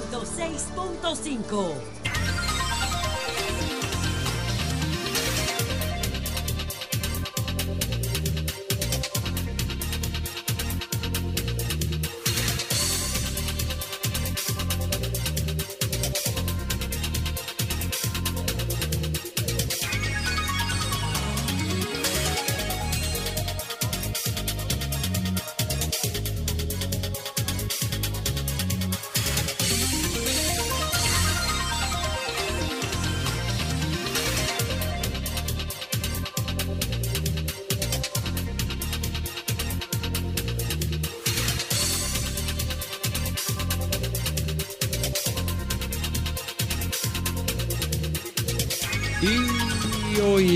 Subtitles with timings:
[0.00, 2.01] 106.5.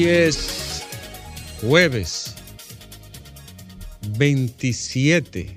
[0.05, 0.85] es
[1.61, 2.35] jueves
[4.19, 5.57] 27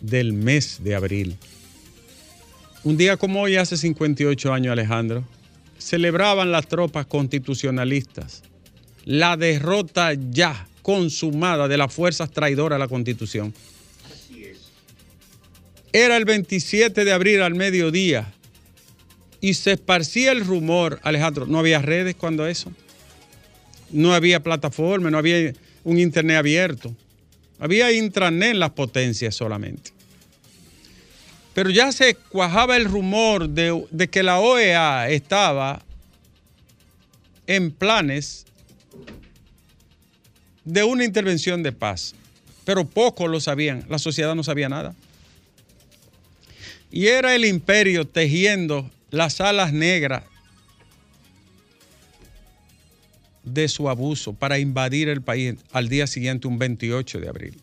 [0.00, 1.36] del mes de abril.
[2.82, 5.24] Un día como hoy, hace 58 años, Alejandro,
[5.78, 8.42] celebraban las tropas constitucionalistas
[9.04, 13.54] la derrota ya consumada de las fuerzas traidoras a la Constitución.
[15.92, 18.32] Era el 27 de abril al mediodía
[19.40, 22.72] y se esparcía el rumor, Alejandro, no había redes cuando eso,
[23.90, 25.52] no había plataforma, no había
[25.84, 26.94] un internet abierto,
[27.58, 29.92] había intranet en las potencias solamente.
[31.54, 35.82] Pero ya se cuajaba el rumor de, de que la OEA estaba
[37.46, 38.46] en planes
[40.64, 42.14] de una intervención de paz,
[42.64, 44.94] pero pocos lo sabían, la sociedad no sabía nada.
[46.90, 50.24] Y era el imperio tejiendo las alas negras
[53.44, 57.54] de su abuso para invadir el país al día siguiente, un 28 de abril.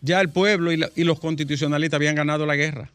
[0.00, 2.90] Ya el pueblo y, los constitucionalistas habían ganado la guerra.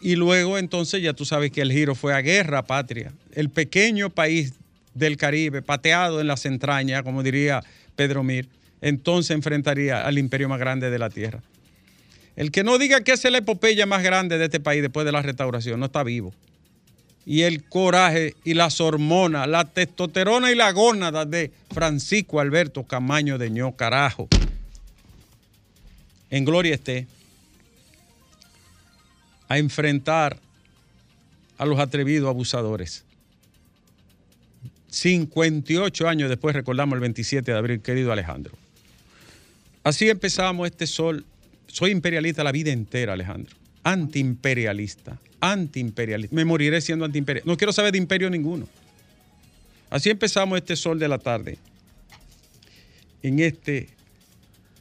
[0.00, 3.12] Y luego entonces ya tú sabes que el giro fue a guerra patria.
[3.32, 4.52] El pequeño país
[4.94, 7.62] del Caribe, pateado en las entrañas, como diría
[7.94, 8.48] Pedro Mir,
[8.80, 11.40] entonces enfrentaría al imperio más grande de la tierra.
[12.34, 15.12] El que no diga que es la epopeya más grande de este país después de
[15.12, 16.34] la restauración, no está vivo.
[17.26, 23.36] Y el coraje y las hormonas, la testosterona y la gónada de Francisco Alberto Camaño
[23.36, 24.28] de Ño, carajo.
[26.30, 27.06] En gloria esté
[29.48, 30.38] a enfrentar
[31.58, 33.04] a los atrevidos abusadores.
[34.88, 38.54] 58 años después recordamos el 27 de abril, querido Alejandro.
[39.84, 41.24] Así empezamos este sol.
[41.66, 43.54] Soy imperialista la vida entera, Alejandro.
[43.86, 45.16] Antiimperialista.
[45.40, 46.34] Antiimperialista.
[46.34, 47.48] Me moriré siendo antiimperialista.
[47.50, 48.66] No quiero saber de imperio ninguno.
[49.90, 51.56] Así empezamos este sol de la tarde.
[53.22, 53.88] En este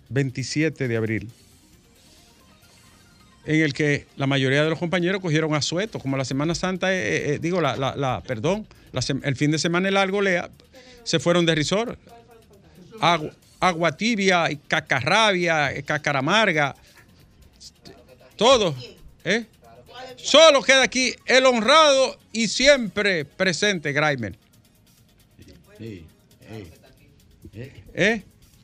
[0.09, 1.29] 27 de abril.
[3.45, 6.97] En el que la mayoría de los compañeros cogieron asueto, como la Semana Santa, eh,
[6.97, 8.65] eh, eh, digo, la, la- perdón,
[9.21, 10.49] el fin de semana largo, lea,
[11.03, 11.95] se fueron de risor.
[13.59, 16.75] Agua, tibia, y cacarrabia, cacaramarga,
[18.35, 18.75] todo.
[19.25, 19.45] ¿Eh?
[20.17, 24.35] Solo queda aquí el honrado y siempre presente Graimer.
[27.93, 28.23] ¿Eh?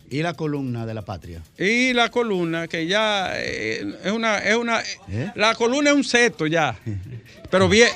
[0.09, 1.41] Y la columna de la patria.
[1.57, 5.31] Y la columna, que ya eh, es una, es una, ¿Eh?
[5.35, 6.77] la columna es un seto ya,
[7.49, 7.89] pero bien,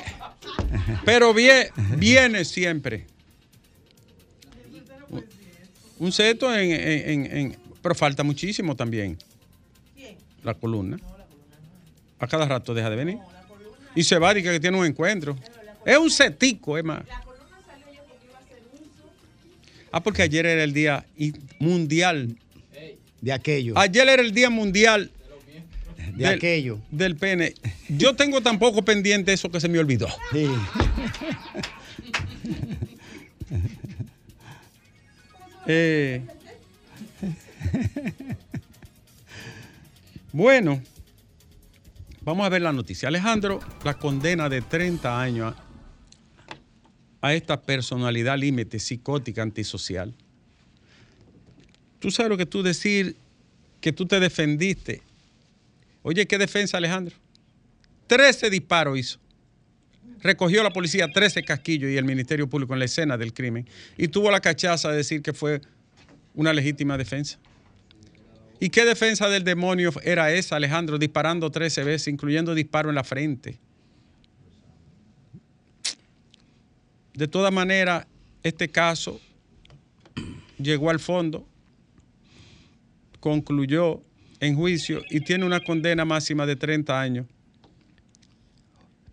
[1.04, 1.68] pero bien,
[1.98, 3.06] viene siempre.
[5.98, 9.18] Un seto en, en- en- en- pero falta muchísimo también.
[10.42, 10.98] La columna.
[12.18, 13.18] A cada rato deja de venir.
[13.94, 15.36] Y se va, dice que tiene un encuentro.
[15.84, 17.02] Es un setico, es más.
[19.92, 21.04] Ah, porque ayer era el día
[21.58, 22.36] mundial.
[23.20, 23.74] De aquello.
[23.78, 25.10] Ayer era el día mundial
[26.14, 26.78] de del- aquello.
[26.90, 27.54] del pene.
[27.88, 30.08] Yo tengo tampoco pendiente eso que se me olvidó.
[30.32, 30.46] Sí.
[35.68, 36.22] Eh,
[40.32, 40.80] bueno,
[42.26, 43.08] vamos a ver la noticia.
[43.08, 45.54] Alejandro, la condena de 30 años
[47.22, 50.12] a, esta personalidad límite psicótica antisocial.
[52.00, 53.16] Tú sabes lo que tú decir
[53.80, 55.02] que tú te defendiste.
[56.02, 57.14] Oye, ¿qué defensa, Alejandro?
[58.08, 59.18] 13 disparos hizo.
[60.20, 64.08] Recogió la policía 13 casquillos y el Ministerio Público en la escena del crimen y
[64.08, 65.60] tuvo la cachaza de decir que fue
[66.34, 67.38] una legítima defensa.
[68.58, 70.98] ¿Y qué defensa del demonio era esa, Alejandro?
[70.98, 73.58] Disparando 13 veces, incluyendo disparo en la frente.
[77.14, 78.06] De todas maneras,
[78.42, 79.20] este caso
[80.58, 81.46] llegó al fondo,
[83.20, 84.02] concluyó
[84.40, 87.26] en juicio y tiene una condena máxima de 30 años.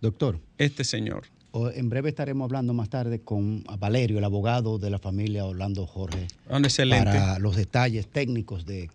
[0.01, 0.39] Doctor.
[0.57, 1.27] Este señor.
[1.75, 6.27] En breve estaremos hablando más tarde con Valerio, el abogado de la familia Orlando Jorge.
[6.49, 7.05] Ah, excelente.
[7.05, 8.89] Para los detalles técnicos de,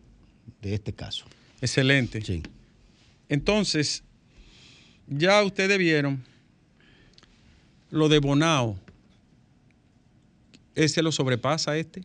[0.62, 1.24] de este caso.
[1.60, 2.20] Excelente.
[2.22, 2.42] Sí.
[3.28, 4.02] Entonces,
[5.06, 6.24] ya ustedes vieron
[7.90, 8.78] lo de Bonao.
[10.74, 12.04] Ese lo sobrepasa este.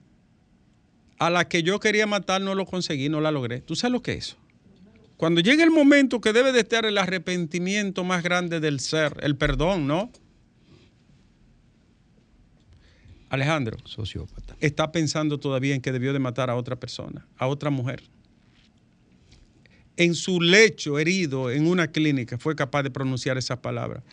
[1.20, 3.62] A la que yo quería matar no lo conseguí, no la logré.
[3.62, 4.38] ¿Tú sabes lo que es eso?
[5.18, 9.38] Cuando llega el momento que debe de estar el arrepentimiento más grande del ser, el
[9.38, 10.12] perdón, ¿no?
[13.30, 17.70] Alejandro, sociópata, está pensando todavía en que debió de matar a otra persona, a otra
[17.70, 18.04] mujer.
[19.96, 24.04] En su lecho herido en una clínica fue capaz de pronunciar esas palabras.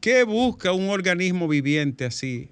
[0.00, 2.48] ¿Qué busca un organismo viviente así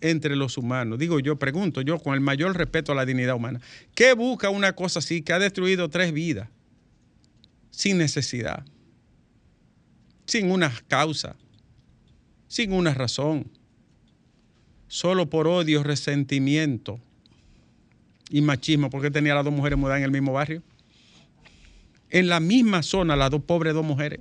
[0.00, 0.98] entre los humanos?
[0.98, 3.60] Digo yo, pregunto yo con el mayor respeto a la dignidad humana.
[3.94, 6.48] ¿Qué busca una cosa así que ha destruido tres vidas
[7.70, 8.64] sin necesidad,
[10.26, 11.36] sin una causa,
[12.48, 13.48] sin una razón?
[14.90, 17.00] solo por odio, resentimiento
[18.30, 20.62] y machismo, porque tenía las dos mujeres mudadas en el mismo barrio.
[22.10, 24.20] En la misma zona, las dos pobres dos mujeres.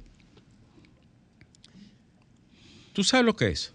[2.94, 3.74] ¿Tú sabes lo que es?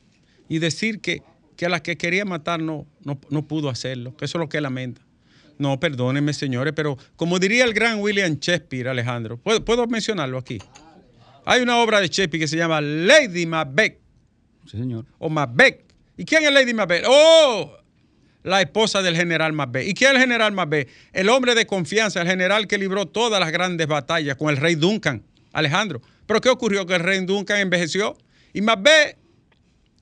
[0.49, 1.23] Y decir que,
[1.65, 5.01] a la que quería matar no, no, pudo hacerlo, que eso es lo que lamenta.
[5.57, 10.59] No, perdónenme, señores, pero como diría el gran William Shakespeare, Alejandro, ¿puedo, puedo mencionarlo aquí?
[11.47, 13.99] Hay una obra de Shakespeare que se llama Lady Macbeth.
[14.67, 15.07] Sí, señor.
[15.19, 15.85] O Macbeth,
[16.17, 17.05] ¿Y quién es Lady Macbeth?
[17.09, 17.77] ¡Oh!
[18.45, 19.89] La esposa del general Macbeth.
[19.89, 20.89] ¿Y quién es el general Macbeth?
[21.13, 24.77] El hombre de confianza, el general que libró todas las grandes batallas con el rey
[24.77, 26.01] Duncan, Alejandro.
[26.27, 26.87] ¿Pero qué ocurrió?
[26.87, 28.17] Que el rey Duncan envejeció
[28.53, 29.17] y Macbeth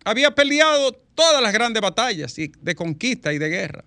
[0.04, 3.84] había peleado todas las grandes batallas de conquista y de guerra.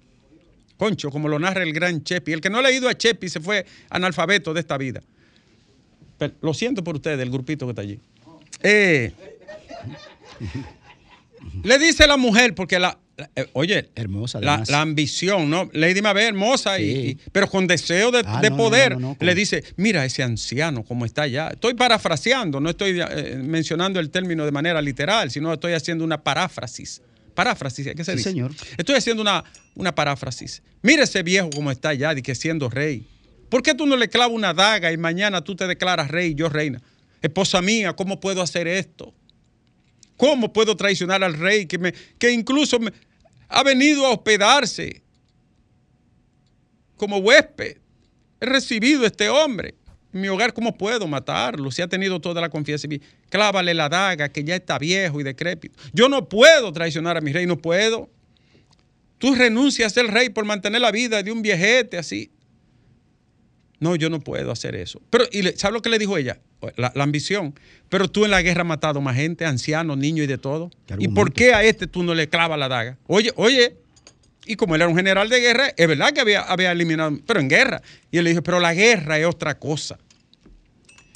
[0.77, 2.33] Concho, como lo narra el gran Chepi.
[2.33, 5.01] El que no ha leído a Chepi se fue analfabeto de esta vida.
[6.41, 7.99] lo siento por ustedes, el grupito que está allí.
[8.63, 9.11] Eh,
[11.63, 12.97] le dice la mujer, porque la,
[13.35, 15.69] eh, oye, hermosa la, la, ambición, ¿no?
[15.71, 20.83] Lady Mabel, hermosa, y, pero con deseo de, ah, poder, le dice, mira ese anciano
[20.83, 21.49] como está allá.
[21.49, 26.21] Estoy parafraseando, no estoy eh, mencionando el término de manera literal, sino estoy haciendo una
[26.21, 27.01] paráfrasis.
[27.33, 28.29] Paráfrasis, ¿qué se sí, dice?
[28.31, 28.51] señor.
[28.77, 29.43] Estoy haciendo una,
[29.75, 30.61] una paráfrasis.
[30.81, 33.07] Mira ese viejo como está allá, y que siendo rey.
[33.49, 36.35] ¿Por qué tú no le clavas una daga y mañana tú te declaras rey y
[36.35, 36.81] yo reina?
[37.21, 39.13] Esposa mía, ¿cómo puedo hacer esto?
[40.17, 42.91] ¿Cómo puedo traicionar al rey que, me, que incluso me,
[43.49, 45.01] ha venido a hospedarse
[46.95, 47.77] como huésped?
[48.39, 49.75] He recibido a este hombre
[50.15, 51.69] en mi hogar, ¿cómo puedo matarlo?
[51.71, 55.19] Si ha tenido toda la confianza en mí, clávale la daga que ya está viejo
[55.19, 55.77] y decrépito.
[55.91, 58.09] Yo no puedo traicionar a mi rey, no puedo.
[59.17, 62.31] Tú renuncias a ser rey por mantener la vida de un viejete así.
[63.79, 65.01] No, yo no puedo hacer eso.
[65.09, 66.39] Pero, ¿y ¿sabes lo que le dijo ella?
[66.75, 67.53] La, ambición.
[67.89, 70.71] Pero tú en la guerra has matado más gente, ancianos, niños y de todo.
[70.99, 72.97] ¿Y por qué a este tú no le clavas la daga?
[73.07, 73.75] Oye, oye.
[74.47, 77.39] Y como él era un general de guerra, es verdad que había, había eliminado, pero
[77.39, 77.81] en guerra.
[78.11, 79.97] Y él le dijo, pero la guerra es otra cosa.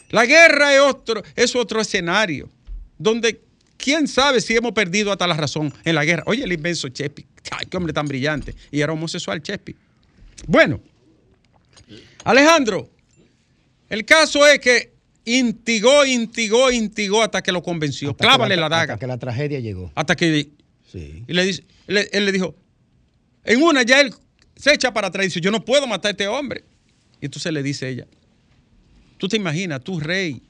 [0.10, 2.50] La guerra es otro, es otro escenario.
[2.98, 3.40] Donde
[3.78, 6.24] quién sabe si hemos perdido hasta la razón en la guerra.
[6.25, 7.25] Oye, el inmenso Chepi.
[7.52, 8.56] Ay, qué hombre tan brillante.
[8.72, 9.75] Y era homosexual Chepi.
[10.48, 10.81] Bueno,
[12.24, 12.90] Alejandro,
[13.90, 14.94] el caso es que
[15.26, 18.16] intigó, intigó, intigó hasta que lo convenció.
[18.16, 18.94] Clávale la, daga.
[18.94, 19.92] Hasta que la tragedia llegó.
[19.95, 20.49] Hasta que.
[20.92, 21.23] Sí.
[21.28, 22.56] Y le dice, él le dijo,
[23.44, 24.14] en una ya él
[24.56, 26.64] se echa para atrás y dice, yo no puedo matar a este hombre.
[27.21, 28.07] Y entonces le dice ella,
[29.18, 30.42] tú te imaginas, tú rey,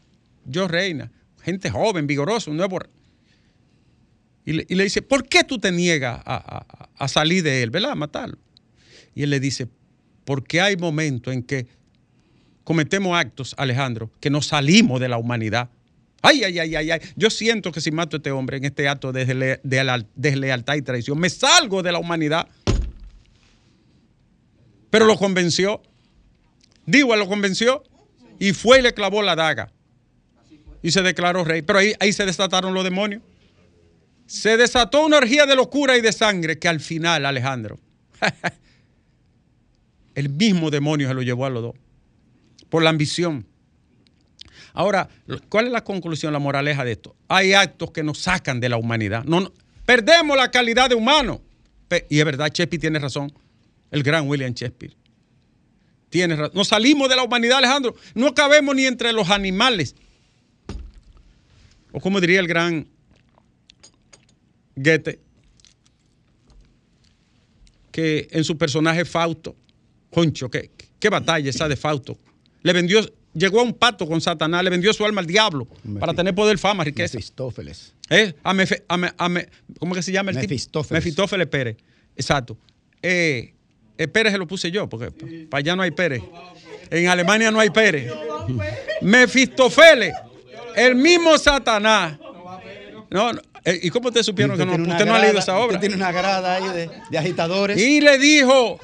[0.45, 1.11] yo reina,
[1.41, 2.79] gente joven, vigorosa, un nuevo.
[4.45, 7.69] Y le, y le dice, ¿por qué tú te niegas a, a salir de él,
[7.69, 7.91] ¿verdad?
[7.91, 8.37] A matarlo.
[9.13, 9.67] Y él le dice,
[10.25, 11.67] porque hay momentos en que
[12.69, 15.71] cometemos actos, Alejandro, que nos salimos de la humanidad.
[16.21, 16.99] Ay, ay, ay, ay, ay.
[17.15, 19.59] Yo siento que si mato a este hombre en este acto de
[20.13, 22.47] deslealtad y traición, me salgo de la humanidad.
[24.91, 25.81] Pero lo convenció.
[26.85, 27.81] Digo, lo convenció
[28.37, 29.71] y fue y le clavó la daga.
[30.83, 31.63] Y se declaró rey.
[31.63, 33.23] Pero ahí, ahí se desataron los demonios.
[34.27, 37.79] Se desató una orgía de locura y de sangre que al final, Alejandro,
[40.13, 41.75] el mismo demonio se lo llevó a los dos
[42.69, 43.45] por la ambición.
[44.73, 45.09] Ahora,
[45.49, 47.15] ¿cuál es la conclusión, la moraleja de esto?
[47.27, 49.23] Hay actos que nos sacan de la humanidad.
[49.25, 49.51] No,
[49.85, 51.41] perdemos la calidad de humano.
[52.09, 53.33] Y es verdad, Shakespeare tiene razón.
[53.89, 54.95] El gran William Shakespeare.
[56.09, 56.51] Tiene razón.
[56.55, 57.95] Nos salimos de la humanidad, Alejandro.
[58.13, 59.95] No cabemos ni entre los animales.
[61.91, 62.87] O como diría el gran
[64.75, 65.19] Goethe,
[67.91, 69.55] que en su personaje Fausto,
[70.11, 72.17] Concho, que, Qué batalla esa de Fausto.
[72.61, 73.01] Le vendió,
[73.33, 75.67] llegó a un pacto con Satanás, le vendió su alma al diablo
[75.99, 77.17] para tener poder, fama, riqueza.
[77.17, 77.93] Mefistófeles.
[78.09, 78.33] ¿Eh?
[78.43, 79.47] A Mefe- a Me- a Me-
[79.79, 80.49] ¿Cómo que se llama el tipo?
[80.49, 81.03] Mefistófeles.
[81.03, 81.77] Mefistófeles Pérez.
[82.15, 82.57] Exacto.
[83.01, 83.53] Eh,
[83.97, 85.11] eh, Pérez se lo puse yo, porque
[85.47, 86.21] para allá no hay Pérez.
[86.89, 88.11] En Alemania no hay Pérez.
[89.01, 90.13] Mefistófeles,
[90.75, 92.17] el mismo Satanás.
[93.11, 94.73] No, no, eh, ¿Y cómo ustedes supieron que no?
[94.73, 95.75] Usted no ha leído esa obra.
[95.77, 97.77] Usted tiene una grada ahí de, de agitadores.
[97.79, 98.79] Y le dijo,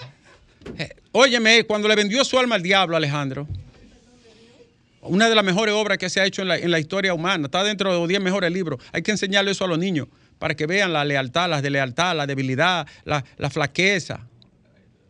[1.12, 3.48] óyeme, cuando le vendió su alma al diablo, Alejandro,
[5.06, 7.46] una de las mejores obras que se ha hecho en la, en la historia humana,
[7.46, 8.82] está dentro de los 10 mejores libros.
[8.92, 10.08] Hay que enseñarle eso a los niños
[10.40, 14.28] para que vean la lealtad, la deslealtad, la debilidad, la, la flaqueza.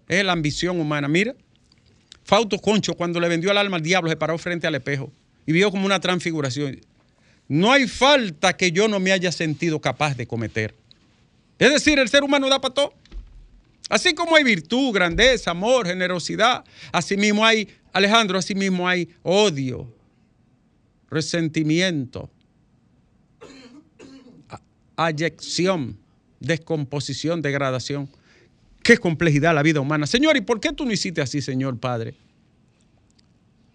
[0.08, 1.08] Es la ambición humana.
[1.08, 1.34] Mira,
[2.24, 5.12] Fausto Concho, cuando le vendió el alma al diablo, se paró frente al espejo
[5.46, 6.80] y vio como una transfiguración.
[7.48, 10.74] No hay falta que yo no me haya sentido capaz de cometer.
[11.60, 12.94] Es decir, el ser humano da para todo.
[13.90, 19.88] Así como hay virtud, grandeza, amor, generosidad, así mismo hay, Alejandro, así mismo hay odio,
[21.10, 22.30] resentimiento,
[24.98, 25.98] ayección,
[26.42, 28.10] descomposición, degradación.
[28.84, 30.08] Qué complejidad la vida humana.
[30.08, 32.16] Señor, ¿y por qué tú no hiciste así, Señor Padre?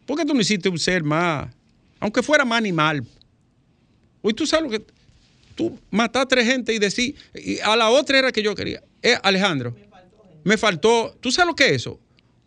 [0.04, 1.50] ¿Por qué tú no hiciste un ser más,
[1.98, 3.02] aunque fuera más animal?
[4.20, 4.84] Hoy tú sabes lo que
[5.54, 8.82] tú matas a tres gente y decís, y a la otra era que yo quería.
[9.00, 9.74] Eh, Alejandro,
[10.44, 11.16] me faltó.
[11.20, 11.98] ¿Tú sabes lo que es eso?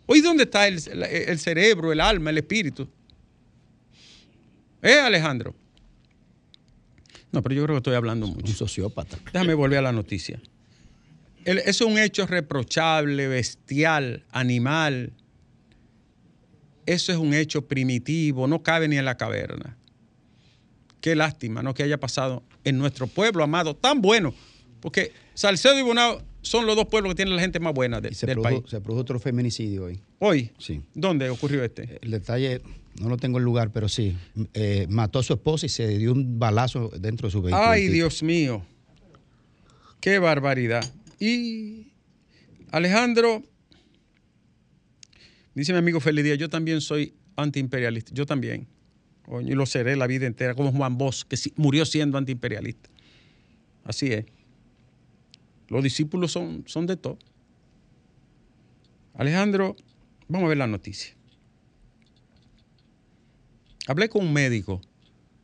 [0.06, 2.88] Hoy, ¿dónde está el, el cerebro, el alma, el espíritu?
[4.82, 5.56] ¿Eh, Alejandro?
[7.32, 8.46] No, pero yo creo que estoy hablando mucho.
[8.52, 9.18] Un sociópata.
[9.32, 10.40] Déjame volver a la noticia.
[11.46, 15.14] El- eso es un hecho reprochable, bestial, animal.
[16.86, 19.78] Eso es un hecho primitivo, no cabe ni en la caverna.
[21.00, 21.74] Qué lástima, ¿no?
[21.74, 24.34] Que haya pasado en nuestro pueblo amado, tan bueno.
[24.82, 28.10] Porque Salcedo y Bonao son los dos pueblos que tienen la gente más buena de-
[28.10, 28.70] Y se del produjo, país.
[28.72, 30.00] se produjo otro feminicidio hoy.
[30.20, 30.82] Hoy, Sí.
[30.94, 31.98] ¿dónde ocurrió este?
[32.02, 32.62] El detalle,
[33.02, 34.16] no lo tengo el lugar, pero sí.
[34.54, 37.66] eh, mató a su esposa y se dio un balazo dentro de su vehículo.
[37.66, 37.88] Ay.
[37.88, 38.64] Dios mío.
[40.00, 40.84] Qué barbaridad.
[41.20, 41.88] Y
[42.72, 43.42] Alejandro,
[45.56, 48.12] dice mi amigo Feliz Díaz, yo también soy antiimperialista.
[48.14, 48.68] Yo también.
[49.46, 52.90] Y lo seré la vida entera, como Juan Bosch, que murió siendo antiimperialista.
[53.86, 54.26] Así es.
[55.68, 57.18] Los discípulos son, son de todo.
[59.16, 59.76] Alejandro,
[60.28, 61.16] vamos a ver la noticia.
[63.88, 64.82] Hablé con un médico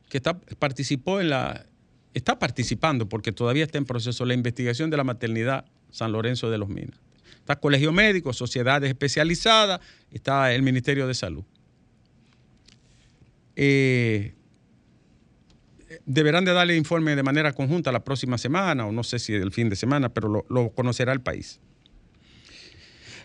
[0.10, 1.66] que está, participó en la,
[2.14, 6.58] está participando porque todavía está en proceso la investigación de la maternidad San Lorenzo de
[6.58, 7.00] los Minas.
[7.36, 11.44] Está Colegio Médico, sociedades especializadas, está el Ministerio de Salud.
[13.56, 14.34] Eh,
[16.10, 19.51] deberán de darle informe de manera conjunta la próxima semana, o no sé si el
[19.51, 21.60] fin de semana, pero lo, conocerá el país.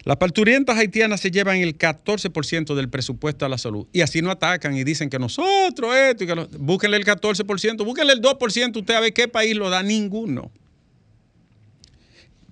[0.04, 3.86] Las parturientas haitianas se llevan el 14% del presupuesto a la salud.
[3.90, 7.84] Y así no atacan y dicen que nosotros esto y que lo- búsquenle el 14%,
[7.86, 10.52] búsquenle el 2%, usted a ver qué país lo da, ninguno.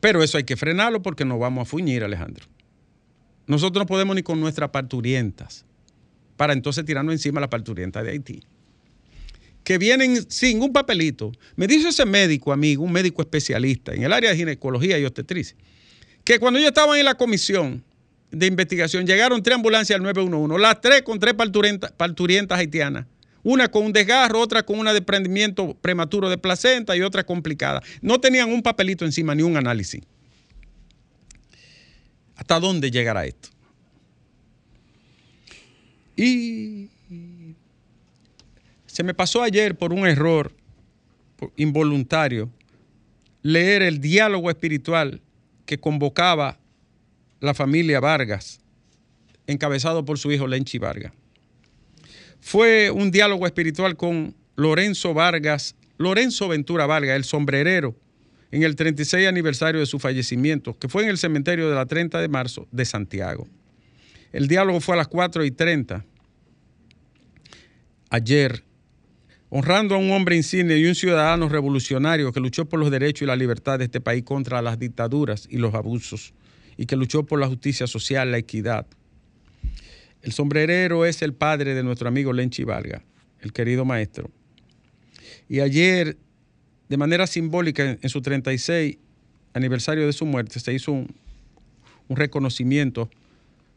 [0.01, 2.47] Pero eso hay que frenarlo porque nos vamos a fuñir, Alejandro.
[3.47, 5.67] Nosotros no podemos ni con nuestras parturientas
[6.39, 8.43] para entonces tirarnos encima la parturienta de Haití.
[9.65, 11.33] Que vienen sin un papelito.
[11.57, 15.57] Me dice ese médico, amigo, un médico especialista en el área de ginecología y obstetricia,
[16.25, 17.85] que cuando ellos estaban en la comisión
[18.31, 23.07] de investigación, llegaron tres ambulancias al 911, las tres con tres parturientas haitianas.
[23.45, 27.83] Una con un desgarro, otra con un desprendimiento prematuro de placenta y otra complicada.
[28.01, 30.03] No tenían un papelito encima ni un análisis.
[32.37, 33.49] ¿Hasta dónde llegará esto?
[36.17, 36.91] Y
[38.93, 40.53] se me pasó ayer por un error
[41.57, 42.51] involuntario
[43.41, 45.23] leer el diálogo espiritual
[45.65, 46.59] que convocaba
[47.41, 48.61] la familia Vargas,
[49.47, 51.15] encabezado por su hijo Lenchi Vargas.
[52.43, 57.97] Fue un diálogo espiritual con Lorenzo Vargas, Lorenzo Ventura Vargas, el sombrerero,
[58.51, 62.21] en el 36 aniversario de su fallecimiento, que fue en el cementerio de la 30
[62.21, 63.49] de marzo de Santiago.
[64.35, 66.05] El diálogo fue a las 4 y 30.
[68.11, 68.63] Ayer,
[69.55, 73.27] honrando a un hombre insigne y un ciudadano revolucionario que luchó por los derechos y
[73.27, 76.33] la libertad de este país contra las dictaduras y los abusos,
[76.79, 78.87] y que luchó por la justicia social, la equidad.
[80.23, 83.03] El sombrerero es el padre de nuestro amigo Lenchi Vargas,
[83.41, 84.31] el querido maestro.
[85.51, 86.17] Y ayer,
[86.89, 88.97] de manera simbólica, en su 36
[89.53, 91.07] aniversario de su muerte, se hizo un
[92.09, 93.11] reconocimiento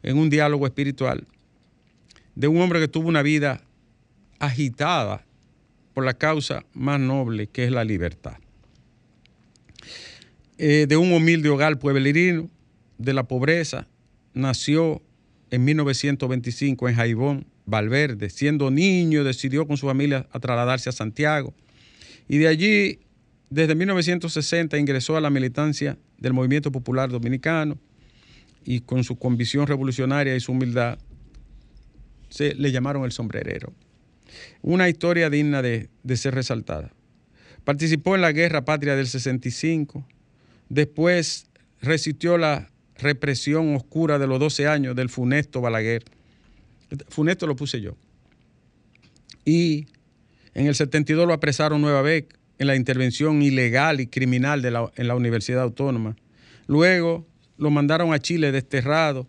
[0.02, 1.26] en un diálogo espiritual
[2.34, 3.60] de un hombre que tuvo una vida
[4.38, 5.26] agitada
[5.96, 8.34] por la causa más noble que es la libertad.
[10.58, 12.50] Eh, de un humilde hogar pueblerino,
[12.98, 13.88] de la pobreza,
[14.34, 15.00] nació
[15.50, 18.28] en 1925 en Jaibón, Valverde.
[18.28, 21.54] Siendo niño, decidió con su familia a trasladarse a Santiago.
[22.28, 22.98] Y de allí,
[23.48, 27.78] desde 1960, ingresó a la militancia del Movimiento Popular Dominicano
[28.66, 30.98] y con su convicción revolucionaria y su humildad,
[32.28, 33.72] se le llamaron el sombrerero.
[34.62, 36.92] Una historia digna de, de ser resaltada.
[37.64, 40.06] Participó en la Guerra Patria del 65,
[40.68, 41.46] después
[41.80, 46.04] resistió la represión oscura de los 12 años del funesto Balaguer.
[47.08, 47.96] Funesto lo puse yo.
[49.44, 49.86] Y
[50.54, 52.24] en el 72 lo apresaron nueva vez
[52.58, 56.16] en la intervención ilegal y criminal de la, en la Universidad Autónoma.
[56.66, 57.26] Luego
[57.58, 59.26] lo mandaron a Chile desterrado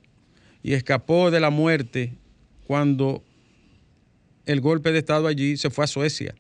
[0.64, 2.14] y escapó de la muerte
[2.66, 3.24] cuando
[4.48, 6.34] el golpe de Estado allí se fue a Suecia.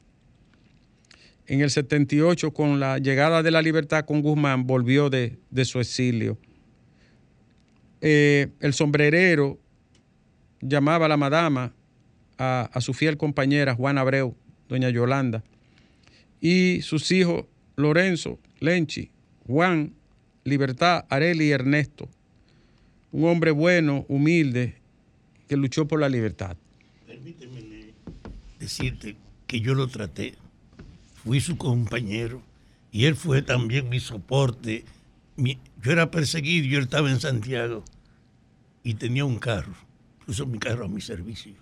[1.46, 5.80] En el 78, con la llegada de la libertad con Guzmán, volvió de, de su
[5.80, 6.38] exilio.
[8.00, 9.60] Eh, el sombrerero
[10.62, 11.74] llamaba a la madama,
[12.38, 14.36] a, su fiel compañera Juan Abreu,
[14.70, 15.44] doña Yolanda,
[16.40, 17.46] y sus hijos
[17.76, 19.12] Lorenzo, Lenchi,
[19.48, 19.94] Juan,
[20.46, 22.08] Libertad, Areli y Ernesto.
[23.12, 24.76] Un hombre bueno, humilde,
[25.48, 26.56] que luchó por la libertad.
[27.06, 27.76] Permíteme
[28.60, 30.36] decirte que yo lo traté,
[31.24, 32.42] fui su compañero
[32.92, 34.86] y él fue también mi soporte.
[35.36, 37.84] Yo era perseguido, yo estaba en Santiago
[38.84, 39.74] y tenía un carro,
[40.26, 41.54] puso mi carro a mi servicio.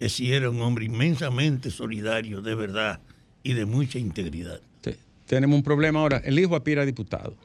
[0.00, 3.00] Ese era un hombre inmensamente solidario, de verdad,
[3.42, 4.60] y de mucha integridad.
[5.26, 6.22] Tenemos un problema ahora.
[6.24, 7.36] El hijo aspira a diputado.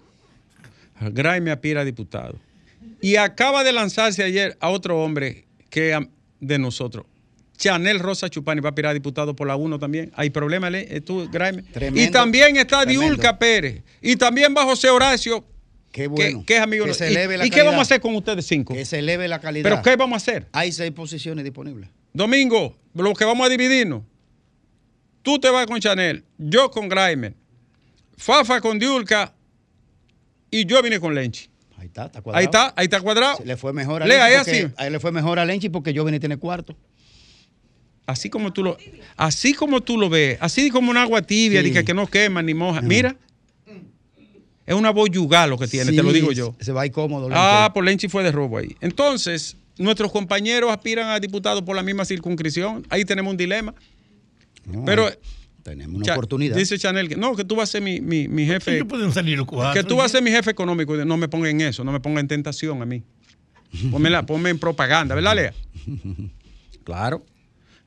[1.02, 2.40] Graeme aspira a diputado.
[3.02, 6.08] Y acaba de lanzarse ayer a otro hombre que
[6.40, 7.06] de nosotros.
[7.63, 10.12] Chanel Rosa Chupani va a aspirar a diputado por la 1 también.
[10.15, 10.70] Hay problema,
[11.05, 11.62] tú, Graeme.
[11.63, 13.05] Tremendo, y también está tremendo.
[13.05, 13.84] Diulca Pérez.
[14.01, 15.46] Y también va José Horacio
[15.93, 16.39] Qué bueno.
[16.39, 18.15] Que, que, es amigo que se eleve ¿Y, la ¿Y qué vamos a hacer con
[18.15, 18.74] ustedes cinco?
[18.74, 19.70] Que se eleve la calidad.
[19.70, 20.48] ¿Pero qué vamos a hacer?
[20.51, 21.88] Hay seis posiciones disponibles.
[22.12, 24.01] Domingo, lo que vamos a dividirnos.
[25.22, 27.36] Tú te vas con Chanel, yo con Graimer,
[28.17, 29.34] Fafa con Diulca
[30.49, 31.47] y yo vine con Lenchi.
[31.78, 32.39] Ahí está, está cuadrado.
[32.39, 33.38] Ahí está, ahí está cuadrado.
[33.38, 34.52] Se le fue mejor a Lea, Lenchi.
[34.52, 34.62] así.
[34.63, 36.76] Porque, a él le fue mejor a Lenchi porque yo vine a tener cuarto.
[38.06, 38.78] Así como tú lo,
[39.16, 41.72] así como tú lo ves, así como un agua tibia, sí.
[41.72, 42.82] que, que no quema ni moja.
[42.82, 43.16] Mira.
[44.66, 46.56] Es una boyugal lo que tiene, sí, te lo digo yo.
[46.60, 47.28] Se va incómodo.
[47.28, 47.42] Lenchi.
[47.42, 48.78] Ah, por Lenchi fue de robo ahí.
[48.80, 52.86] Entonces, nuestros compañeros aspiran a diputados por la misma circunscripción.
[52.89, 53.74] Ahí tenemos un dilema.
[54.66, 55.10] No, Pero
[55.63, 56.56] tenemos una oportunidad.
[56.56, 58.78] Dice Chanel que no, que tú vas a ser mi, mi, mi jefe.
[58.78, 59.82] ¿Qué pueden salir los cuatro?
[59.82, 60.96] Que tú vas a ser mi jefe económico.
[60.96, 63.04] No me ponga en eso, no me ponga en tentación a mí.
[63.92, 65.54] Pónmela, ponme en propaganda, ¿verdad, Lea?
[66.84, 67.26] Claro.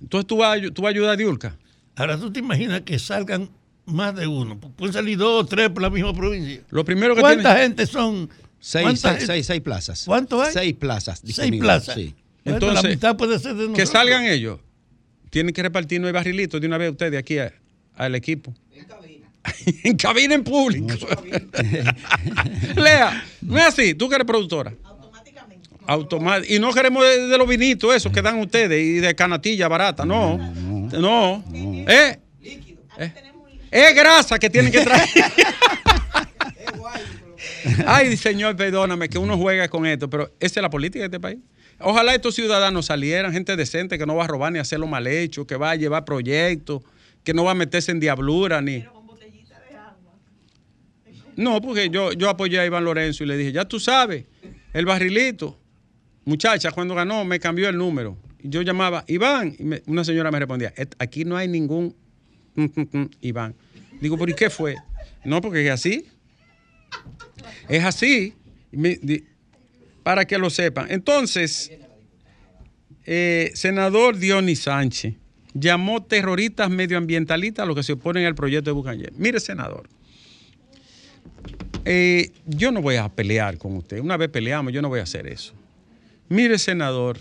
[0.01, 1.57] Entonces tú vas, tú vas a ayudar a Diulca.
[1.95, 3.49] Ahora tú te imaginas que salgan
[3.87, 4.59] más de uno.
[4.59, 6.61] Pueden salir dos o tres por la misma provincia.
[6.71, 7.61] Lo primero que ¿Cuánta tiene...
[7.61, 8.29] gente son?
[8.59, 10.05] Seis, seis, seis, seis, plazas.
[10.05, 10.53] ¿Cuánto hay?
[10.53, 11.23] Seis plazas.
[11.25, 11.95] Seis plazas.
[11.95, 12.15] Sí.
[12.45, 13.77] Entonces, la mitad puede ser de nosotros.
[13.77, 14.61] que salgan ellos.
[15.31, 17.53] Tienen que repartir nueve barrilitos de una vez ustedes aquí a,
[17.95, 18.55] al equipo.
[18.73, 19.29] En cabina.
[19.85, 20.95] en cabina en público.
[22.77, 23.95] Lea, no es así.
[23.95, 24.75] Tú que eres productora.
[25.87, 26.55] Automáticamente.
[26.55, 30.05] Y no queremos de, de, los vinitos esos que dan ustedes y de canatilla barata.
[30.05, 30.39] No.
[30.39, 30.99] No.
[30.99, 31.45] no.
[31.49, 31.85] no.
[31.89, 32.19] ¿Eh?
[32.41, 32.83] Líquido.
[32.99, 33.13] ¿Eh?
[33.71, 35.09] Es grasa que tienen que traer.
[37.87, 41.21] Ay, señor, perdóname que uno juega con esto, pero esa es la política de este
[41.21, 41.39] país.
[41.79, 44.87] Ojalá estos ciudadanos salieran, gente decente que no va a robar ni a hacer lo
[44.87, 46.83] mal hecho, que va a llevar proyectos,
[47.23, 48.79] que no va a meterse en diablura ni.
[48.79, 50.15] Pero con botellita de agua.
[51.37, 54.25] No, porque yo, yo apoyé a Iván Lorenzo y le dije, ya tú sabes,
[54.73, 55.59] el barrilito.
[56.27, 58.19] Muchacha, cuando ganó, me cambió el número.
[58.43, 61.95] Yo llamaba, Iván, y una señora me respondía, aquí no hay ningún
[63.21, 63.55] Iván.
[64.01, 64.75] Digo, ¿pero y qué fue?
[65.25, 66.05] No, porque es así.
[67.69, 68.35] Es así.
[70.03, 70.91] Para que lo sepan.
[70.91, 71.71] Entonces,
[73.05, 75.15] eh, senador Dionis Sánchez
[75.55, 79.13] llamó terroristas medioambientalistas a los que se oponen al proyecto de Bucañer.
[79.17, 79.89] Mire, senador,
[81.85, 84.01] eh, yo no voy a pelear con usted.
[84.01, 85.55] Una vez peleamos, yo no voy a hacer eso.
[86.29, 87.19] Mire, senador,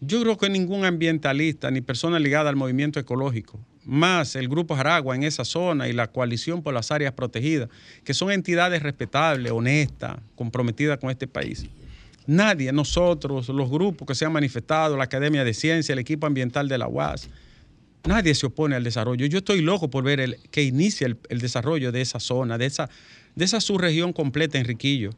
[0.00, 5.16] yo creo que ningún ambientalista ni persona ligada al movimiento ecológico más el Grupo Jaragua
[5.16, 7.68] en esa zona y la Coalición por las Áreas Protegidas,
[8.04, 11.66] que son entidades respetables, honestas, comprometidas con este país.
[12.26, 16.68] Nadie, nosotros, los grupos que se han manifestado, la Academia de Ciencia, el equipo ambiental
[16.68, 17.28] de la UAS,
[18.04, 19.26] nadie se opone al desarrollo.
[19.26, 22.88] Yo estoy loco por ver que inicie el, el desarrollo de esa zona, de esa,
[23.34, 25.10] de esa subregión completa, Enriquillo,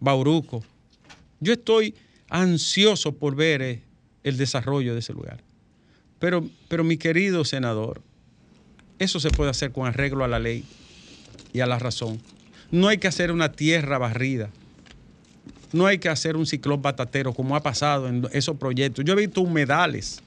[0.00, 0.64] Bauruco.
[1.40, 1.94] Yo estoy
[2.28, 3.82] ansioso por ver eh,
[4.24, 5.42] el desarrollo de ese lugar.
[6.18, 8.02] Pero, pero mi querido senador,
[8.98, 10.64] eso se puede hacer con arreglo a la ley
[11.52, 12.20] y a la razón.
[12.70, 14.50] No hay que hacer una tierra barrida.
[15.72, 19.04] No hay que hacer un ciclón batatero como ha pasado en esos proyectos.
[19.04, 20.20] Yo he visto humedales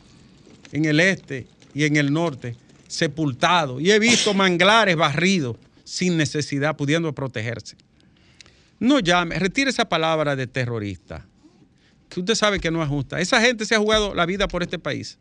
[0.71, 2.55] en el este y en el norte
[2.87, 7.75] sepultados y he visto manglares barridos sin necesidad, pudiendo protegerse.
[8.81, 11.27] No llame, retire esa palabra de terrorista,
[12.09, 13.19] que usted sabe que no es justa.
[13.21, 15.19] Esa gente se ha jugado la vida por este país.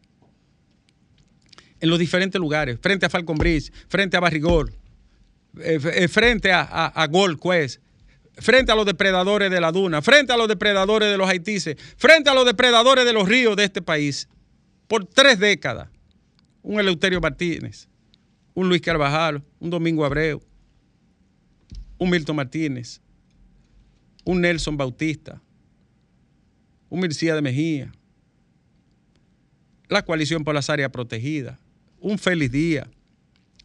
[1.79, 4.71] En los diferentes lugares, frente a Falcon Bridge, frente a Barrigol,
[5.59, 7.83] eh, eh, frente a, a, a Gold Quest,
[8.39, 12.31] frente a los depredadores de la duna, frente a los depredadores de los haitises, frente
[12.31, 14.27] a los depredadores de los ríos de este país,
[14.89, 15.91] por tres décadas.
[16.63, 17.89] Un Eleuterio Martínez,
[18.55, 20.41] un Luis Carvajal, un Domingo Abreu,
[21.99, 23.03] un Milton Martínez,
[24.31, 25.43] un Nelson Bautista,
[26.89, 27.91] un Mircía de Mejía,
[29.89, 31.59] la coalición por las áreas protegidas,
[31.99, 32.89] un Félix Díaz,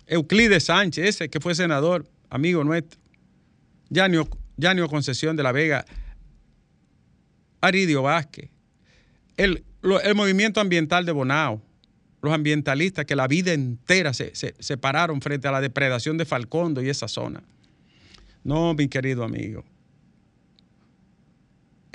[0.07, 2.99] Euclides Sánchez, ese que fue senador, amigo nuestro,
[3.91, 5.85] Yanio, Yanio Concesión de la Vega,
[7.61, 8.49] Aridio Vázquez,
[9.37, 9.63] el,
[10.15, 11.61] movimiento ambiental de Bonao,
[12.23, 16.25] los ambientalistas que la vida entera se, se, se, pararon frente a la depredación de
[16.25, 17.43] Falcondo y esa zona.
[18.43, 19.63] No, mi querido amigo.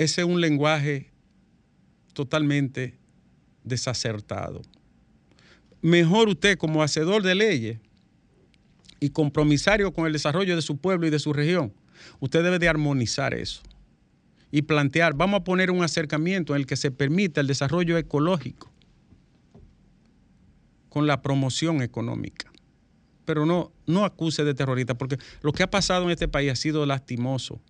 [0.01, 1.11] Ese es un lenguaje
[2.15, 2.97] totalmente
[3.65, 4.63] desacertado.
[5.83, 7.81] Mejor usted como hacedor de leyes
[8.99, 11.75] y compromisario con el desarrollo de su pueblo y de su región,
[12.19, 13.61] usted debe de armonizar eso
[14.51, 18.73] y plantear, vamos a poner un acercamiento en el que se permita el desarrollo ecológico
[20.89, 22.51] con la promoción económica.
[23.27, 26.57] Pero no, no acuse de terrorista, porque lo que ha pasado en este país ha
[26.57, 27.61] sido lastimoso.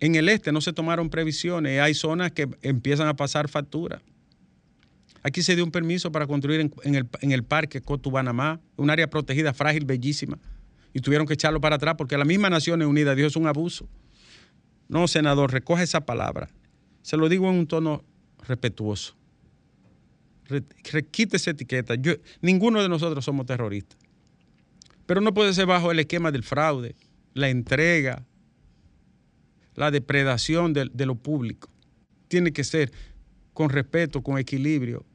[0.00, 4.00] En el este no se tomaron previsiones, hay zonas que empiezan a pasar factura.
[5.22, 9.84] Aquí se dio un permiso para construir en, el, parque Cotubanamá, un área protegida, frágil,
[9.84, 10.38] bellísima,
[10.94, 13.86] y tuvieron que echarlo para atrás porque la misma Naciones Unidas dijo es un abuso.
[14.88, 16.48] No, senador, recoge esa palabra.
[17.02, 18.02] Se lo digo en un tono
[18.48, 19.14] respetuoso.
[21.12, 21.94] Quite esa etiqueta.
[22.40, 23.98] Ninguno de nosotros somos terroristas.
[25.06, 26.96] Pero no puede ser bajo el esquema del fraude,
[27.34, 28.24] la entrega,
[29.80, 31.70] la depredación de, lo público.
[32.28, 32.92] Tiene que ser
[33.54, 35.06] con respeto, con equilibrio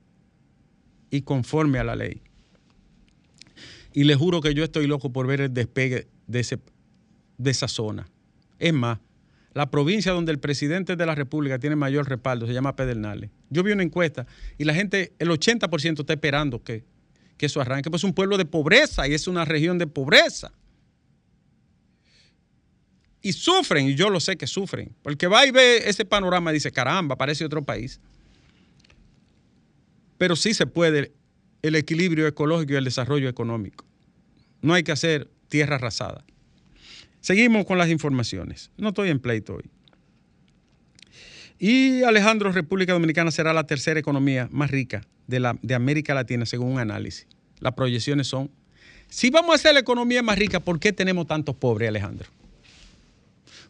[1.12, 2.23] y conforme a la ley.
[3.93, 6.58] Y le juro que yo estoy loco por ver el despegue de, ese,
[7.45, 8.08] esa zona.
[8.58, 8.97] Es más,
[9.54, 13.30] la provincia donde el presidente de la República tiene mayor respaldo se llama Pedernales.
[13.51, 14.25] Yo vi una encuesta
[14.58, 16.84] y la gente, el 80% está esperando que,
[17.38, 20.51] que eso arranque, pues es un pueblo de pobreza y es una región de pobreza.
[23.26, 26.54] Y sufren, y yo lo sé que sufren, porque va y ve ese panorama y
[26.54, 28.00] dice, caramba, parece otro país.
[30.20, 31.12] Pero sí se puede
[31.64, 33.84] el equilibrio ecológico y el desarrollo económico.
[34.62, 36.24] No hay que hacer tierra arrasada.
[37.20, 38.70] Seguimos con las informaciones.
[38.78, 39.72] No estoy en pleito hoy.
[41.58, 46.46] Y Alejandro, República Dominicana será la tercera economía más rica de, la, de América Latina,
[46.46, 47.26] según un análisis.
[47.60, 48.52] Las proyecciones son,
[49.10, 52.30] si vamos a ser la economía más rica, ¿por qué tenemos tantos pobres, Alejandro?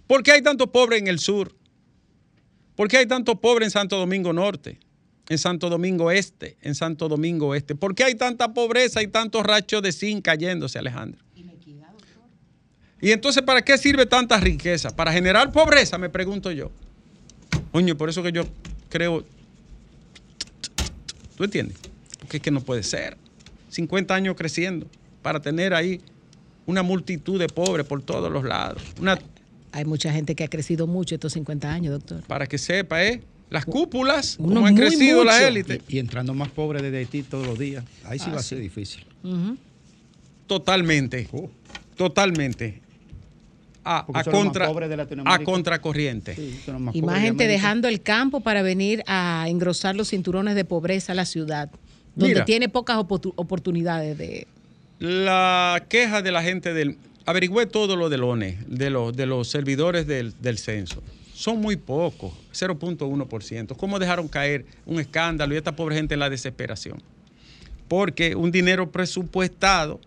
[0.07, 1.53] ¿Por qué hay tantos pobres en el sur?
[2.75, 4.79] ¿Por qué hay tantos pobres en Santo Domingo Norte?
[5.29, 7.75] en Santo Domingo Este, en Santo Domingo Este.
[7.75, 11.21] ¿Por qué hay tanta pobreza y tantos rachos de zinc cayéndose, Alejandro?
[13.01, 14.95] Y entonces, ¿para qué sirve tanta riqueza?
[14.95, 15.97] ¿Para generar pobreza?
[15.97, 16.71] Me pregunto yo.
[17.71, 18.45] Oye, por eso que yo
[18.89, 19.23] creo...
[21.35, 21.77] ¿Tú entiendes?
[22.19, 23.17] Porque es que no puede ser.
[23.69, 24.87] 50 años creciendo
[25.21, 26.01] para tener ahí
[26.65, 28.81] una multitud de pobres por todos los lados.
[28.99, 29.19] Una...
[29.75, 32.21] Hay mucha gente que ha crecido mucho estos 50 años, doctor.
[32.27, 33.21] Para que sepa, ¿eh?
[33.49, 35.25] las cúpulas, Uno como han crecido mucho.
[35.25, 35.81] las élites.
[35.89, 37.83] Y, y, entrando más pobres desde Haití todos los días.
[38.05, 38.63] Ahí sí ah, va a ser sí.
[38.63, 39.05] difícil.
[39.21, 39.57] Uh -huh.
[40.47, 41.27] Totalmente.
[41.29, 41.49] Uh.
[41.97, 42.81] Totalmente.
[43.83, 44.67] A, a, contra,
[45.25, 46.35] a contracorriente.
[46.35, 46.59] Sí,
[46.93, 51.15] y más gente dejando el campo para venir a engrosar los cinturones de pobreza a
[51.15, 51.69] la ciudad,
[52.15, 54.47] donde Mira, tiene pocas oportunidades de...
[54.99, 56.97] La queja de la gente del...
[57.25, 61.01] Averigüé todo lo del ONE, de los, de los servidores del, del censo
[61.35, 63.75] son muy pocos, 0.1%.
[63.75, 67.03] ¿Cómo dejaron caer un escándalo y esta pobre gente en la desesperación?
[67.89, 69.99] Porque un dinero presupuestado,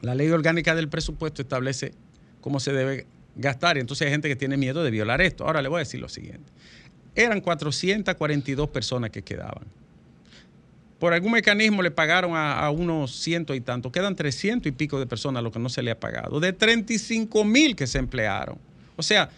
[0.00, 1.92] la ley orgánica del presupuesto establece
[2.40, 5.44] cómo se debe gastar y entonces hay gente que tiene miedo de violar esto.
[5.44, 6.48] Ahora le voy a decir lo siguiente.
[7.16, 9.64] Eran 442 personas que quedaban.
[11.00, 13.90] Por algún mecanismo le pagaron a, unos cientos y tantos.
[13.90, 16.40] Quedan 300 y pico de personas a lo que no se le ha pagado.
[16.40, 18.58] De 35 mil que se emplearon.
[18.96, 19.30] O sea,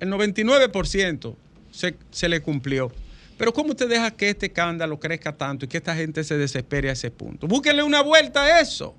[0.00, 1.36] el 99%
[1.70, 2.90] se, se, le cumplió.
[3.36, 6.88] Pero ¿cómo usted deja que este escándalo crezca tanto y que esta gente se desespere
[6.88, 7.46] a ese punto?
[7.46, 8.96] Búsquenle una vuelta a eso.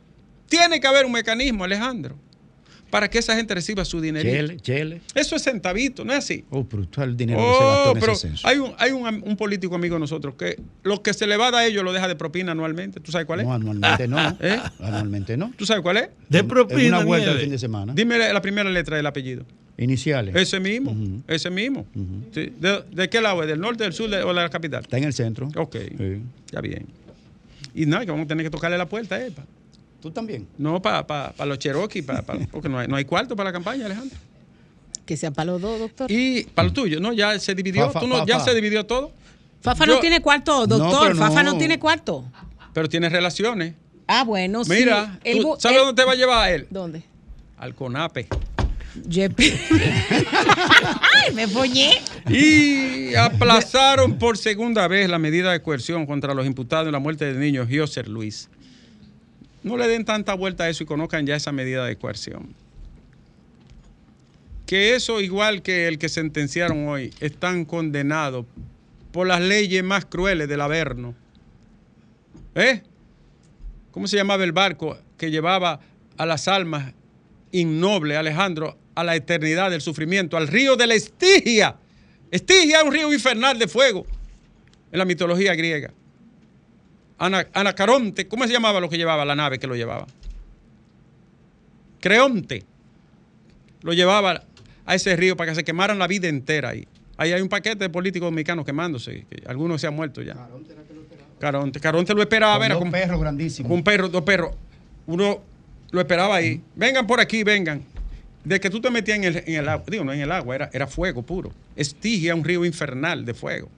[0.48, 2.16] Tiene que haber un mecanismo, Alejandro.
[2.93, 4.29] Para que esa gente reciba su dinero.
[4.29, 5.01] Chele, chele.
[5.15, 6.45] Eso es centavito, ¿no es así?
[6.51, 8.47] Oh, brutal el dinero que se Oh, gastó en pero ese censo.
[8.47, 11.47] hay, un, hay un, un político amigo de nosotros que lo que se le va
[11.47, 12.99] a dar a ellos lo deja de propina anualmente.
[12.99, 13.47] ¿Tú sabes cuál es?
[13.47, 14.19] No, anualmente no.
[14.39, 14.60] ¿Eh?
[14.79, 15.51] Anualmente no.
[15.58, 16.10] ¿Tú sabes cuál es?
[16.29, 16.97] De En propina.
[16.99, 17.93] una vuelta el fin de semana.
[17.95, 19.43] Dime la primera letra del apellido.
[19.75, 20.36] Iniciales.
[20.36, 20.95] Ese mismo,
[21.27, 21.88] ese mismo.
[22.32, 22.53] Sí.
[22.60, 23.47] ¿De, de qué lado es?
[23.47, 24.82] ¿Del norte, del sur de- o de la capital?
[24.84, 25.49] Está en el centro.
[25.56, 26.21] Ok, Sí.
[26.51, 26.86] ya bien.
[27.73, 29.32] Y nada, que vamos a tener que tocarle la puerta, ¿eh?
[29.32, 29.45] pa-
[30.04, 30.48] ¿Tú también?
[30.58, 33.86] No, para los Cherokee, pa- pa- porque no hay, no hay cuarto para la campaña,
[33.86, 34.18] Alejandro.
[35.06, 36.12] Que sea para los dos, doctor.
[36.12, 37.13] Y para lo tuyo, ¿no?
[37.13, 38.46] Ya se dividió, Fa, fa, ¿tú no- fa, ya fa.
[38.46, 39.12] se dividió todo,
[39.62, 41.16] Fafa yo- no tiene cuarto, doctor.
[41.16, 41.58] Fafa no no.
[41.58, 42.26] tiene cuarto.
[42.74, 43.76] pero tienes relaciones.
[44.08, 44.72] Ah, bueno, sí.
[44.72, 46.68] Mira, El ¿tú bu- ¿sabes el- dónde te va a llevar él?
[46.70, 47.02] ¿Dónde?
[47.58, 48.28] Al CONAPE.
[49.10, 49.58] Jepe.
[50.32, 52.02] Ay, me poñé.
[52.30, 57.26] Y aplazaron por segunda vez la medida de coerción contra los imputados en la muerte
[57.26, 58.50] del niño Gioser Luis.
[59.63, 62.54] No le den tanta vuelta a eso y conozcan ya esa medida de coerción.
[64.65, 68.45] Que eso, igual que el que sentenciaron hoy, están condenados
[69.12, 71.15] por las leyes más crueles del Averno.
[72.56, 72.82] ¿Eh?
[73.91, 75.80] ¿Cómo se llamaba el barco que llevaba
[76.17, 76.93] a las almas
[77.52, 81.78] innobles, Alejandro, a la eternidad del sufrimiento, al río de la Estigia?
[82.32, 84.06] Estigia es un río infernal de fuego
[84.91, 85.93] en la mitología griega.
[87.17, 90.08] Ana- Anacaronte, ¿cómo se llamaba lo que llevaba la nave que lo llevaba?
[91.99, 92.63] Creonte
[93.82, 94.43] lo llevaba
[94.86, 96.88] a ese río para que se quemaran la vida entera ahí.
[97.17, 100.34] Ahí hay un paquete de políticos dominicanos quemándose, que algunos se han muerto ya.
[101.39, 103.71] Caronte, Caronte lo esperaba, Con era dos como perros grandísimos.
[103.71, 104.56] un perro, dos perros.
[105.06, 105.41] Uno
[105.91, 106.62] lo esperaba ahí.
[106.76, 107.84] Vengan por aquí, vengan.
[108.43, 110.56] De que tú te metías en el, en el agua, digo, no en el agua,
[110.56, 111.52] era, era fuego puro.
[111.76, 113.69] Estigia, un río infernal de fuego.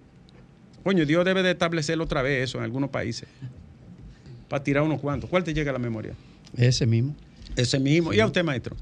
[0.86, 3.28] Coño, Dios debe de establecer otra vez eso en algunos países.
[4.48, 5.28] Para tirar unos cuantos.
[5.28, 6.14] ¿Cuál te llega a la memoria?
[6.56, 7.16] Ese mismo.
[7.56, 8.14] Ese mismo.
[8.14, 8.76] ¿Y a usted, maestro?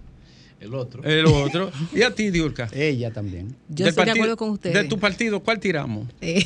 [0.59, 1.01] El otro.
[1.05, 1.71] El otro.
[1.95, 2.67] ¿Y a ti, Diurka?
[2.73, 3.55] Ella también.
[3.69, 4.75] Yo estoy de acuerdo con ustedes.
[4.75, 6.09] De tu partido, ¿cuál tiramos?
[6.19, 6.45] Eh,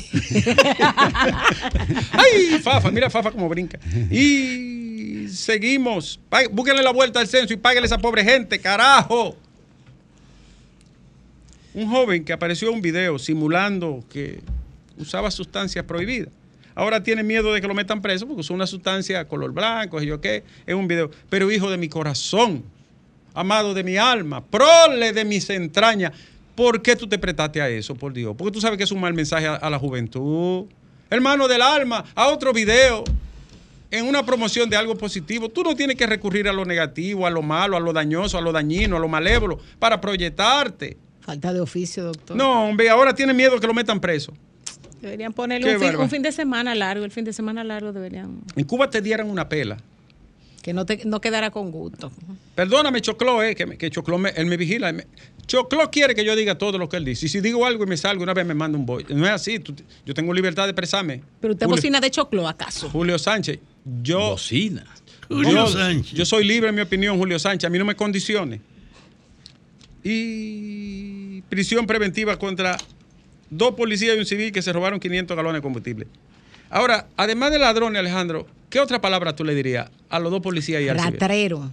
[2.12, 2.92] ¡Ay, Fafa!
[2.92, 3.80] Mira Fafa cómo brinca.
[4.12, 6.20] Y seguimos.
[6.52, 9.34] Búsquenle la vuelta al censo y páguenle a esa pobre gente, carajo.
[11.74, 14.38] Un joven que apareció en un video simulando que
[14.98, 16.32] usaba sustancias prohibidas.
[16.74, 20.06] Ahora tiene miedo de que lo metan preso porque usó una sustancia color blanco, y
[20.06, 21.10] yo qué, en un video.
[21.28, 22.62] Pero hijo de mi corazón,
[23.34, 26.12] amado de mi alma, prole de mis entrañas,
[26.54, 28.34] ¿por qué tú te prestaste a eso, por Dios?
[28.38, 30.66] Porque tú sabes que es un mal mensaje a, a la juventud.
[31.10, 33.02] Hermano del alma, a otro video,
[33.90, 35.48] en una promoción de algo positivo.
[35.48, 38.40] Tú no tienes que recurrir a lo negativo, a lo malo, a lo dañoso, a
[38.40, 40.96] lo dañino, a lo malévolo, para proyectarte.
[41.20, 42.36] falta de oficio, doctor.
[42.36, 44.32] No, hombre, ahora tiene miedo que lo metan preso.
[45.02, 46.04] Deberían ponerle un fin, bárbaro.
[46.04, 47.04] un fin de semana largo.
[47.04, 48.40] El fin de semana largo deberían.
[48.56, 49.76] En Cuba te dieran una pela.
[50.62, 52.10] Que no, te, no quedara con gusto.
[52.54, 54.92] Perdóname, Choclo, eh, que, me- que Choclo me- él me vigila.
[54.92, 55.06] Me-
[55.46, 57.26] Choclo quiere que yo diga todo lo que él dice.
[57.26, 59.06] Y si digo algo y me salgo, una vez me manda un boy.
[59.08, 59.60] No es así.
[59.60, 61.22] tú- yo tengo libertad de expresarme.
[61.40, 62.90] Pero usted Julio, bocina de choclo, ¿acaso?
[62.90, 63.60] Julio Sánchez,
[64.02, 64.84] yo, Bocina.
[65.28, 66.12] Julio yo, Sánchez.
[66.18, 67.66] yo soy libre en mi opinión, Julio Sánchez.
[67.68, 68.60] A mí no me condicione.
[70.04, 72.76] Y prisión preventiva contra
[73.50, 76.06] dos policías y un civil que se robaron 500 galones de combustible.
[76.70, 80.82] Ahora, además de ladrones, Alejandro, ¿qué otra palabra tú le dirías a los dos policías
[80.82, 81.12] y al civil?
[81.12, 81.70] Ratrero.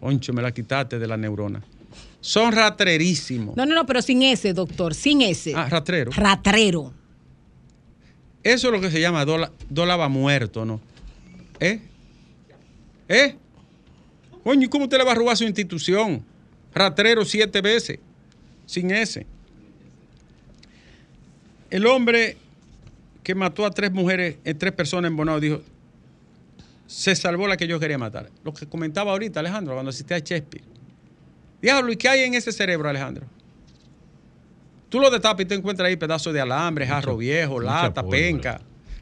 [0.00, 1.62] Oncho, me la quitaste de la neurona.
[2.20, 3.56] Son ratrerísimos.
[3.56, 4.94] No, no, no, pero sin ese, doctor.
[4.94, 5.54] Sin ese.
[5.54, 6.10] Ah, ratrero.
[6.10, 6.92] Ratrero.
[8.42, 10.80] Eso es lo que se llama dola, dólava muerto, ¿no?
[11.60, 11.80] ¿Eh?
[13.08, 13.36] ¿Eh?
[14.42, 16.24] Coño, ¿y cómo usted le va a robar a su institución?
[16.74, 17.98] Ratrero siete veces.
[18.66, 19.26] Sin ese.
[21.74, 22.36] El hombre
[23.24, 25.60] que mató a tres mujeres, eh, tres personas en Bonao, dijo,
[26.86, 28.30] se salvó la que yo quería matar.
[28.44, 30.64] Lo que comentaba ahorita Alejandro cuando asistía a Shakespeare.
[31.60, 33.26] Diablo, ¿y qué hay en ese cerebro, Alejandro?
[34.88, 38.60] Tú lo destapas y te encuentras ahí pedazos de alambre, jarro viejo, lata, penca,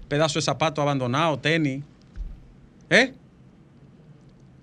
[0.09, 1.85] pedazo de zapato abandonado, tenis.
[2.89, 3.13] ¿Eh?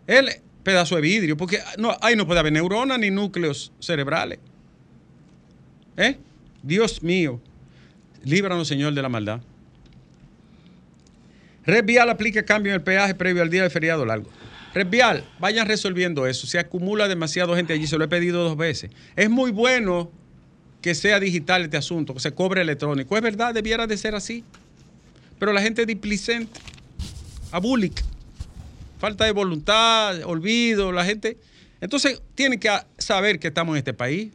[0.08, 0.32] El
[0.64, 4.40] pedazo de vidrio, porque no, ahí no puede haber neuronas ni núcleos cerebrales.
[5.96, 6.18] ¿Eh?
[6.64, 7.40] Dios mío,
[8.24, 9.42] líbranos, Señor, de la maldad.
[11.66, 14.30] Red Vial aplica cambio en el peaje previo al día del feriado largo.
[14.74, 16.48] Red Vial, vayan resolviendo eso.
[16.48, 18.92] Se acumula demasiado gente allí, se lo he pedido dos veces.
[19.16, 20.12] Es muy bueno
[20.82, 23.16] que sea digital este asunto, que se cobre electrónico.
[23.16, 24.44] Es verdad, debiera de ser así.
[25.38, 26.60] Pero la gente es displicente,
[27.52, 28.04] abúlica,
[29.00, 31.38] falta de voluntad, olvido, la gente.
[31.82, 34.32] Entonces, tiene que saber que estamos en este país.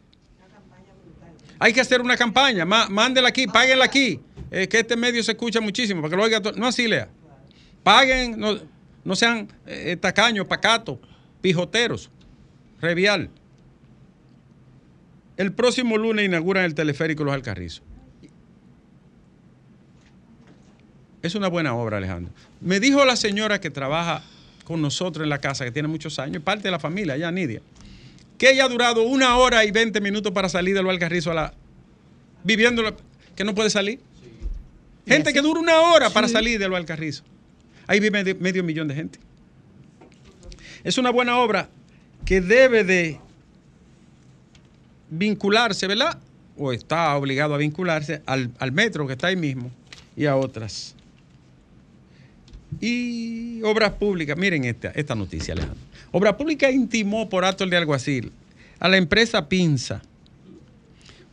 [1.59, 4.19] Hay que hacer una campaña, má- mándela aquí, páguenla aquí.
[4.51, 6.53] Eh, que este medio se escucha muchísimo, para que lo oiga todo.
[6.53, 7.09] No así, Lea.
[7.83, 8.57] Paguen, no,
[9.03, 10.99] no sean eh, tacaños, pacatos,
[11.41, 12.09] pijoteros.
[12.81, 13.29] Revial.
[15.37, 17.81] El próximo lunes inauguran el teleférico Los Alcarrizos.
[21.21, 22.31] Es una buena obra, Alejandro.
[22.61, 24.23] Me dijo la señora que trabaja
[24.63, 27.61] con nosotros en la casa, que tiene muchos años, parte de la familia, ya Nidia,
[28.37, 31.33] que ella ha durado una hora y 20 minutos para salir de Los Alcarrizos a
[31.35, 31.53] la.
[32.43, 32.95] viviendo, la-
[33.35, 33.99] que no puede salir.
[35.07, 37.23] Gente que dura una hora para salir de Los Alcarrizos.
[37.87, 39.19] Ahí vive medio, medio millón de gente.
[40.83, 41.69] Es una buena obra
[42.25, 43.19] que debe de
[45.09, 46.17] vincularse, ¿verdad?
[46.57, 49.69] O está obligado a vincularse al, al metro que está ahí mismo
[50.15, 50.95] y a otras.
[52.81, 55.84] Y obras públicas, miren esta, esta noticia, Alejandro.
[56.17, 58.31] Obras públicas intimó por acto de alguacil
[58.79, 60.01] a la empresa Pinza,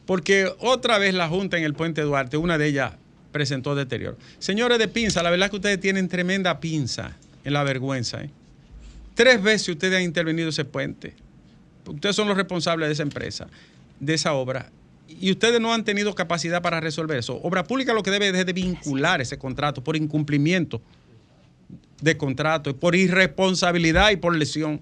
[0.07, 2.95] porque otra vez la Junta en el Puente Duarte, una de ellas
[3.31, 4.16] presentó deterioro.
[4.40, 8.25] Señores de Pinza, la verdad es que ustedes tienen tremenda pinza en la vergüenza.
[8.25, 8.31] ¿eh?
[9.14, 11.14] Tres veces ustedes han intervenido ese puente.
[11.87, 13.47] Ustedes son los responsables de esa empresa,
[14.01, 14.73] de esa obra.
[15.07, 17.38] Y ustedes no han tenido capacidad para resolver eso.
[17.45, 20.83] Obra pública lo que debe es de vincular ese contrato por incumplimiento
[22.03, 24.81] de contrato, por irresponsabilidad y por lesión.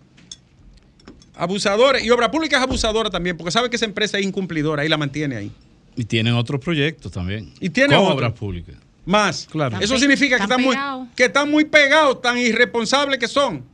[1.37, 2.04] Abusadores.
[2.04, 4.96] Y obra pública es abusadora también, porque sabe que esa empresa es incumplidora y la
[4.96, 5.52] mantiene ahí.
[5.96, 7.52] Y tienen otros proyectos también.
[7.61, 8.16] Y tiene Con otro.
[8.16, 8.74] obras públicas.
[9.04, 9.46] Más.
[9.50, 9.78] Claro.
[9.80, 10.76] Eso significa que están muy,
[11.16, 13.64] que están muy pegados, tan irresponsables que son.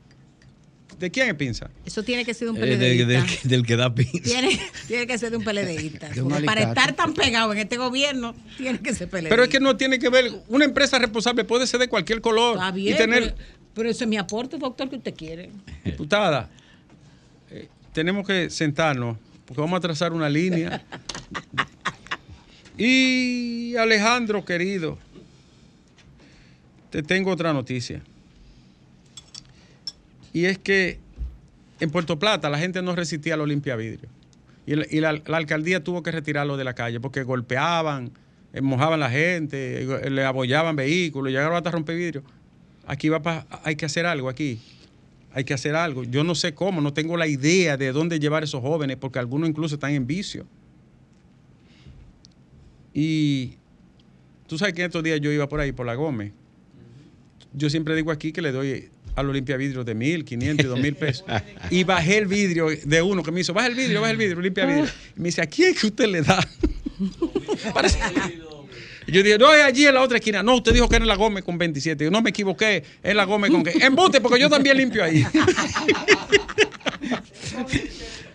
[0.98, 1.68] ¿De quién es Pinza?
[1.84, 3.06] Eso tiene que ser un Eh, de- PLDista.
[3.06, 4.18] del, que- del que da pinza.
[4.22, 6.08] Tiene, tiene que ser de un PLDista.
[6.14, 9.28] De un para estar tan pegado en este gobierno, tiene que ser PLDista.
[9.28, 10.32] Pero es que no tiene que ver.
[10.48, 12.54] Una empresa responsable puede ser de cualquier color.
[12.56, 13.34] Está y bien, tener.
[13.34, 15.50] pero, pero eso es mi aporte, doctor, que usted quiere.
[15.84, 16.48] Diputada,
[17.50, 20.82] eh, tenemos que sentarnos porque vamos a trazar una línea.
[22.78, 24.98] Y Alejandro, querido,
[26.90, 28.02] te tengo otra noticia.
[30.36, 30.98] Y es que
[31.80, 34.10] en Puerto Plata la gente no resistía al Olimpia Vidrio.
[34.66, 38.10] Y, y la, alcaldía tuvo que retirarlo de la calle porque golpeaban,
[38.52, 42.22] eh, mojaban la gente, eh, le abollaban vehículos, llegaron hasta romper vidrio.
[42.86, 44.60] Aquí va pa- hay que hacer algo aquí.
[45.32, 46.04] Hay que hacer algo.
[46.04, 49.48] Yo no sé cómo, no tengo la idea de dónde llevar esos jóvenes, porque algunos
[49.48, 50.46] incluso están en vicio.
[52.92, 53.54] Y
[54.46, 56.32] tú sabes que estos días yo iba por ahí, por la Gómez.
[57.54, 60.78] Yo siempre digo aquí que le doy al Olimpia Vidrio de mil, quinientos y dos
[60.78, 61.24] mil pesos.
[61.70, 64.38] Y bajé el vidrio de uno que me hizo, baja el vidrio, baja el vidrio,
[64.38, 64.84] Olimpia Vidrio.
[65.16, 66.38] Y me dice, ¿a quién es que usted le da?
[67.74, 67.98] Parece-
[69.08, 70.42] Y yo dije, no, es allí en la otra esquina.
[70.42, 72.04] No, usted dijo que era en la Gómez con 27.
[72.04, 73.70] Yo, no me equivoqué, es la Gómez con que.
[73.84, 75.24] Embuste, porque yo también limpio ahí.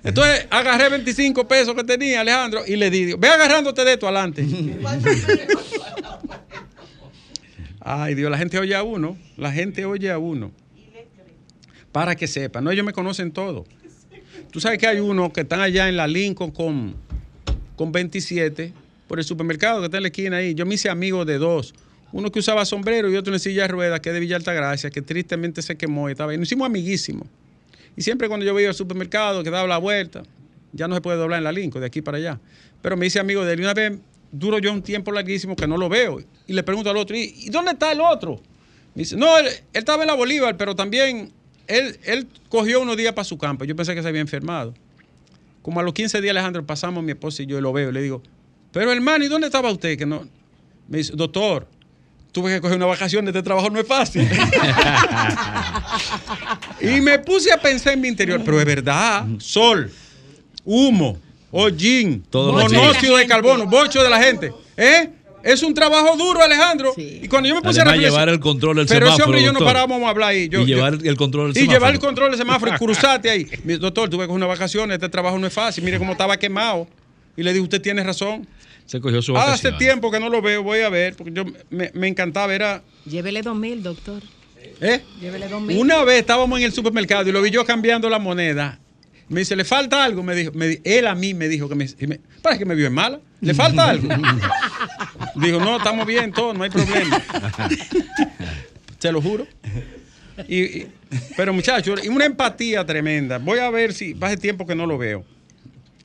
[0.03, 4.45] Entonces agarré 25 pesos que tenía Alejandro y le di, ve agarrándote de esto adelante.
[7.79, 10.51] Ay, Dios, la gente oye a uno, la gente oye a uno.
[11.91, 13.65] Para que sepa, no, ellos me conocen todo.
[14.51, 16.95] Tú sabes que hay unos que están allá en la Lincoln con,
[17.75, 18.73] con 27
[19.07, 20.53] por el supermercado que está en la esquina ahí.
[20.53, 21.73] Yo me hice amigo de dos.
[22.13, 24.89] Uno que usaba sombrero y otro en silla de ruedas, que es de Villa Altagracia,
[24.89, 26.37] que tristemente se quemó y estaba ahí.
[26.37, 27.27] Nos hicimos amiguísimos.
[27.95, 30.23] Y siempre cuando yo veía al supermercado, que daba la vuelta,
[30.73, 32.39] ya no se puede doblar en la Lincoln, de aquí para allá.
[32.81, 33.59] Pero me hice amigo de él.
[33.59, 33.93] Y una vez
[34.31, 36.21] duro yo un tiempo larguísimo que no lo veo.
[36.47, 38.41] Y le pregunto al otro, ¿y, dónde está el otro?
[38.95, 41.31] Me dice, no, él estaba en la Bolívar, pero también
[41.67, 43.65] él, él cogió unos días para su campo.
[43.65, 44.73] Yo pensé que se había enfermado.
[45.61, 47.89] Como a los 15 días, Alejandro, pasamos mi esposa y yo y lo veo.
[47.89, 48.21] Y le digo,
[48.71, 49.97] pero hermano, ¿y dónde estaba usted?
[49.97, 50.27] Que no.
[50.87, 51.67] Me dice, doctor,
[52.31, 54.27] tuve que coger una vacación, este trabajo no es fácil.
[56.81, 59.91] y me puse a pensar en mi interior, pero es verdad, sol,
[60.63, 61.17] humo,
[61.51, 64.51] hollín, Todo lo monóxido de carbono, bocho de la gente.
[64.77, 65.09] ¿Eh?
[65.43, 66.93] Es un trabajo duro, Alejandro.
[66.95, 67.21] Sí.
[67.23, 69.25] Y cuando yo me puse Además, a reflexionar- llevar el control del Pero ese semáforo,
[69.25, 70.49] hombre y yo no parábamos a hablar ahí.
[70.49, 71.79] Yo- y yo- llevar el control del y semáforo.
[71.79, 73.47] llevar el control del semáforo y cruzarte ahí.
[73.63, 75.83] Mi- Doctor, tuve que coger una vacación, este trabajo no es fácil.
[75.83, 76.87] Mire cómo estaba quemado.
[77.37, 78.47] Y le dije, usted tiene razón.
[78.85, 79.77] Se cogió su Hace vacación.
[79.77, 82.83] tiempo que no lo veo, voy a ver, porque yo me, me encantaba, era...
[83.05, 84.21] Llévele dos mil, doctor.
[84.81, 85.01] ¿eh?
[85.21, 85.77] Llévele dos mil.
[85.77, 88.79] Una vez estábamos en el supermercado y lo vi yo cambiando la moneda.
[89.29, 90.23] Me dice, ¿le falta algo?
[90.23, 92.75] Me dijo, me él a mí me dijo que me, y me- parece que me
[92.75, 93.21] vio en mala.
[93.39, 94.09] ¿Le falta algo?
[95.35, 97.21] Digo, no, estamos bien, todo, no hay problema.
[98.99, 99.47] Te lo juro.
[100.47, 100.87] Y, y-
[101.35, 103.37] pero muchachos, y una empatía tremenda.
[103.37, 105.23] Voy a ver si hace tiempo que no lo veo.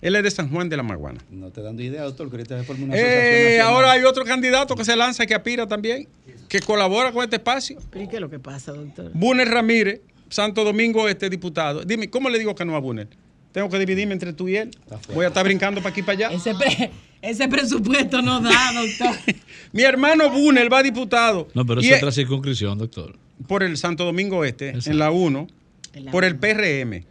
[0.03, 1.21] Él es de San Juan de la Maguana.
[1.31, 4.85] No te dando idea, doctor, que ahorita se una Eh, ahora hay otro candidato que
[4.85, 6.07] se lanza, que aspira también,
[6.49, 7.79] que colabora con este espacio.
[7.91, 9.11] ¿Pero ¿y es lo que pasa, doctor?
[9.15, 11.83] Buner Ramírez, Santo Domingo este diputado.
[11.85, 13.09] Dime, ¿cómo le digo que no a Buner?
[13.53, 14.71] Tengo que dividirme entre tú y él.
[15.15, 16.37] Voy a estar brincando para aquí y para allá.
[16.37, 16.91] Ese, pre-
[17.23, 19.17] ese presupuesto no da, doctor.
[19.73, 21.49] Mi hermano Buner va diputado.
[21.55, 23.17] No, pero Y es es- otra circunscripción, doctor.
[23.49, 24.91] por el Santo Domingo Este, Exacto.
[24.91, 25.47] en la 1,
[25.95, 26.37] En la por el.
[26.37, 27.05] PRM.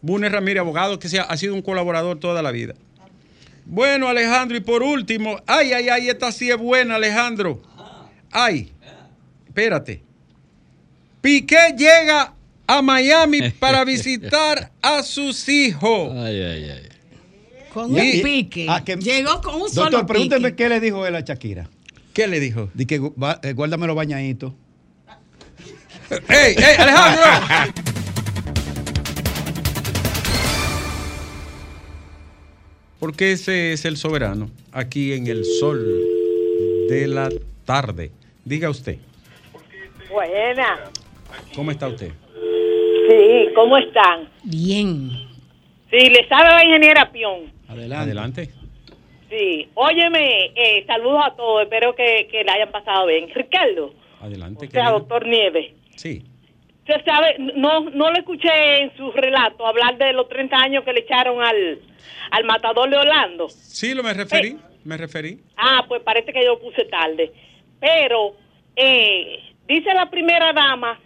[0.00, 2.74] Bunes Ramírez, abogado, que sea- ha sido un colaborador toda la vida.
[3.64, 7.62] Bueno, Alejandro, y por último, ay, ay, ay, esta sí es buena, Alejandro.
[8.32, 8.72] Ay,
[9.46, 10.02] espérate.
[11.20, 12.34] Piqué llega
[12.66, 16.12] a Miami para visitar a sus hijos.
[16.16, 16.88] Ay, ay, ay.
[17.72, 18.66] Con Y- un pique.
[18.68, 20.56] ah, que- Llegó con un solo Doctor, pregúnteme pique.
[20.64, 21.68] qué le dijo él a Shakira.
[22.12, 22.68] ¿Qué le dijo?
[22.74, 24.52] Di que eh, guárdame los bañaditos.
[26.28, 27.72] ¡Ey, ey, Alejandro!
[33.00, 35.84] Porque ese es el soberano, aquí en el sol
[36.88, 37.28] de la
[37.64, 38.12] tarde.
[38.44, 38.98] Diga usted,
[40.10, 40.84] Buena.
[41.54, 42.10] ¿cómo está usted?
[43.08, 44.28] Sí, ¿cómo están?
[44.44, 45.10] Bien.
[45.90, 47.51] Sí, le sabe la ingeniera Pion.
[47.72, 48.02] Adelante.
[48.04, 48.50] Adelante.
[49.30, 53.30] Sí, óyeme, eh, saludos a todos, espero que, que la hayan pasado bien.
[53.34, 56.22] Ricardo, Adelante, o sea, doctor Nieves, Sí.
[56.80, 60.92] usted sabe, no, no le escuché en su relato hablar de los 30 años que
[60.92, 61.80] le echaron al,
[62.30, 63.48] al matador de Orlando.
[63.48, 65.40] Sí, lo me referí, me referí.
[65.56, 67.32] Ah, pues parece que yo puse tarde.
[67.80, 68.36] Pero
[68.76, 71.00] eh, dice la primera dama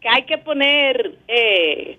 [0.00, 1.98] que hay que poner eh,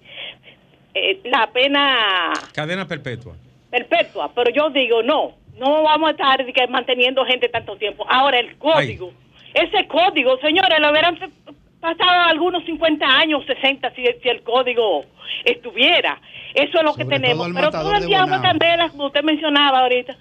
[0.94, 3.36] eh, la pena Cadena perpetua.
[3.70, 8.06] Perpetua, pero yo digo no, no vamos a estar que, manteniendo gente tanto tiempo.
[8.10, 9.12] Ahora el código,
[9.54, 11.18] ese código, señores, lo hubieran
[11.80, 15.06] pasado algunos 50 años, 60, si, si el código
[15.46, 16.20] estuviera.
[16.54, 17.48] Eso es lo que tenemos.
[17.48, 20.16] todo Pero todo el de diablo candela, como usted mencionaba ahorita,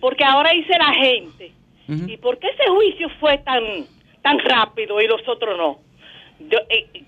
[0.00, 1.52] porque ahora dice la gente,
[1.88, 3.62] ¿y por qué ese juicio fue tan
[4.22, 5.78] tan rápido y los otros no?
[6.50, 7.04] Yo, eh,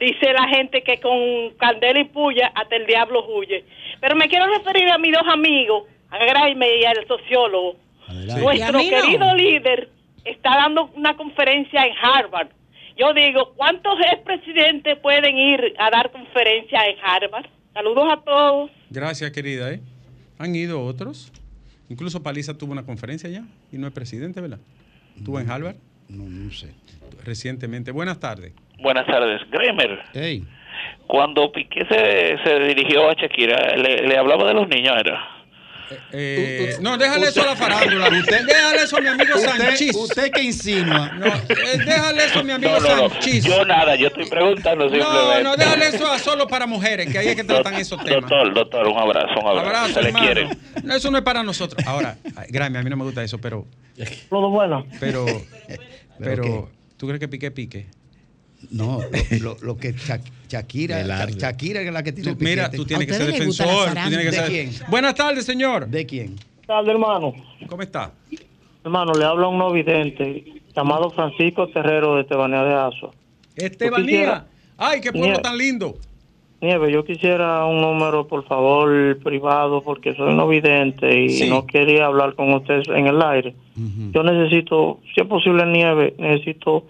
[0.00, 3.64] dice la gente que con candela y puya hasta el diablo huye.
[4.00, 7.76] Pero me quiero referir a mis dos amigos, a Graeme y al sociólogo.
[8.38, 8.88] Nuestro no.
[8.88, 9.90] querido líder
[10.24, 12.48] está dando una conferencia en Harvard.
[12.98, 17.46] Yo digo, ¿cuántos expresidentes pueden ir a dar conferencia en Harvard?
[17.74, 18.70] Saludos a todos.
[18.90, 19.70] Gracias, querida.
[19.72, 19.80] ¿eh?
[20.38, 21.32] Han ido otros.
[21.88, 24.58] Incluso Paliza tuvo una conferencia ya y no es presidente, ¿verdad?
[25.16, 25.76] Estuvo en Harvard
[26.08, 26.72] No, no sé.
[27.24, 27.90] recientemente.
[27.90, 28.52] Buenas tardes.
[28.80, 29.40] Buenas tardes.
[29.50, 30.44] Gremer, Ey,
[31.06, 35.32] cuando Piqué se, se dirigió a Shakira, le, le hablaba de los niños, ¿era?
[36.10, 38.10] Eh, no, déjale eso a la farándula.
[38.10, 39.94] déjale eso a mi amigo usted, Sanchis.
[39.94, 41.10] usted que insinúa.
[41.16, 43.10] No, eh, déjale eso a mi amigo No, no, no.
[43.10, 43.44] Sanchis.
[43.44, 45.42] Yo nada, yo estoy preguntando No, simplemente.
[45.44, 48.22] no, déjale eso a solo para mujeres, que ahí es que tratan esos temas.
[48.22, 49.66] Doctor, doctor, un abrazo, un abrazo.
[49.68, 50.48] Abrazo, se le quiere.
[50.82, 51.86] No, eso no es para nosotros.
[51.86, 52.16] Ahora,
[52.48, 53.64] Grammy, a mí no me gusta eso, pero,
[54.28, 54.86] Todo bueno.
[54.98, 55.24] pero,
[56.18, 56.68] pero?
[56.96, 57.86] ¿tú crees que pique pique?
[58.70, 59.00] No,
[59.40, 61.02] lo, lo que Sha- Shakira.
[61.28, 63.88] Shakira es la que tiene Tú- el mira, tú tienes que ¿A ser defensor.
[63.88, 64.70] Tú tienes que ¿De ser- quién?
[64.88, 65.86] Buenas tardes, señor.
[65.88, 66.36] ¿De quién?
[66.66, 67.32] tarde, hermano.
[67.68, 68.10] ¿Cómo está?
[68.84, 70.44] Hermano, le habla un no vidente
[70.74, 73.14] llamado Francisco Terrero de Tebanea de Azo.
[73.54, 74.04] Estebanía.
[74.06, 74.46] quisiera-
[74.76, 75.96] Ay, qué pueblo tan lindo.
[76.60, 81.48] Nieve, yo quisiera un número, por favor, privado, porque soy no vidente y Sí.
[81.50, 83.54] no quería hablar con ustedes en el aire.
[84.12, 86.84] Yo necesito, si es posible, Nieve, necesito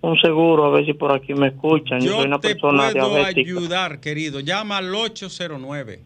[0.00, 2.00] un seguro, a ver si por aquí me escuchan.
[2.00, 3.40] Yo, soy Yo una te persona puedo diabética.
[3.40, 4.40] ayudar, querido.
[4.40, 6.00] Llama al 809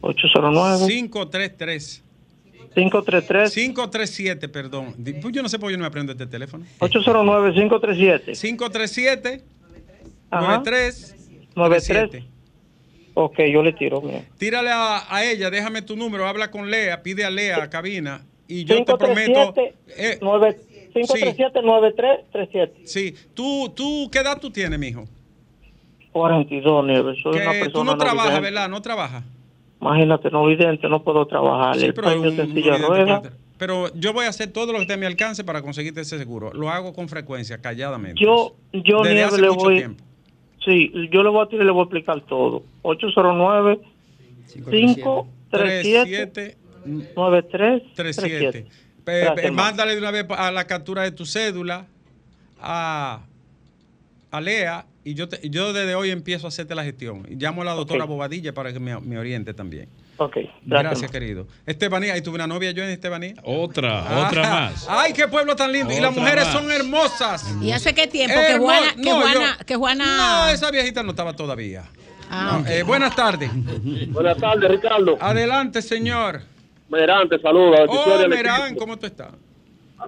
[0.00, 2.02] 809 533
[2.74, 4.94] 533 537, perdón.
[5.22, 6.64] Pues Yo no sé por qué yo no me aprendo este teléfono.
[6.80, 9.42] 809 537 537
[10.30, 10.40] Ajá.
[10.58, 11.14] 93
[11.54, 12.24] 93.
[13.16, 14.00] Ok, yo le tiro.
[14.00, 14.22] mira.
[14.38, 18.22] Tírale a, a ella, déjame tu número, habla con Lea, pide a Lea a cabina
[18.48, 19.54] y yo te prometo.
[19.54, 20.56] 537 eh, 9
[20.94, 25.04] 537 9337 sí, tú, tú, ¿qué edad tú tienes, mijo?
[26.12, 27.18] 42, Nieves.
[27.22, 28.50] Soy una Que persona tú no trabajas, vidente.
[28.50, 28.68] ¿verdad?
[28.68, 29.24] No trabajas.
[29.80, 31.76] Imagínate, no vidente, no puedo trabajar.
[31.76, 33.20] Sí, pero, un- rueda.
[33.20, 36.00] puede- pero yo voy a hacer todo lo que esté a mi alcance para conseguirte
[36.02, 36.52] ese seguro.
[36.54, 38.22] Lo hago con frecuencia, calladamente.
[38.22, 39.76] Yo, yo Desde Nieves hace le mucho voy.
[39.78, 40.04] tiempo.
[40.64, 42.62] Sí, yo le voy a tirar y le voy a explicar todo.
[42.82, 43.80] 809
[44.54, 46.56] 537
[47.16, 48.62] 9337 37.
[48.62, 51.86] Pe- Gracias, mándale de una vez a la captura de tu cédula
[52.60, 53.20] a,
[54.30, 57.26] a Lea y yo, te- yo desde hoy empiezo a hacerte la gestión.
[57.30, 58.04] Llamo a la doctora.
[58.06, 59.88] Bobadilla para que me, me oriente también.
[60.16, 60.62] Ok, Gracias,
[61.00, 61.10] gracias.
[61.10, 61.46] querido.
[61.66, 63.34] Estebanía, ¿y tuve una novia yo en Estebanía?
[63.42, 64.86] Otra, otra Ah, más.
[64.88, 65.92] Ay, qué pueblo tan lindo.
[65.92, 66.52] y las Otra mujeres más.
[66.54, 67.54] son hermosas.
[67.60, 70.16] ¿Y hace qué tiempo que Juana, que no, Juana, yo- que Juana...
[70.46, 71.84] No, esa viejita no estaba todavía.
[72.30, 73.50] Ah, No, eh, buenas tardes.
[74.08, 75.18] Buenas tardes, Ricardo.
[75.20, 76.42] Adelante, señor.
[76.88, 77.84] Merán, te saluda.
[77.88, 78.74] Oh, Merán.
[78.76, 79.32] ¿cómo tú estás?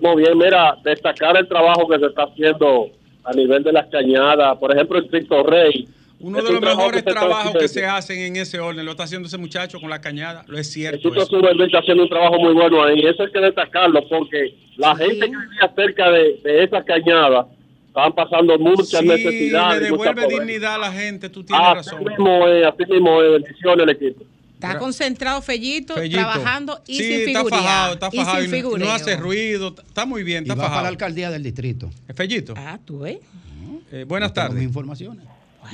[0.01, 2.89] Muy bien, mira, destacar el trabajo que se está haciendo
[3.25, 4.57] a nivel de las cañadas.
[4.59, 5.89] Por ejemplo, el Cristo Rey.
[6.19, 9.37] Uno de los mejores trabajos que se hacen en ese orden lo está haciendo ese
[9.39, 10.45] muchacho con la cañada.
[10.49, 11.11] Lo es cierto.
[11.11, 11.27] Cristo.
[11.39, 13.01] Suberbe está haciendo un trabajo muy bueno ahí.
[13.01, 17.47] Eso hay que destacarlo porque la gente que vivía cerca de, de esa cañada
[17.89, 19.81] están pasando muchas Sí, necesidades.
[19.83, 22.05] le devuelve dignidad a la gente, tú tienes Así razón.
[22.05, 23.33] mismo es, así mismo es.
[23.33, 24.25] Bendiciones al equipo.
[24.57, 26.19] Está concentrado Fellito, Fellito.
[26.19, 27.63] trabajando y sí, sin está figurear.
[27.63, 28.41] fajado, está y fajado.
[28.43, 31.43] sin y no- hace ruido, está muy bien, Y está va para la alcaldía del
[31.43, 31.91] distrito.
[32.09, 32.55] ¿Es Fellito?
[32.57, 33.19] Ah, tú ves.
[33.93, 34.63] Eh, buenas tardes.
[34.63, 35.25] informaciones.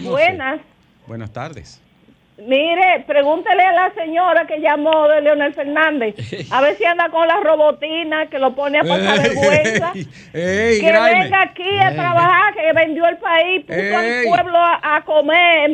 [0.03, 0.61] Buenas.
[1.07, 1.81] Buenas tardes.
[2.47, 6.15] Mire, pregúntele a la señora que llamó de Leonel Fernández.
[6.51, 9.93] A ver si anda con la robotina que lo pone a pasar vergüenza.
[10.33, 11.23] Ey, que Graeme.
[11.25, 11.95] venga aquí a Ey.
[11.95, 13.93] trabajar, que vendió el país, puso Ey.
[13.95, 15.71] al pueblo a, a comer,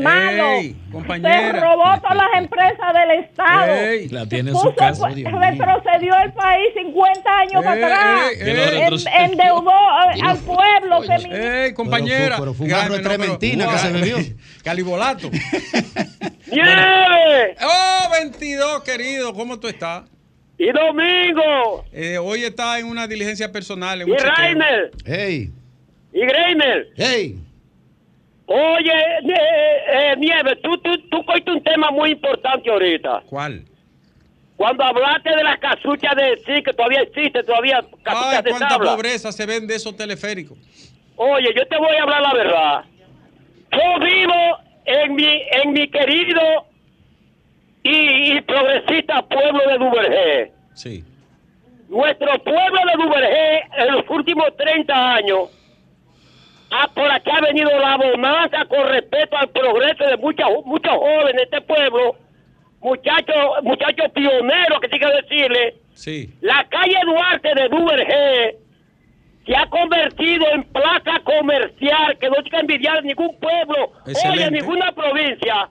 [0.93, 1.53] compañera.
[1.53, 3.73] Se robó todas las empresas del Estado.
[3.75, 4.09] Ey.
[4.09, 5.09] La tiene en Puso, su casa.
[5.09, 8.21] retrocedió el país 50 años para atrás.
[8.41, 11.03] En- endeudó al- pueblo.
[11.03, 11.65] feminista.
[11.65, 12.37] Ey, compañera.
[12.39, 14.17] Pero fue- pero fue un Graeme, no, que se bebió.
[14.65, 15.31] Calibolato.
[16.63, 17.57] ¡Nieve!
[17.63, 20.05] Oh, 22, querido, ¿cómo tú estás?
[20.59, 21.85] ¡Y Domingo!
[21.93, 24.03] Eh, hoy está en una diligencia personal.
[24.03, 24.17] En ¡Y.
[24.17, 24.91] Rainer!
[25.05, 25.51] ¡Hey!
[26.13, 26.89] ¡Y Greiner!
[26.97, 27.39] ¡Hey!
[28.47, 33.23] Oye, eh, eh, Nieve, tú, tú, tú cogiste un tema muy importante ahorita.
[33.27, 33.65] ¿Cuál?
[34.57, 38.69] Cuando hablaste de las casuchas de sí, que todavía existe, todavía casuchas Ay, de cuánta
[38.69, 38.91] tabla.
[38.97, 40.59] pobreza se ven de esos teleféricos.
[41.15, 42.85] Oye, yo te voy a hablar la verdad.
[43.71, 44.59] Yo vivo
[44.89, 46.41] en mi, en mi querido
[47.83, 50.53] y, y progresista pueblo de Duvergé.
[50.75, 51.05] Sí.
[51.89, 55.51] Nuestro pueblo de Duvergé en los últimos 30 años,
[56.71, 61.35] ah, por acá ha venido la bonanza con respecto al progreso de muchas, muchos jóvenes
[61.35, 62.17] de este pueblo,
[62.81, 65.75] muchachos muchachos pioneros que tengo que decirle.
[65.93, 66.31] Sí.
[66.41, 68.57] La calle Duarte de Duvergé
[69.49, 74.43] se ha convertido en plaza comercial que no tiene que envidiar ningún pueblo, Excelente.
[74.45, 75.69] oye, ninguna provincia.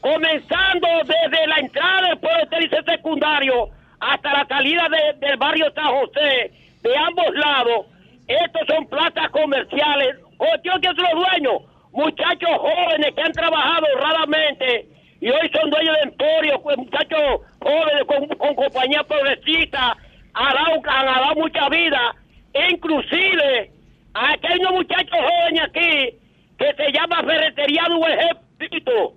[0.00, 3.68] Comenzando desde la entrada del pueblo de secundario
[4.00, 6.50] hasta la salida de- del barrio San José,
[6.82, 7.86] de ambos lados,
[8.26, 10.16] estos son plazas comerciales.
[10.36, 11.62] Cuestión que son los dueños,
[11.92, 14.86] muchachos jóvenes que han trabajado honradamente
[15.20, 19.96] y hoy son dueños de emporios, pues, muchachos jóvenes con, con compañía progresista,
[20.34, 22.14] han dado, han dado mucha vida.
[22.54, 23.70] E inclusive,
[24.14, 26.18] aquí hay unos muchachos jóvenes aquí
[26.56, 29.14] que se llama Ferretería de Ejército.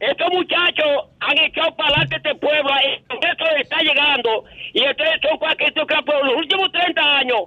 [0.00, 2.70] Estos muchachos han echado para adelante este pueblo,
[3.08, 7.40] Congreso está llegando, y ustedes son cualquier por los últimos 30 años,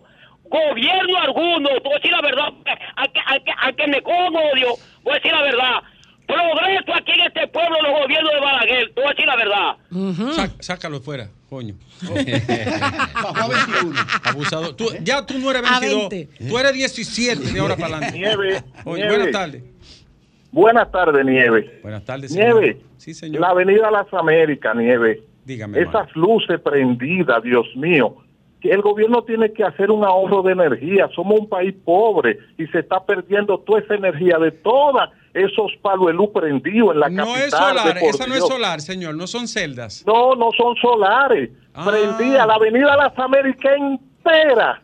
[0.45, 2.53] gobierno alguno, voy a decir la verdad,
[2.95, 4.73] al que, al que, al que me cojo odio,
[5.03, 5.83] voy a decir la verdad,
[6.27, 10.33] progreso aquí en este pueblo, los gobiernos de Balaguer, te voy a decir la verdad.
[10.35, 11.75] Sá- sácalo fuera, coño.
[12.01, 13.99] Bajó a 21.
[14.23, 14.75] Abusado.
[14.75, 16.09] Tú- ya tú no eres A 22.
[16.09, 16.47] 20.
[16.49, 18.17] Tú eres 17 de ahora para adelante.
[18.19, 19.15] Nieve, Oye, Nieve.
[19.17, 19.63] buenas tardes.
[20.51, 21.79] Buenas tardes, Nieve.
[21.83, 22.61] Buenas tardes, señor.
[22.61, 23.41] Nieve, Sí, señor.
[23.41, 25.21] la avenida Las Américas, Nieve.
[25.45, 25.79] Dígame.
[25.79, 25.99] hermano.
[26.03, 28.15] Esas luces prendidas, Dios mío.
[28.59, 31.07] Que el gobierno tiene que hacer un ahorro de energía.
[31.15, 35.09] Somos un país pobre y se está perdiendo toda esa energía de todos
[35.43, 37.43] esos palos de luz prendidos en la No capital.
[37.47, 40.03] es solar, de esa no es solar, señor, no son celdas.
[40.05, 41.49] No, no son solares.
[41.73, 41.85] Ah.
[41.85, 44.81] Prendida la avenida Las Américas entera.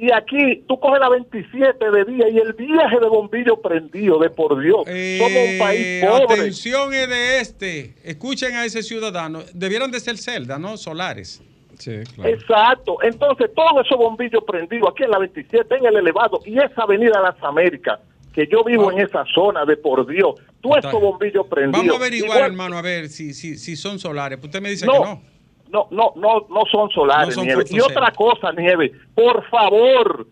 [0.00, 4.30] Y aquí tú coges la 27 de día y el viaje de bombillo prendido, de
[4.30, 4.84] por Dios.
[4.86, 6.40] Somos un país Eh, pobre.
[6.40, 7.94] atención es de este.
[8.04, 9.40] Escuchen a ese ciudadano.
[9.54, 10.76] Debieran de ser celdas, ¿no?
[10.76, 11.42] Solares.
[11.80, 12.30] Sí, claro.
[12.30, 12.98] Exacto.
[13.02, 17.20] Entonces, todos esos bombillos prendidos aquí en la 27, en el elevado, y esa avenida
[17.20, 17.98] Las Américas,
[18.32, 21.86] que yo vivo en esa zona, de por Dios, Está esos bombillos prendidos.
[21.86, 24.38] Vamos a averiguar, Igual- hermano, a ver si, si, si son solares.
[24.42, 24.92] Usted me dice No.
[24.92, 25.22] que no.
[25.70, 27.66] No, no, no, no son solares, No son.
[27.70, 30.26] Y otra cosa, Nieve, por favor,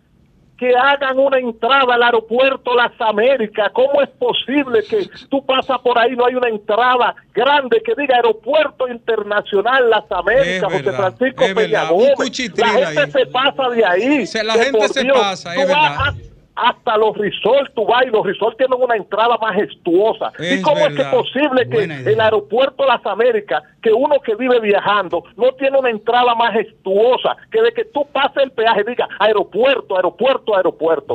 [0.59, 3.71] que hagan una entrada al aeropuerto Las Américas.
[3.75, 8.17] ¿Cómo es posible que tú pasas por ahí no hay una entrada grande que diga
[8.17, 12.51] Aeropuerto Internacional Las Américas, José Francisco Peña Gómez?
[12.57, 13.11] La gente ahí.
[13.13, 14.27] se pasa de ahí.
[14.27, 16.15] Se- la gente se Dios, pasa, tú es verdad.
[16.57, 20.33] Hasta los resorts tú vas y los resorts tienen una entrada majestuosa.
[20.39, 24.59] ¿Y cómo es que es posible que el aeropuerto Las Américas, que uno que vive
[24.61, 29.97] viajando, no tiene una entrada majestuosa, que de que tú pases el peaje diga aeropuerto,
[29.97, 30.53] aeropuerto,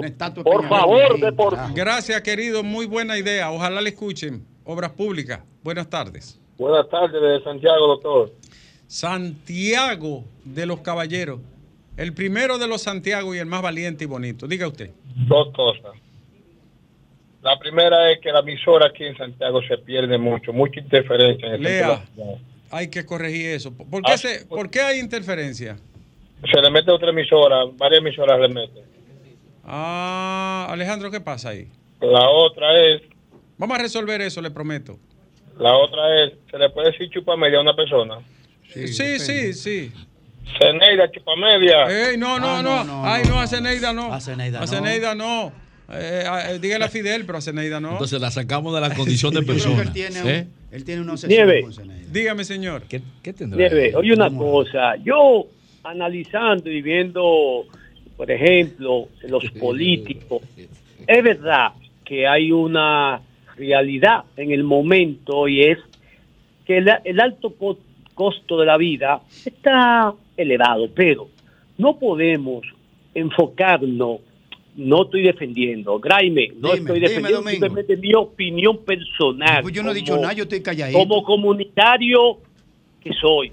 [0.01, 1.55] de Por favor, de por...
[1.73, 2.63] Gracias, querido.
[2.63, 3.51] Muy buena idea.
[3.51, 4.45] Ojalá le escuchen.
[4.63, 5.41] Obras públicas.
[5.63, 6.39] Buenas tardes.
[6.57, 8.31] Buenas tardes, de Santiago, doctor.
[8.87, 11.39] Santiago de los Caballeros.
[11.97, 14.47] El primero de los Santiago y el más valiente y bonito.
[14.47, 14.91] Diga usted.
[15.27, 15.91] Dos cosas.
[17.41, 21.53] La primera es que la emisora aquí en Santiago se pierde mucho, mucha interferencia en
[21.55, 22.03] el Lea.
[22.69, 23.75] Hay que corregir eso.
[23.75, 25.77] ¿Por qué, Ah, se, ¿por qué hay interferencia?
[26.51, 28.83] Se le mete otra emisora, varias emisoras le meten.
[29.63, 31.67] Ah, Alejandro, ¿qué pasa ahí?
[31.99, 33.01] La otra es,
[33.57, 34.97] Vamos a resolver eso, le prometo.
[35.59, 38.19] la otra es, se le puede decir chupa media a una persona.
[38.73, 38.87] Sí,
[39.19, 39.91] sí, sí.
[40.59, 41.85] Ceneida, chupa media.
[42.09, 43.41] Ey, no, no, Ah, no, no, no, Ay, no, no, no.
[43.41, 44.13] a Ceneida no.
[44.13, 44.67] A Zeneida A no.
[44.67, 45.51] Zeneida no.
[45.93, 47.91] Eh, eh, dígale a Fidel, pero a Zeneida no.
[47.93, 49.81] Entonces la sacamos de la condición de persona.
[49.81, 50.47] él tiene, un- ¿eh?
[50.71, 51.63] él tiene una Nieve.
[51.63, 52.11] obsesión con Zeneida.
[52.11, 52.83] Dígame, señor.
[52.83, 53.57] ¿Qué, qué tendrá?
[53.57, 55.47] Nieve, oye una cosa, yo
[55.83, 57.65] analizando y viendo,
[58.15, 60.41] por ejemplo, los políticos,
[61.07, 61.69] es verdad
[62.05, 63.21] que hay una
[63.57, 65.77] realidad en el momento y es
[66.65, 67.79] que el, el alto co-
[68.13, 71.29] costo de la vida está elevado, pero
[71.77, 72.63] no podemos
[73.13, 74.19] enfocarnos,
[74.75, 77.65] no estoy defendiendo, Graime, no Dime, estoy dime, defendiendo Domingo.
[77.65, 79.61] simplemente mi opinión personal.
[79.63, 80.97] Pues yo no he dicho como- nada, yo estoy calladito.
[80.97, 82.37] como comunitario
[83.03, 83.51] que soy.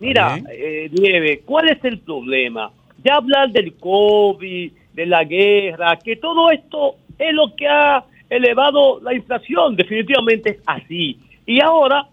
[0.00, 2.70] Mira, eh, Nieve, ¿cuál es el problema?
[3.04, 9.00] Ya hablar del COVID, de la guerra, que todo esto es lo que ha elevado
[9.00, 11.18] la inflación, definitivamente es así.
[11.46, 12.08] Y ahora,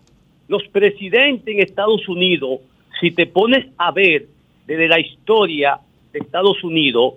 [0.48, 2.60] los presidentes en Estados Unidos,
[3.00, 4.28] si te pones a ver
[4.66, 5.80] desde la historia
[6.12, 7.16] de Estados Unidos,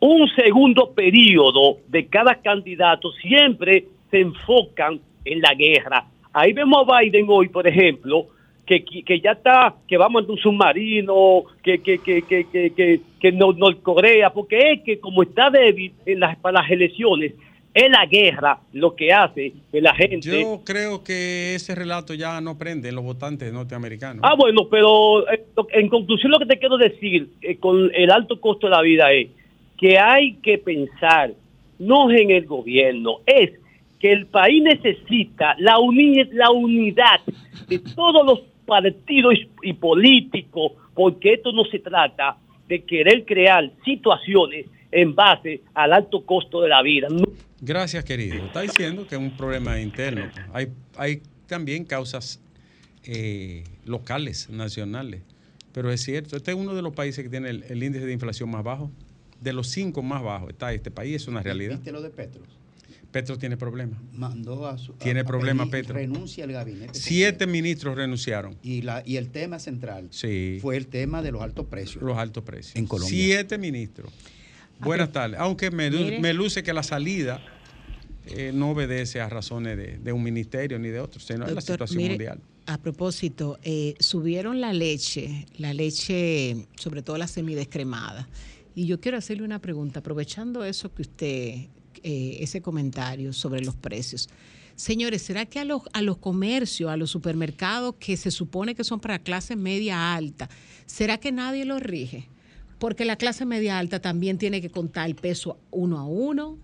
[0.00, 6.06] un segundo periodo de cada candidato siempre se enfocan en la guerra.
[6.32, 8.26] Ahí vemos a Biden hoy, por ejemplo,
[8.64, 12.70] que, que ya está, que va a mandar un submarino, que, que, que, que, que,
[12.70, 17.34] que, que porque es que como está débil en las, para las elecciones,
[17.72, 20.40] es la guerra lo que hace que la gente...
[20.42, 24.22] Yo creo que ese relato ya no prende en los votantes norteamericanos.
[24.24, 28.40] Ah, bueno, pero eh, en conclusión lo que te quiero decir eh, con el alto
[28.40, 29.28] costo de la vida es
[29.78, 31.32] que hay que pensar
[31.78, 33.52] no en el gobierno, es
[33.98, 37.20] que el país necesita la, uni- la unidad
[37.68, 42.36] de todos los partidos y, y políticos, porque esto no se trata
[42.68, 47.08] de querer crear situaciones en base al alto costo de la vida.
[47.10, 47.24] No-
[47.60, 48.46] Gracias, querido.
[48.46, 50.30] Está diciendo que es un problema interno.
[50.52, 52.40] Hay, hay también causas
[53.04, 55.22] eh, locales, nacionales.
[55.72, 58.12] Pero es cierto, este es uno de los países que tiene el, el índice de
[58.12, 58.90] inflación más bajo.
[59.40, 61.76] De los cinco más bajos está este país, es una realidad.
[61.76, 62.42] ¿Viste lo de Petro?
[63.10, 63.98] Petro tiene problemas.
[64.12, 64.92] Mandó a su.
[64.94, 65.94] Tiene problemas, Petro.
[65.94, 66.98] Renuncia al gabinete.
[66.98, 68.56] Siete ministros renunciaron.
[68.62, 70.58] Y, la, y el tema central Sí.
[70.60, 72.02] fue el tema de los altos precios.
[72.04, 72.76] Los altos precios.
[72.76, 73.10] En Colombia.
[73.18, 74.12] Siete ministros.
[74.80, 75.38] Buenas tardes.
[75.38, 77.40] Aunque me, me luce que la salida
[78.26, 81.54] eh, no obedece a razones de, de un ministerio ni de otro, sino a la
[81.54, 82.40] Doctor, situación mire, mundial.
[82.66, 88.28] A propósito, eh, subieron la leche, la leche, sobre todo la semidescremada.
[88.74, 91.54] Y yo quiero hacerle una pregunta, aprovechando eso que usted,
[92.02, 94.28] eh, ese comentario sobre los precios.
[94.76, 98.84] Señores, ¿será que a los, a los comercios, a los supermercados que se supone que
[98.84, 100.48] son para clase media alta,
[100.86, 102.28] ¿será que nadie los rige?
[102.80, 106.58] Porque la clase media alta también tiene que contar el peso uno a uno.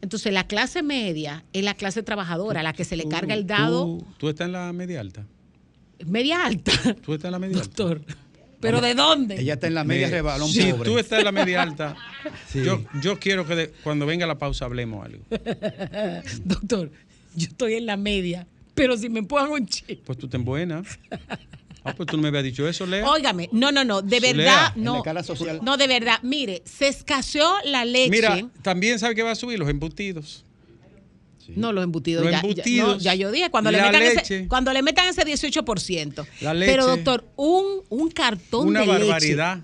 [0.00, 3.46] Entonces, la clase media es la clase trabajadora, a la que se le carga el
[3.46, 5.26] dado ¿Tú, tú estás en la media alta?
[6.06, 6.72] media alta.
[7.02, 7.68] ¿Tú estás en la media alta?
[7.68, 8.02] Doctor.
[8.60, 9.40] ¿Pero de dónde?
[9.40, 10.88] Ella está en la media Me- rebalón Si pobre.
[10.90, 11.96] tú estás en la media alta,
[12.48, 12.62] Sí.
[12.64, 15.24] yo, yo quiero que de- cuando venga la pausa hablemos algo.
[16.44, 16.90] Doctor,
[17.34, 20.02] yo estoy en la media, pero si me empujan un chip.
[20.04, 20.82] Pues tú ten buena.
[21.84, 23.08] Ah, pues tú no me habías dicho eso, Lea.
[23.08, 24.32] Óigame, no, no, no, de Lea.
[24.34, 24.96] verdad, En la no.
[24.98, 25.60] escala social.
[25.62, 28.10] No, de verdad, mire, se escaseó la leche.
[28.10, 30.44] Mira, también sabe que va a subir los embutidos.
[31.56, 32.22] No, los embutidos.
[32.24, 34.48] Los ya, ya- embutidos, no, ya yo dije, cuando le, metan ese, leche.
[34.48, 36.24] cuando le metan ese 18%.
[36.40, 36.70] La leche.
[36.72, 38.98] Pero, doctor, un, un cartón Una de leche.
[39.00, 39.60] barbaridad.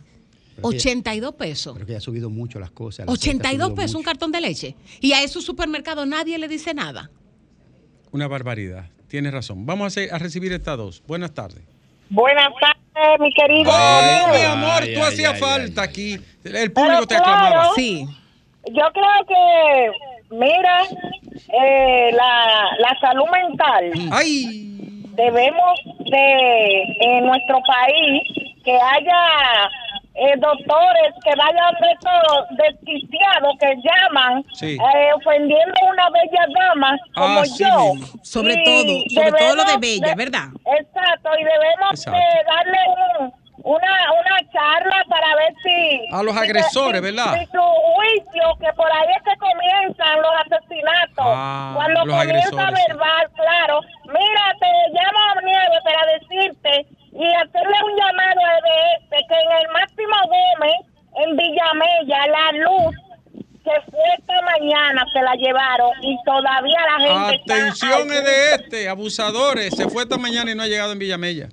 [0.61, 1.75] 82 pesos.
[1.75, 3.07] Pero que ha subido mucho las cosas.
[3.07, 4.75] el aceite ha 82 subido pesos un cartón de leche.
[5.01, 7.11] Y a esos supermercados nadie le dice nada.
[8.11, 8.91] Una barbaridad.
[9.07, 9.65] Tienes razón.
[9.65, 11.03] Vamos a, hacer- a recibir estas dos.
[11.07, 11.63] Buenas tardes.
[12.11, 13.71] Buenas tardes, mi querido.
[13.73, 16.15] Oh, mi amor, Ay, tú ay, hacías ay, falta aquí.
[16.45, 17.71] El Pero público te claro, aclamaba.
[17.75, 18.07] Sí.
[18.71, 25.03] Yo creo que, mira, eh, la, la salud mental ¡Ay!
[25.15, 25.81] debemos
[26.11, 28.23] de, en nuestro país,
[28.65, 29.71] que haya
[30.21, 34.77] eh, doctores que vayan de estos desquiciados que llaman, Sí.
[34.77, 37.95] eh, ofendiendo a una bella dama como Así yo.
[37.95, 38.07] mismo.
[38.23, 40.49] Sobre Y todo, sobre todo lo de bella, de- ¿verdad?
[40.79, 42.21] Exacto, y debemos Exacto.
[42.47, 42.79] darle
[43.21, 46.15] un- una, una charla para ver si...
[46.15, 47.35] A los si- agresores, si- ¿verdad?
[47.39, 51.27] Si su juicio, que por ahí es que comienzan los asesinatos.
[51.27, 52.85] Ah, Cuando los comienza agresores, sí.
[52.93, 53.81] verbal, claro.
[54.05, 59.51] Mira, te llamo a Nieve para decirte y hacerle un llamado de este, que en
[59.61, 60.79] el Máximo Gómez,
[61.25, 62.95] en Villamella, la luz
[63.65, 68.25] se fue esta mañana, se la llevaron y todavía la gente está Atención es allí.
[68.25, 69.75] de este, abusadores.
[69.75, 71.49] Se fue esta mañana y no ha llegado en Villamella.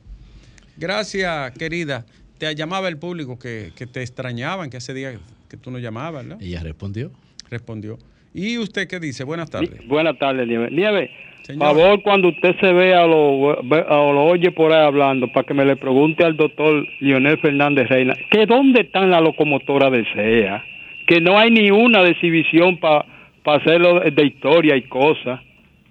[0.77, 2.05] Gracias, querida.
[2.37, 5.15] Te llamaba el público que, que te extrañaban, que hace días
[5.49, 6.37] que tú no llamabas, ¿no?
[6.39, 7.11] Ella respondió.
[7.49, 7.97] Respondió.
[8.33, 9.23] ¿Y usted qué dice?
[9.23, 9.85] Buenas tardes.
[9.87, 10.69] Buenas tardes, Nieve.
[10.71, 11.11] Nieve,
[11.45, 11.75] Señor.
[11.75, 15.75] favor, cuando usted se vea o lo, oye por ahí hablando, para que me le
[15.75, 20.63] pregunte al doctor Leonel Fernández Reina, que dónde están las locomotoras del CEA.
[21.05, 23.05] que no hay ni una de exhibición para
[23.45, 25.39] hacerlo de historia y cosas.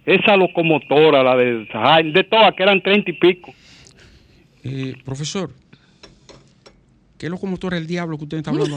[0.04, 1.66] Esa locomotora, la de
[2.12, 3.54] de todas, que eran treinta y pico.
[4.64, 5.50] Eh, profesor,
[7.16, 8.76] ¿qué locomotora el diablo que usted está hablando?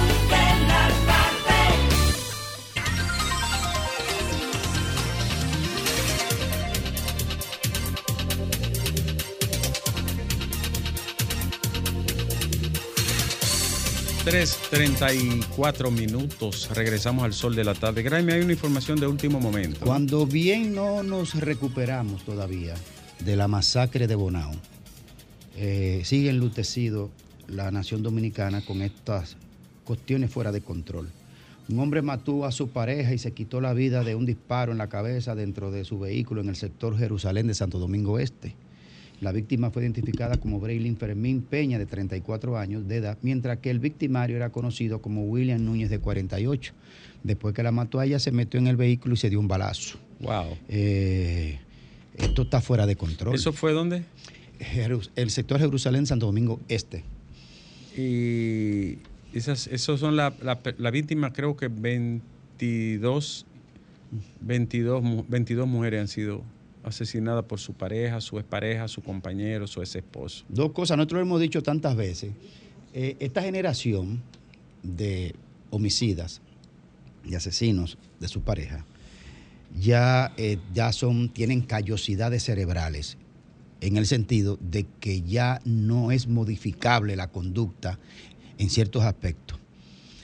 [14.41, 16.67] 3.34 minutos.
[16.73, 18.01] Regresamos al sol de la tarde.
[18.01, 19.85] Graeme, hay una información de último momento.
[19.85, 22.73] Cuando bien no nos recuperamos todavía
[23.23, 24.51] de la masacre de Bonao,
[25.57, 27.11] eh, sigue enlutecido
[27.47, 29.37] la nación dominicana con estas
[29.83, 31.11] cuestiones fuera de control.
[31.69, 34.79] Un hombre mató a su pareja y se quitó la vida de un disparo en
[34.79, 38.55] la cabeza dentro de su vehículo en el sector Jerusalén de Santo Domingo Este.
[39.21, 43.69] La víctima fue identificada como Braylin Fermín Peña, de 34 años de edad, mientras que
[43.69, 46.73] el victimario era conocido como William Núñez, de 48.
[47.23, 49.47] Después que la mató a ella, se metió en el vehículo y se dio un
[49.47, 49.99] balazo.
[50.21, 50.57] Wow.
[50.69, 51.59] Eh,
[52.17, 53.35] esto está fuera de control.
[53.35, 54.03] ¿Eso fue dónde?
[55.15, 57.03] El sector Jerusalén, Santo Domingo Este.
[57.97, 58.97] Y
[59.37, 63.45] esas, esos son la, la, la víctima, creo que 22,
[64.41, 66.43] 22, mu- 22 mujeres han sido
[66.83, 70.45] asesinadas por su pareja, su expareja, su compañero, su ex esposo.
[70.49, 72.31] Dos cosas, nosotros lo hemos dicho tantas veces.
[72.93, 74.21] Eh, esta generación
[74.83, 75.35] de
[75.69, 76.41] homicidas,
[77.25, 78.85] de asesinos de su pareja,
[79.79, 83.17] ya, eh, ya son, tienen callosidades cerebrales,
[83.79, 87.97] en el sentido de que ya no es modificable la conducta
[88.57, 89.57] en ciertos aspectos.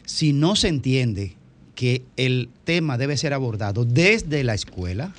[0.05, 1.35] Si no se entiende
[1.75, 5.13] que el tema debe ser abordado desde la escuela,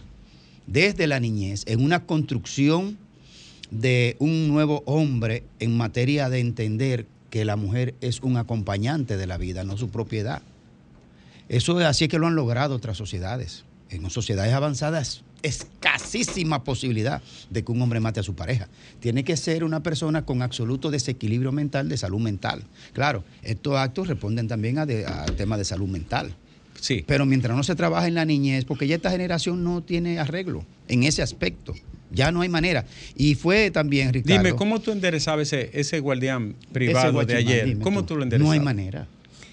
[0.69, 2.99] desde la niñez, en una construcción
[3.71, 9.27] de un nuevo hombre en materia de entender que la mujer es un acompañante de
[9.27, 10.43] la vida, no su propiedad.
[11.49, 13.65] Eso es así es que lo han logrado otras sociedades.
[13.91, 18.69] En sociedades avanzadas, escasísima posibilidad de que un hombre mate a su pareja.
[19.01, 22.65] Tiene que ser una persona con absoluto desequilibrio mental, de salud mental.
[22.93, 26.35] Claro, estos actos responden también a, de- a temas de salud mental.
[26.81, 27.05] Sí.
[27.07, 30.65] Pero mientras no se trabaja en la niñez, porque ya esta generación no tiene arreglo
[30.89, 31.75] en ese aspecto.
[32.11, 32.87] Ya no hay manera.
[33.17, 34.43] Y fue también, Ricardo.
[34.45, 37.79] Dime, ¿cómo tú enderezabas ese, ese guardián privado ese de ayer?
[37.81, 38.49] ¿Cómo tú lo enderezabas?
[38.49, 39.07] No hay manera.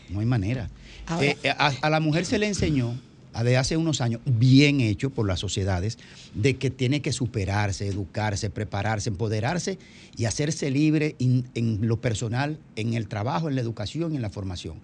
[0.10, 0.70] No hay manera.
[1.08, 2.96] Ahora- Eh, eh, a, a la mujer se le enseñó
[3.44, 5.98] de hace unos años, bien hecho por las sociedades,
[6.34, 9.78] de que tiene que superarse, educarse, prepararse, empoderarse
[10.16, 14.22] y hacerse libre in- en lo personal, en el trabajo, en la educación y en
[14.22, 14.76] la formación.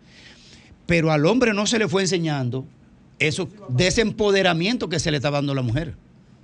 [0.92, 2.66] Pero al hombre no se le fue enseñando
[3.18, 5.96] eso, de ese empoderamiento que se le está dando a la mujer.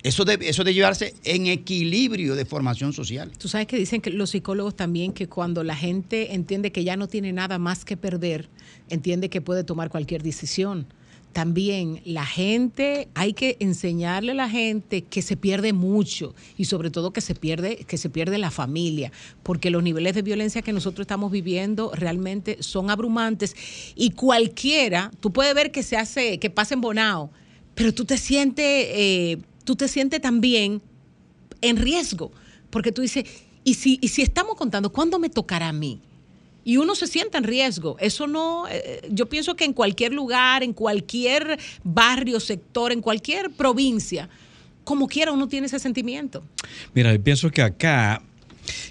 [0.04, 3.30] Eso de, eso de llevarse en equilibrio de formación social.
[3.38, 6.95] Tú sabes que dicen que los psicólogos también que cuando la gente entiende que ya
[6.95, 8.48] no tiene nada más que perder,
[8.89, 10.88] entiende que puede tomar cualquier decisión.
[11.38, 16.89] También la gente, hay que enseñarle a la gente que se pierde mucho y sobre
[16.89, 19.11] todo que se pierde, que se pierde la familia,
[19.43, 23.55] porque los niveles de violencia que nosotros estamos viviendo realmente son abrumantes
[23.95, 27.29] y cualquiera, tú puedes ver que se hace, que pasa en Bonao,
[27.75, 30.81] pero tú te sientes, eh, tú te sientes también
[31.61, 32.31] en riesgo,
[32.71, 33.25] porque tú dices,
[33.63, 36.01] ¿y si, y si estamos contando, ¿cuándo me tocará a mí?
[36.68, 37.95] Y uno se siente en riesgo.
[37.97, 43.51] Eso no, eh, yo pienso que en cualquier lugar, en cualquier barrio, sector, en cualquier
[43.51, 44.28] provincia,
[44.84, 46.43] como quiera uno tiene ese sentimiento.
[46.93, 48.22] Mira, yo pienso que acá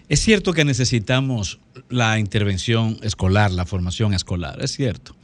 [0.08, 1.58] es cierto que necesitamos
[1.90, 5.14] la intervención escolar, la formación escolar, es cierto.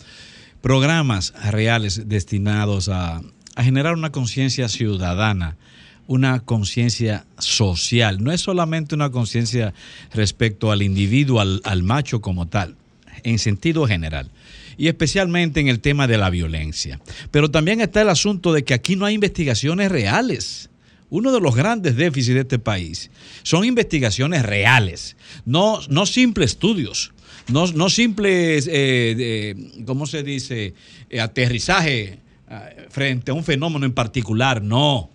[0.61, 3.23] Programas reales destinados a
[3.57, 5.57] generar una conciencia ciudadana,
[6.07, 8.23] una conciencia social.
[8.23, 9.73] No es solamente una conciencia
[10.13, 12.77] respecto al individuo, al, al macho como tal,
[13.23, 14.31] en sentido general.
[14.77, 17.01] Y especialmente en el tema de la violencia.
[17.31, 20.71] Pero también está el asunto de que aquí no hay investigaciones reales.
[21.11, 23.11] Uno de los grandes déficits de este país
[23.43, 27.13] son investigaciones reales, no, no simples estudios,
[27.49, 30.75] no, no simples, eh, ¿cómo se dice?,
[31.13, 35.11] Eh, aterrizaje ah, frente a un fenómeno en particular, no.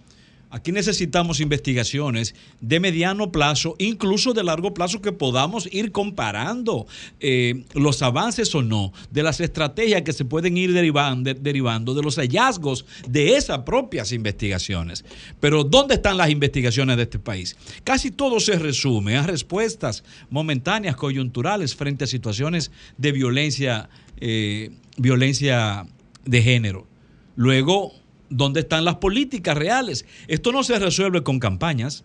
[0.49, 6.87] Aquí necesitamos investigaciones de mediano plazo, incluso de largo plazo, que podamos ir comparando
[7.19, 11.93] eh, los avances o no de las estrategias que se pueden ir derivan- de- derivando
[11.93, 15.03] de los hallazgos de esas propias investigaciones.
[15.41, 17.57] Pero ¿dónde están las investigaciones de este país?
[17.83, 23.89] Casi todo se resume a respuestas momentáneas, coyunturales, frente a situaciones de violencia,
[24.21, 25.85] eh, violencia
[26.25, 26.87] de género.
[27.35, 27.93] Luego,
[28.29, 30.05] ¿dónde están las políticas reales?
[30.27, 32.03] Esto no se resuelve con campañas.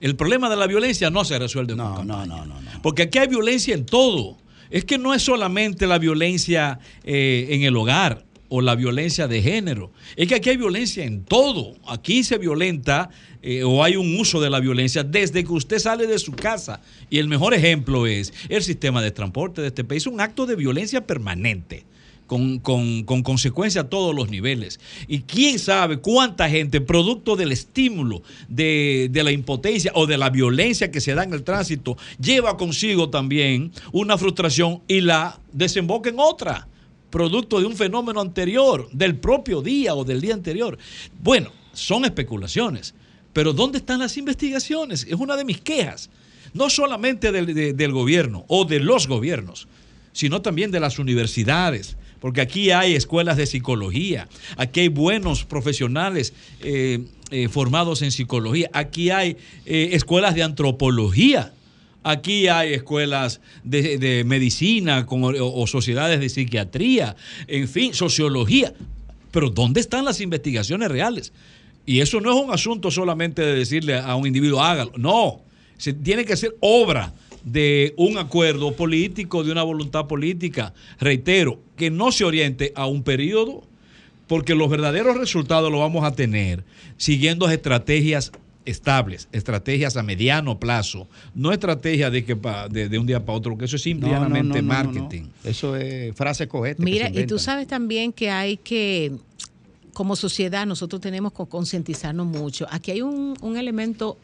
[0.00, 2.46] El problema de la violencia no se resuelve con campañas.
[2.82, 4.36] Porque aquí hay violencia en todo.
[4.70, 9.42] Es que no es solamente la violencia eh, en el hogar o la violencia de
[9.42, 9.92] género.
[10.16, 11.74] Es que aquí hay violencia en todo.
[11.86, 13.10] Aquí se violenta
[13.42, 16.80] eh, o hay un uso de la violencia desde que usted sale de su casa.
[17.10, 20.06] Y el mejor ejemplo es el sistema de transporte de este país.
[20.06, 21.84] Un acto de violencia permanente
[22.28, 24.78] con, con, con consecuencia a todos los niveles.
[25.08, 30.30] Y quién sabe cuánta gente, producto del estímulo de, de la impotencia o de la
[30.30, 36.10] violencia que se da en el tránsito, lleva consigo también una frustración y la desemboca
[36.10, 36.68] en otra,
[37.10, 40.78] producto de un fenómeno anterior, del propio día o del día anterior.
[41.22, 42.94] Bueno, son especulaciones,
[43.32, 45.04] pero ¿dónde están las investigaciones?
[45.08, 46.10] Es una de mis quejas,
[46.52, 49.66] no solamente del, de- del gobierno o de los gobiernos,
[50.12, 56.32] sino también de las universidades, porque aquí hay escuelas de psicología, aquí hay buenos profesionales
[56.60, 57.00] eh,
[57.30, 61.52] eh, formados en psicología, aquí hay eh, escuelas de antropología,
[62.02, 67.16] aquí hay escuelas de, medicina con- o, o sociedades de psiquiatría,
[67.46, 68.72] en fin, sociología.
[69.30, 71.32] Pero ¿dónde están las investigaciones reales?
[71.84, 74.92] Y eso no es un asunto solamente de decirle a un individuo, hágalo.
[74.96, 75.42] No,
[75.76, 77.12] se tiene que ser obra
[77.52, 80.74] de un acuerdo político, de una voluntad política.
[81.00, 83.62] Reitero, que no se oriente a un periodo,
[84.26, 86.64] porque los verdaderos resultados los vamos a tener
[86.96, 88.32] siguiendo estrategias
[88.66, 93.38] estables, estrategias a mediano plazo, no estrategias de que pa- de, de un día para
[93.38, 94.92] otro, que eso es No, no, simplemente no, no, no, no.
[95.02, 95.28] marketing.
[95.42, 96.82] Eso es frase cohete.
[96.82, 99.12] Mira, y tú sabes también que hay que,
[99.94, 102.66] como sociedad, nosotros tenemos que concientizarnos mucho.
[102.70, 104.18] Aquí hay un, un elemento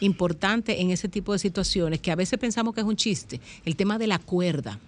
[0.00, 3.76] importante en ese tipo de situaciones que a veces pensamos que es un chiste, el
[3.76, 4.78] tema de la cuerda.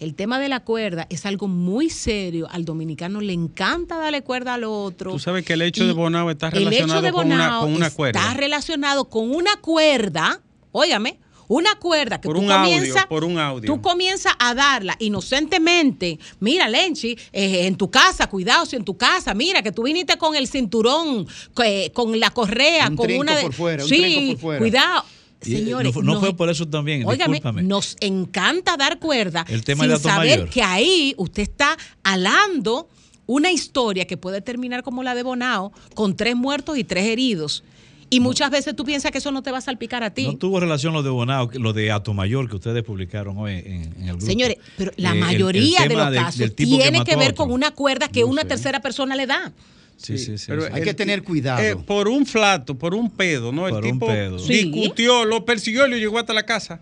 [0.00, 2.46] El tema de la cuerda es algo muy serio.
[2.52, 5.10] Al dominicano le encanta darle cuerda al otro.
[5.10, 7.86] Tú sabes que el hecho de Bonao está el hecho relacionado con una, con una
[7.88, 8.34] está cuerda.
[8.34, 10.40] relacionado con una cuerda,
[10.70, 11.18] óigame,
[11.48, 13.66] una cuerda que Por tú un audio, comienzas, por un audio.
[13.66, 16.18] tú comienzas a darla inocentemente.
[16.40, 20.16] Mira, Lenchi, eh, en tu casa, cuidado si en tu casa, mira que tú viniste
[20.18, 21.26] con el cinturón,
[21.64, 24.58] eh, con la correa, Un con una de- por fuera, un sí, trinco por fuera.
[24.60, 25.04] cuidado.
[25.40, 27.62] Eh, Señores, no, fue- no nos- fue por eso también, Óigame, discúlpame.
[27.62, 30.50] nos encanta dar cuerda El tema sin saber Mayor.
[30.50, 32.88] que ahí usted está alando
[33.26, 37.62] una historia que puede terminar como la de Bonao, con tres muertos y tres heridos.
[38.10, 40.26] Y muchas veces tú piensas que eso no te va a salpicar a ti.
[40.26, 44.02] No tuvo relación lo de Bonao, lo de Atomayor que ustedes publicaron hoy en, en
[44.04, 44.24] el grupo.
[44.24, 47.34] Señores, pero la Eh, el- el mayoría de los casos del que tiene que, ver
[47.34, 49.52] con una cuerda que una tercera persona le da.
[49.98, 50.44] Sí, sí, sí.
[50.48, 50.68] Pero sí.
[50.72, 51.22] el-
[51.60, 53.62] eh, por un flato, por un pedo, ¿no?
[53.68, 54.06] Por el un tipo
[54.46, 56.80] discutió, lo persiguió y lo llegó hasta la casa.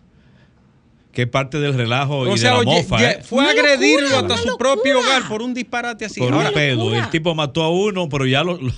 [1.13, 3.23] que parte del relajo y O de la oye, mofa, ya- ¿eh?
[3.23, 6.21] fue a agredirlo hasta su propio hogar por un disparate así.
[6.21, 6.95] por Ahora- un pedo.
[6.95, 8.71] El tipo mató a uno, pero ya lo, lo-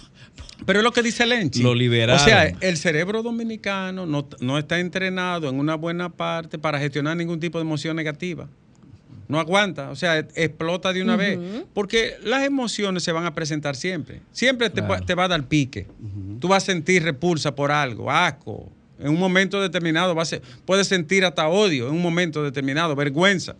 [0.68, 1.62] Pero es lo que dice Lenchi.
[1.62, 2.20] Lo liberaron.
[2.20, 7.16] O sea, el cerebro dominicano no, no está entrenado en una buena parte para gestionar
[7.16, 8.46] ningún tipo de emoción negativa.
[9.28, 11.38] No aguanta, o sea, explota de una vez.
[11.72, 14.20] Porque las emociones se van a presentar siempre.
[14.30, 15.06] Siempre te, Claro.
[15.06, 15.86] te va a dar pique.
[16.38, 18.70] Tú vas a sentir repulsa por algo, asco.
[19.00, 23.56] En un momento determinado vas a- puedes sentir hasta odio en un momento determinado, vergüenza,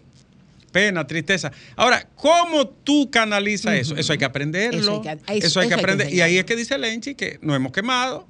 [0.73, 1.51] pena, tristeza.
[1.77, 3.97] Ahora, ¿cómo tú canalizas eso?
[3.97, 4.81] Eso hay que aprenderlo.
[4.81, 6.13] Eso hay que- que, eso- eso hay que aprender.
[6.13, 8.27] y ahí es que dice Lenchi que nos hemos quemado,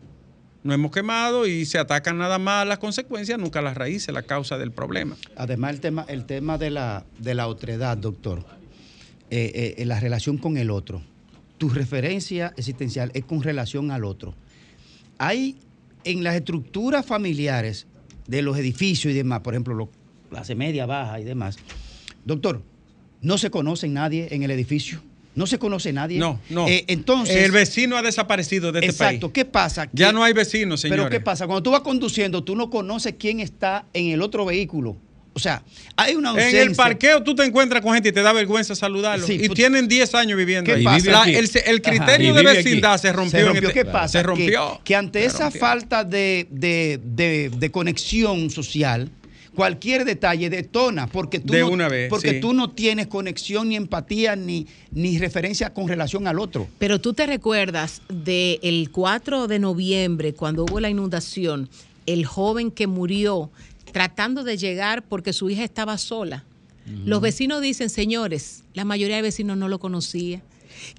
[0.65, 4.59] nos hemos quemado y se atacan nada más las consecuencias, nunca las raíces, la causa
[4.59, 5.17] del problema.
[5.37, 8.45] Además, el tema, el tema de, la, de la otredad, doctor,
[9.31, 11.03] eh, eh, la relación con el otro.
[11.59, 14.35] Tu referencia existencial es con relación al otro.
[15.19, 15.59] Hay
[16.05, 17.87] en las estructuras familiares
[18.27, 19.91] de los edificios y demás, por ejemplo, lo-
[20.31, 21.57] clase media, baja y demás,
[22.29, 22.63] doctor,
[23.21, 25.03] no se conoce nadie en el edificio.
[25.35, 26.19] No se conoce nadie.
[26.19, 26.67] No, no.
[26.69, 27.37] Eh, entonces.
[27.37, 29.29] el vecino ha desaparecido de este Exacto.
[29.29, 29.33] país.
[29.35, 29.89] ¿Qué pasa?
[29.93, 31.05] Ya no hay vecinos, señores.
[31.05, 31.47] Pero ¿qué pasa?
[31.47, 34.97] Cuando tú vas conduciendo, tú no conoces quién está en el otro vehículo.
[35.35, 35.63] O sea,
[35.95, 36.63] hay una En ausencia.
[36.63, 39.25] el parqueo tú te encuentras con gente y te da vergüenza saludarlo.
[39.25, 40.85] Sí, y pues- tienen 10 años viviendo ¿Qué ahí.
[40.85, 41.11] pasa?
[41.13, 42.57] La- el, criterio de aquí.
[42.65, 43.39] vecindad se rompió.
[43.39, 44.09] Se en este- ¿Qué pasa?
[44.09, 44.79] Se rompió.
[44.79, 45.61] Que, que ante Se esa rompió.
[45.61, 49.09] falta de, de- de- de conexión social,
[49.59, 52.41] cualquier detalle detona porque tú, De no, una vez, porque sí.
[52.41, 56.69] tú no tienes conexión ni empatía ni, ni referencia con relación al otro.
[56.79, 61.69] Pero tú te recuerdas del 4 de noviembre, cuando hubo la inundación,
[62.07, 63.51] el joven que murió
[63.93, 66.45] tratando de llegar porque su hija estaba sola.
[67.05, 70.41] Los vecinos dicen, señores, la mayoría de vecinos no lo conocía.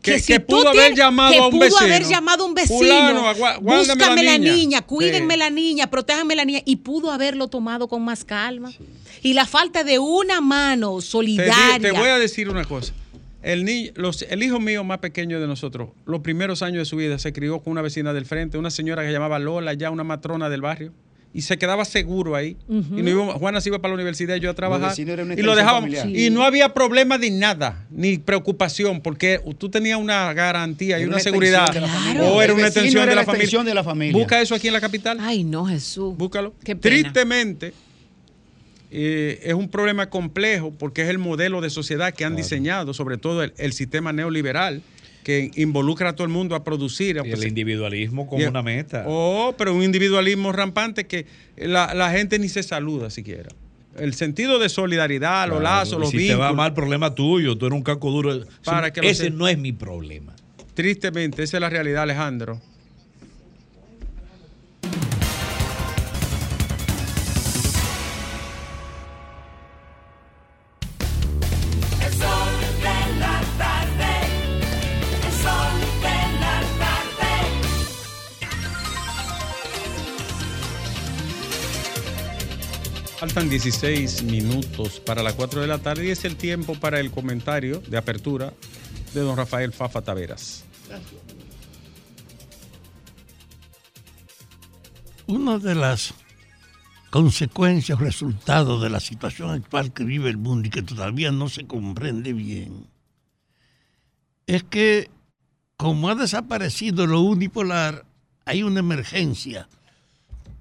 [0.02, 1.80] Que- si que tú pudo haber tienes- llamado que a un pudo vecino.
[1.82, 2.78] haber llamado a un vecino.
[2.80, 4.54] Fulano, búscame la niña.
[4.54, 5.40] niña, cuídenme Sí.
[5.40, 6.62] la niña, protéjanme la niña.
[6.66, 8.72] Y pudo haberlo tomado con más calma.
[9.22, 11.80] Y la falta de una mano Te, solidaria.
[11.80, 12.94] te voy a decir una cosa.
[13.42, 16.98] El, ni- los- el hijo mío más pequeño de nosotros, los primeros años de su
[16.98, 19.92] vida, se crió con una vecina del frente, una señora que se llamaba Lola, ya
[19.92, 20.92] una matrona del barrio,
[21.32, 22.58] y se quedaba seguro ahí.
[22.68, 22.74] Y
[23.04, 24.94] no íbamos- Juana se iba para la universidad y yo a trabajar.
[25.00, 25.90] Y lo dejábamos.
[26.08, 31.08] Y no había problema de nada, ni preocupación, porque tú tenías una garantía y Era
[31.08, 31.68] una, una seguridad.
[31.68, 32.24] extensión de la familia.
[32.32, 34.18] O era una extensión era de la extensión de la familia.
[34.18, 35.18] Busca eso aquí en la capital.
[35.22, 36.18] Ay, no, Jesús.
[36.18, 36.54] Búscalo.
[36.64, 36.96] Qué pena.
[36.96, 37.74] Tristemente,
[38.92, 43.18] eh, es un problema complejo porque es el modelo de sociedad que han diseñado, sobre
[43.18, 44.82] todo el, el sistema neoliberal,
[45.24, 47.20] que involucra a todo el mundo a producir.
[47.20, 49.04] a- Y el individualismo como una meta.
[49.08, 51.26] Oh, pero un individualismo rampante que
[51.58, 53.50] la, la gente ni se saluda siquiera.
[53.98, 56.38] El sentido de solidaridad, los lazos, los si vínculos.
[56.40, 57.58] te va mal, problema tuyo.
[57.58, 58.46] Tú eres un caco duro.
[58.64, 60.34] Para Ese- que no es mi problema.
[60.74, 62.62] Tristemente, esa es la realidad, Alejandro.
[83.40, 87.10] Faltan 16 minutos para las 4 de la tarde y es el tiempo para el
[87.10, 88.52] comentario de apertura
[89.14, 90.66] de don Rafael Fafa Taveras.
[95.26, 96.14] Una de las
[97.12, 101.48] consecuencias o resultados de la situación actual que vive el mundo y que todavía no
[101.48, 102.88] se comprende bien
[104.48, 105.10] es que
[105.78, 108.06] como ha desaparecido lo unipolar,
[108.44, 109.70] hay una emergencia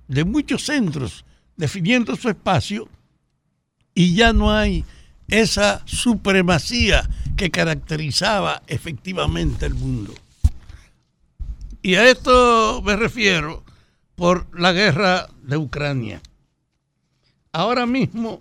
[0.06, 1.24] de muchos centros
[1.58, 2.88] definiendo su espacio
[3.94, 4.86] y ya no hay
[5.26, 7.06] esa supremacía
[7.36, 10.14] que caracterizaba efectivamente el mundo.
[11.82, 13.64] Y a esto me refiero
[14.14, 16.22] por la guerra de Ucrania.
[17.52, 18.40] Ahora mismo,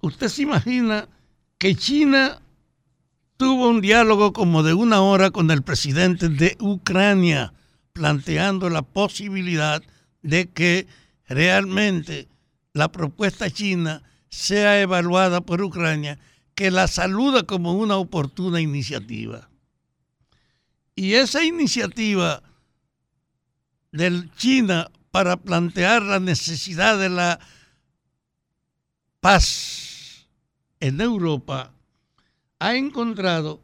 [0.00, 1.08] usted se imagina
[1.58, 2.40] que China
[3.36, 7.52] tuvo un diálogo como de una hora con el presidente de Ucrania,
[7.92, 9.82] planteando la posibilidad
[10.22, 10.86] de que
[11.26, 12.28] realmente
[12.72, 16.18] la propuesta china sea evaluada por Ucrania,
[16.54, 19.48] que la saluda como una oportuna iniciativa.
[20.94, 22.42] Y esa iniciativa
[23.92, 27.40] de China para plantear la necesidad de la
[29.20, 30.26] paz
[30.80, 31.72] en Europa
[32.58, 33.62] ha encontrado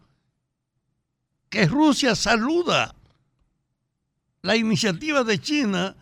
[1.49, 2.95] que Rusia saluda
[4.43, 5.97] la iniciativa de China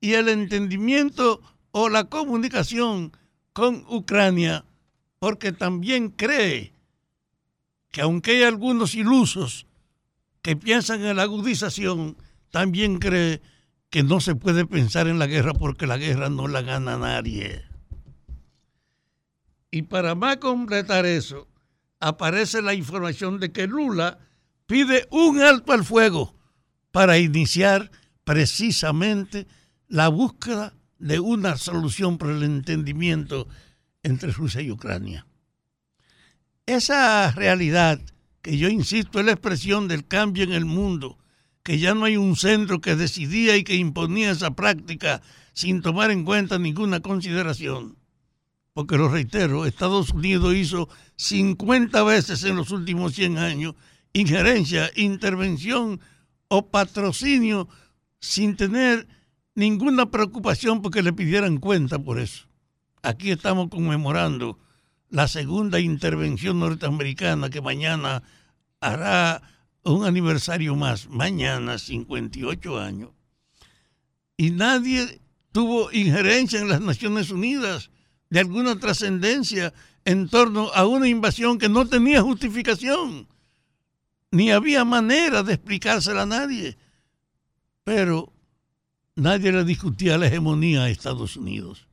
[0.00, 1.40] y el entendimiento
[1.70, 3.12] o la comunicación
[3.52, 4.64] con Ucrania,
[5.18, 6.72] porque también cree
[7.90, 9.66] que aunque hay algunos ilusos
[10.42, 12.16] que piensan en la agudización,
[12.50, 13.40] también cree
[13.90, 17.64] que no se puede pensar en la guerra porque la guerra no la gana nadie.
[19.70, 21.48] Y para más completar eso,
[22.00, 24.18] aparece la información de que Lula
[24.66, 26.34] pide un alto al fuego
[26.90, 27.90] para iniciar
[28.24, 29.46] precisamente
[29.88, 33.48] la búsqueda de una solución para el entendimiento
[34.02, 35.26] entre Rusia y Ucrania.
[36.66, 38.00] Esa realidad,
[38.42, 41.18] que yo insisto, es la expresión del cambio en el mundo,
[41.62, 45.22] que ya no hay un centro que decidía y que imponía esa práctica
[45.52, 47.96] sin tomar en cuenta ninguna consideración.
[48.72, 53.74] Porque lo reitero, Estados Unidos hizo 50 veces en los últimos 100 años
[54.12, 56.00] injerencia, intervención
[56.48, 57.68] o patrocinio
[58.18, 59.06] sin tener
[59.56, 62.46] ninguna preocupación porque le pidieran cuenta por eso.
[63.02, 64.58] Aquí estamos conmemorando
[65.10, 68.22] la segunda intervención norteamericana que mañana
[68.80, 69.42] hará
[69.82, 73.10] un aniversario más, mañana 58 años.
[74.36, 75.20] Y nadie
[75.52, 77.90] tuvo injerencia en las Naciones Unidas
[78.28, 79.72] de alguna trascendencia
[80.04, 83.26] en torno a una invasión que no tenía justificación,
[84.30, 86.76] ni había manera de explicársela a nadie.
[87.84, 88.32] Pero
[89.16, 91.88] nadie le discutía la hegemonía a Estados Unidos.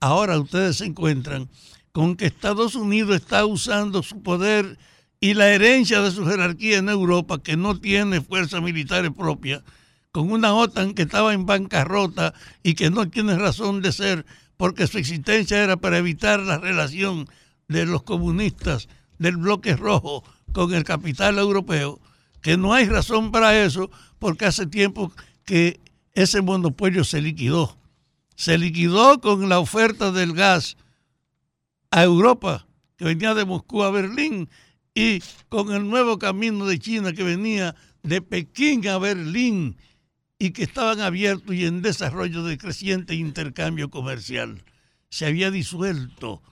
[0.00, 1.48] Ahora ustedes se encuentran
[1.92, 4.78] con que Estados Unidos está usando su poder
[5.20, 9.62] y la herencia de su jerarquía en Europa, que no tiene fuerzas militares propias,
[10.10, 14.86] con una OTAN que estaba en bancarrota y que no tiene razón de ser porque
[14.86, 17.26] su existencia era para evitar la relación
[17.68, 22.00] de los comunistas del bloque rojo con el capital europeo,
[22.42, 25.12] que no hay razón para eso porque hace tiempo
[25.44, 25.80] que
[26.14, 27.78] ese monopolio se liquidó.
[28.36, 30.76] Se liquidó con la oferta del gas
[31.90, 34.48] a Europa, que venía de Moscú a Berlín,
[34.94, 39.76] y con el nuevo camino de China que venía de Pekín a Berlín
[40.38, 44.62] y que estaban abiertos y en desarrollo de creciente intercambio comercial.
[45.08, 46.42] Se había disuelto,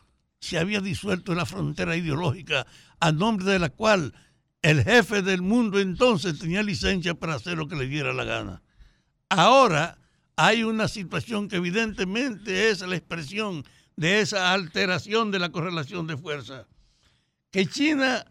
[0.40, 2.66] se había disuelto la frontera ideológica
[3.00, 4.14] a nombre de la cual
[4.62, 8.62] el jefe del mundo entonces tenía licencia para hacer lo que le diera la gana.
[9.34, 9.96] Ahora
[10.36, 13.64] hay una situación que evidentemente es la expresión
[13.96, 16.66] de esa alteración de la correlación de fuerza.
[17.50, 18.26] Que China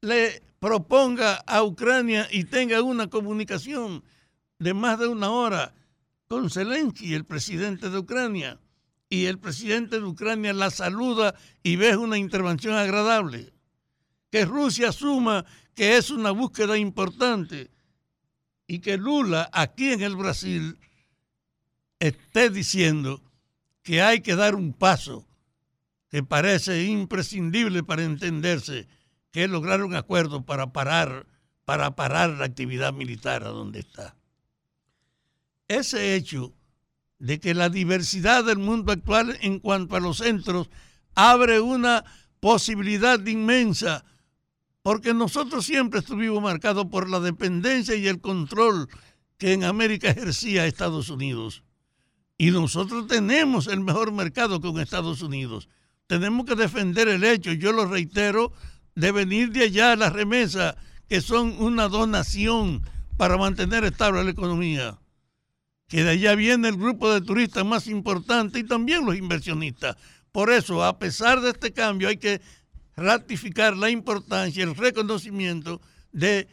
[0.00, 4.02] le proponga a Ucrania y tenga una comunicación
[4.58, 5.72] de más de una hora
[6.26, 8.58] con Zelensky, el presidente de Ucrania,
[9.08, 13.52] y el presidente de Ucrania la saluda y ve una intervención agradable.
[14.32, 15.44] Que Rusia asuma
[15.76, 17.70] que es una búsqueda importante
[18.66, 20.78] y que Lula aquí en el Brasil
[21.98, 23.22] esté diciendo
[23.82, 25.26] que hay que dar un paso
[26.08, 28.86] que parece imprescindible para entenderse,
[29.30, 31.26] que es lograr un acuerdo para parar,
[31.64, 34.16] para parar la actividad militar a donde está.
[35.66, 36.54] Ese hecho
[37.18, 40.70] de que la diversidad del mundo actual en cuanto a los centros
[41.14, 42.04] abre una
[42.40, 44.04] posibilidad inmensa,
[44.84, 48.86] porque nosotros siempre estuvimos marcados por la dependencia y el control
[49.38, 51.64] que en América ejercía Estados Unidos.
[52.36, 55.70] Y nosotros tenemos el mejor mercado con Estados Unidos.
[56.06, 58.52] Tenemos que defender el hecho, yo lo reitero,
[58.94, 60.76] de venir de allá las remesas,
[61.08, 62.82] que son una donación
[63.16, 64.98] para mantener estable la economía.
[65.88, 69.96] Que de allá viene el grupo de turistas más importante y también los inversionistas.
[70.30, 72.42] Por eso, a pesar de este cambio, hay que
[72.96, 75.80] ratificar la importancia, el reconocimiento
[76.12, 76.48] de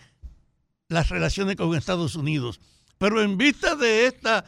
[0.89, 2.60] las relaciones con Estados Unidos.
[2.98, 4.46] Pero en vista de esta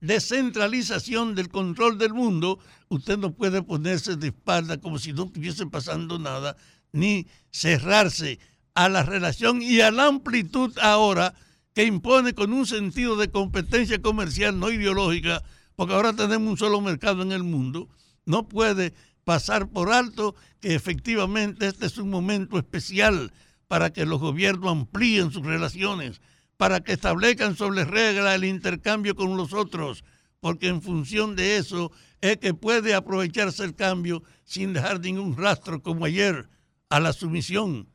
[0.00, 5.66] descentralización del control del mundo, usted no puede ponerse de espalda como si no estuviese
[5.66, 6.56] pasando nada,
[6.92, 8.38] ni cerrarse
[8.74, 11.34] a la relación y a la amplitud ahora
[11.74, 15.42] que impone con un sentido de competencia comercial, no ideológica,
[15.76, 17.88] porque ahora tenemos un solo mercado en el mundo,
[18.26, 23.32] no puede pasar por alto que efectivamente este es un momento especial
[23.68, 26.20] para que los gobiernos amplíen sus relaciones,
[26.56, 30.04] para que establezcan sobre reglas el intercambio con los otros,
[30.40, 35.82] porque en función de eso es que puede aprovecharse el cambio sin dejar ningún rastro
[35.82, 36.48] como ayer
[36.88, 37.88] a la sumisión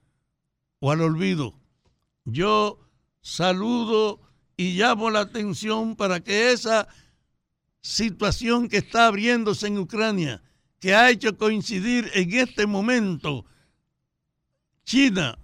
[0.80, 1.59] o al olvido.
[2.25, 2.80] Yo
[3.21, 4.19] saludo
[4.57, 6.88] y llamo la atención para que esa
[7.82, 10.41] situación que está abriéndose en Ucrania,
[10.80, 13.45] que ha hecho coincidir en este momento
[14.86, 15.38] China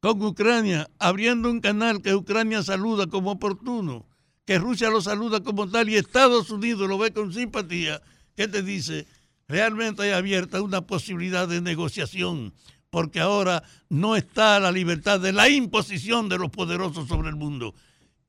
[0.00, 4.06] con Ucrania, abriendo un canal que Ucrania saluda como oportuno,
[4.44, 8.00] que Rusia lo saluda como tal y Estados Unidos lo ve con simpatía,
[8.36, 9.06] que te dice,
[9.48, 12.54] realmente hay abierta una posibilidad de negociación,
[12.90, 17.74] porque ahora no está la libertad de la imposición de los poderosos sobre el mundo.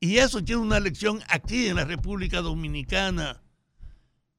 [0.00, 3.40] Y eso tiene una lección aquí en la República Dominicana.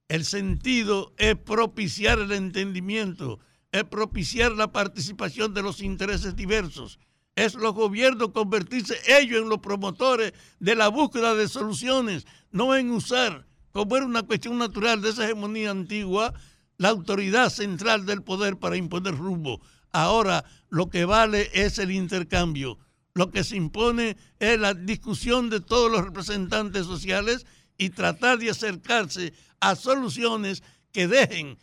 [0.09, 3.39] El sentido es propiciar el entendimiento,
[3.71, 6.97] es propiciar la participación de los intereses diversos,
[7.35, 12.89] es los gobiernos convertirse ellos en los promotores de la búsqueda de soluciones, no en
[12.89, 16.33] usar, como era una cuestión natural de esa hegemonía antigua,
[16.79, 19.61] la autoridad central del poder para imponer rumbo.
[19.91, 22.79] Ahora lo que vale es el intercambio.
[23.13, 27.45] Lo que se impone es la discusión de todos los representantes sociales
[27.77, 31.57] y tratar de acercarse a soluciones que dejen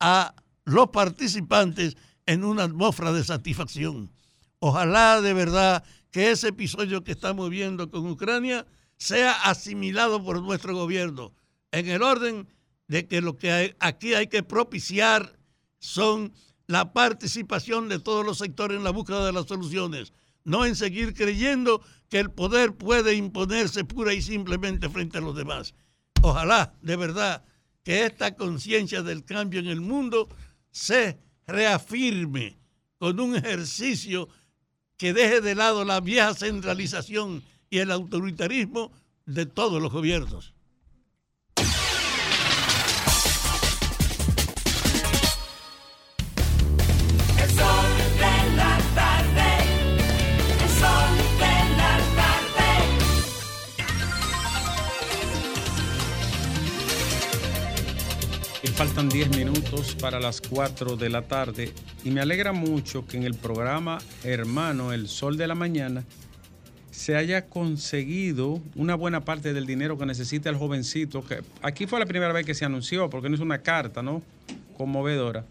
[0.00, 0.34] a
[0.64, 1.96] los participantes
[2.26, 4.10] en una atmósfera de satisfacción.
[4.58, 8.66] Ojalá de verdad que ese episodio que estamos viendo con Ucrania
[8.96, 11.32] sea asimilado por nuestro gobierno
[11.72, 12.48] en el orden
[12.86, 15.38] de que lo que aquí hay que propiciar
[15.78, 16.32] son
[16.66, 20.12] la participación de todos los sectores en la búsqueda de las soluciones,
[20.44, 25.36] no en seguir creyendo que el poder puede imponerse pura y simplemente frente a los
[25.36, 25.74] demás.
[26.22, 27.44] Ojalá, de verdad,
[27.84, 30.28] que esta conciencia del cambio en el mundo
[30.70, 32.58] se reafirme
[32.98, 34.28] con un ejercicio
[34.96, 38.92] que deje de lado la vieja centralización y el autoritarismo
[39.26, 40.54] de todos los gobiernos.
[58.78, 61.72] Faltan 10 minutos para las 4 de la tarde.
[62.04, 66.04] Y me alegra mucho que en el programa Hermano, El Sol de la Mañana,
[66.92, 71.26] se haya conseguido una buena parte del dinero que necesita el jovencito.
[71.26, 74.22] Que aquí fue la primera vez que se anunció, porque no es una carta, ¿no?
[74.76, 75.44] Conmovedora.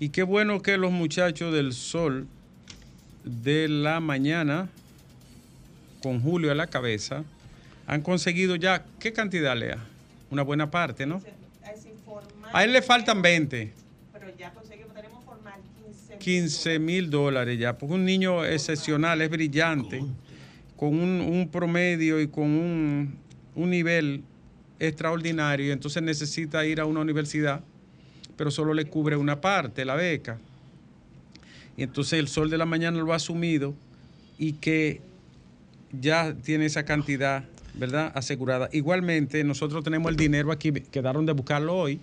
[0.00, 2.26] Y qué bueno que los muchachos del Sol
[3.22, 4.68] de la Mañana,
[6.02, 7.22] con Julio a la cabeza,
[7.86, 9.78] han conseguido ya, ¿qué cantidad, Lea?
[10.32, 11.22] Una buena parte, ¿no?
[12.52, 13.72] A él le faltan 20.
[14.12, 19.30] Pero ya conseguimos, tenemos formal 15 15 mil dólares ya, porque un niño excepcional, es
[19.30, 20.02] brillante,
[20.76, 23.18] con un, un promedio y con un,
[23.54, 24.22] un nivel
[24.78, 27.62] extraordinario, entonces necesita ir a una universidad,
[28.36, 30.38] pero solo le cubre una parte, la beca.
[31.76, 33.74] Y entonces el sol de la mañana lo ha asumido
[34.38, 35.00] y que
[35.92, 37.44] ya tiene esa cantidad,
[37.74, 38.12] ¿verdad?
[38.14, 38.68] Asegurada.
[38.72, 42.00] Igualmente, nosotros tenemos el dinero aquí, quedaron de buscarlo hoy,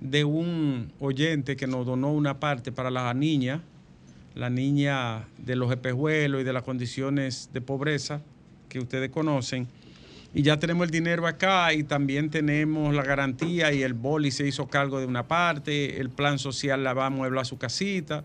[0.00, 3.62] de un oyente que nos donó una parte para la niña,
[4.34, 8.20] la niña de los espejuelos y de las condiciones de pobreza
[8.68, 9.68] que ustedes conocen.
[10.34, 14.46] Y ya tenemos el dinero acá y también tenemos la garantía y el boli se
[14.46, 18.24] hizo cargo de una parte, el plan social la va a mueblar a su casita.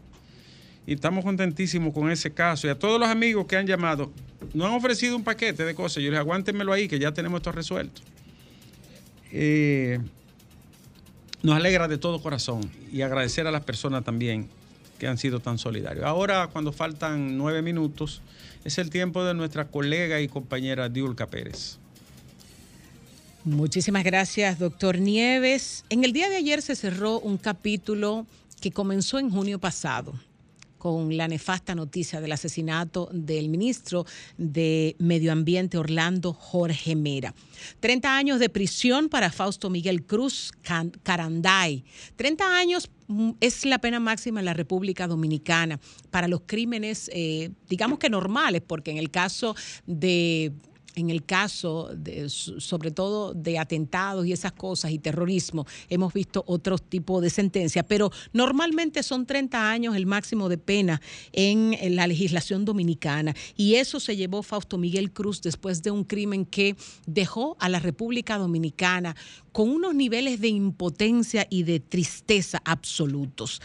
[0.88, 2.66] Y estamos contentísimos con ese caso.
[2.66, 4.12] Y a todos los amigos que han llamado,
[4.56, 6.02] nos han ofrecido un paquete de cosas.
[6.02, 8.02] Yo les aguántenmelo ahí, que ya tenemos esto resuelto.
[9.32, 10.00] Eh,
[11.42, 14.50] nos alegra de todo corazón y agradecer a las personas también
[14.98, 16.06] que han sido tan solidarios.
[16.06, 18.22] Ahora, cuando faltan nueve minutos,
[18.66, 21.78] es el tiempo de nuestra colega y compañera Diulca Pérez.
[23.46, 25.86] Muchísimas gracias, doctor Nieves.
[25.90, 28.28] En el día de ayer se cerró un capítulo
[28.60, 30.14] que comenzó en junio pasado
[30.80, 34.06] con la nefasta noticia del asesinato del ministro
[34.38, 37.36] de Medio Ambiente Orlando Jorge Mera.
[37.82, 40.52] 30 años de prisión para Fausto Miguel Cruz
[41.04, 41.84] Caranday.
[42.16, 45.80] 30 años mm, es la pena máxima en la República Dominicana
[46.10, 50.54] para los crímenes, eh, digamos que normales, porque en el caso de
[51.00, 51.90] en el caso,
[52.28, 57.84] sobre todo de atentados y esas cosas y terrorismo, hemos visto otro tipo de sentencia,
[57.84, 61.02] pero normalmente son 30 años el máximo de pena
[61.32, 63.36] en, en la legislación dominicana.
[63.56, 67.80] Y eso se llevó Fausto Miguel Cruz después de un crimen que dejó a la
[67.80, 69.16] República Dominicana
[69.52, 73.62] con unos niveles de impotencia y de tristeza absolutos.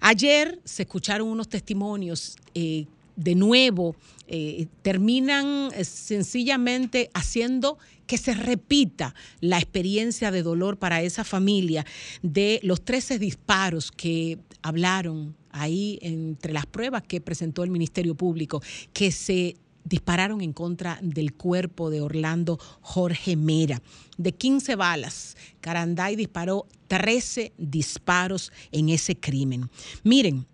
[0.00, 2.86] Ayer se escucharon unos testimonios eh,
[3.16, 11.02] de nuevo eh, terminan eh, sencillamente haciendo que se repita la experiencia de dolor para
[11.02, 11.84] esa familia
[12.22, 18.62] de los 13 disparos que hablaron ahí entre las pruebas que presentó el Ministerio Público,
[18.92, 23.82] que se dispararon en contra del cuerpo de Orlando Jorge Mera.
[24.16, 29.70] De 15 balas, Caranday disparó 13 disparos en ese crimen.
[30.02, 30.46] Miren,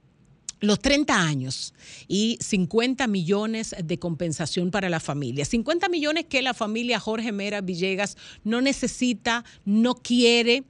[0.60, 1.74] los 30 años
[2.06, 5.44] y 50 millones de compensación para la familia.
[5.44, 10.64] 50 millones que la familia Jorge Mera Villegas no necesita, no quiere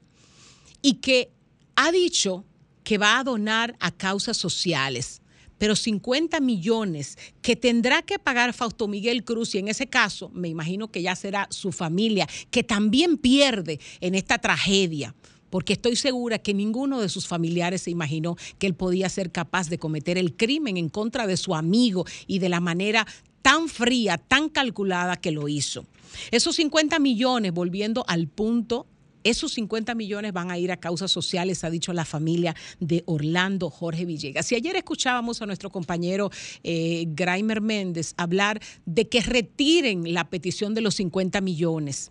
[0.80, 1.30] y que
[1.76, 2.44] ha dicho
[2.84, 5.22] que va a donar a causas sociales.
[5.58, 10.48] Pero 50 millones que tendrá que pagar Fausto Miguel Cruz, y en ese caso me
[10.48, 15.14] imagino que ya será su familia, que también pierde en esta tragedia
[15.50, 19.68] porque estoy segura que ninguno de sus familiares se imaginó que él podía ser capaz
[19.68, 23.06] de cometer el crimen en contra de su amigo y de la manera
[23.42, 25.86] tan fría, tan calculada que lo hizo.
[26.30, 28.86] Esos 50 millones, volviendo al punto,
[29.24, 33.70] esos 50 millones van a ir a causas sociales, ha dicho la familia de Orlando
[33.70, 34.50] Jorge Villegas.
[34.52, 36.30] Y ayer escuchábamos a nuestro compañero
[36.62, 42.10] eh, Graimer Méndez hablar de que retiren la petición de los 50 millones.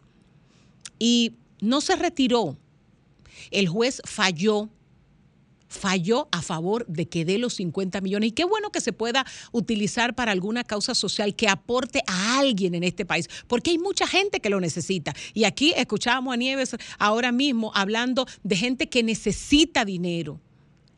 [0.99, 2.57] Y no se retiró,
[3.51, 4.69] el juez falló
[5.69, 8.29] falló a favor de que dé los 50 millones.
[8.29, 12.75] Y qué bueno que se pueda utilizar para alguna causa social que aporte a alguien
[12.75, 15.13] en este país, porque hay mucha gente que lo necesita.
[15.33, 20.41] Y aquí escuchábamos a Nieves ahora mismo hablando de gente que necesita dinero.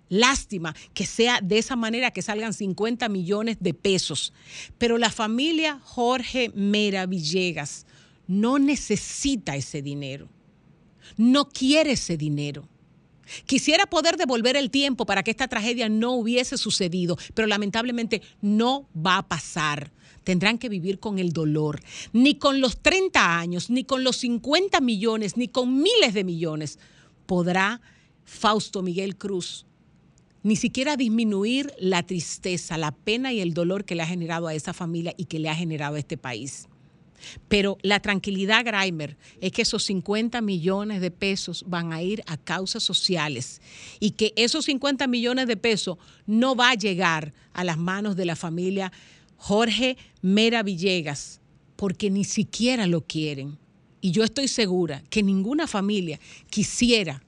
[0.09, 4.34] Lástima que sea de esa manera que salgan 50 millones de pesos.
[4.77, 7.85] Pero la familia Jorge Mera Villegas
[8.27, 10.27] no necesita ese dinero.
[11.17, 12.67] No quiere ese dinero.
[13.45, 18.88] Quisiera poder devolver el tiempo para que esta tragedia no hubiese sucedido, pero lamentablemente no
[18.95, 19.91] va a pasar.
[20.23, 21.81] Tendrán que vivir con el dolor.
[22.13, 26.79] Ni con los 30 años, ni con los 50 millones, ni con miles de millones
[27.25, 27.81] podrá
[28.25, 29.65] Fausto Miguel Cruz
[30.43, 34.53] ni siquiera disminuir la tristeza, la pena y el dolor que le ha generado a
[34.53, 36.67] esa familia y que le ha generado a este país.
[37.48, 42.38] Pero la tranquilidad, Grimer, es que esos 50 millones de pesos van a ir a
[42.38, 43.61] causas sociales
[43.99, 48.26] y que esos 50 millones de pesos no va a llegar a las manos de
[48.26, 48.91] la familia
[49.38, 51.41] Jorge Mera Villegas,
[51.76, 53.57] porque ni siquiera lo quieren.
[53.99, 56.19] Y yo estoy segura que ninguna familia
[56.49, 57.23] quisiera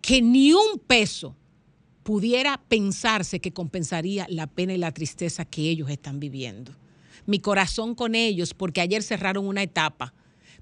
[0.00, 1.36] que ni un peso
[2.02, 6.72] pudiera pensarse que compensaría la pena y la tristeza que ellos están viviendo.
[7.28, 10.14] Mi corazón con ellos, porque ayer cerraron una etapa,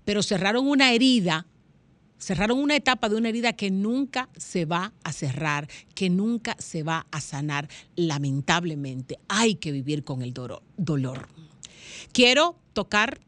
[0.05, 1.47] pero cerraron una herida,
[2.19, 6.83] cerraron una etapa de una herida que nunca se va a cerrar, que nunca se
[6.83, 7.69] va a sanar.
[7.95, 11.29] Lamentablemente, hay que vivir con el dolo- dolor.
[12.13, 13.21] Quiero tocar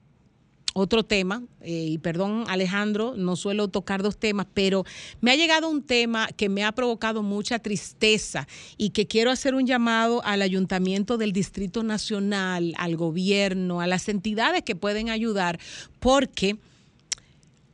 [0.79, 4.85] otro tema, eh, y perdón Alejandro, no suelo tocar dos temas, pero
[5.21, 8.47] me ha llegado un tema que me ha provocado mucha tristeza
[8.77, 14.09] y que quiero hacer un llamado al Ayuntamiento del Distrito Nacional, al gobierno, a las
[14.09, 15.59] entidades que pueden ayudar,
[16.01, 16.57] porque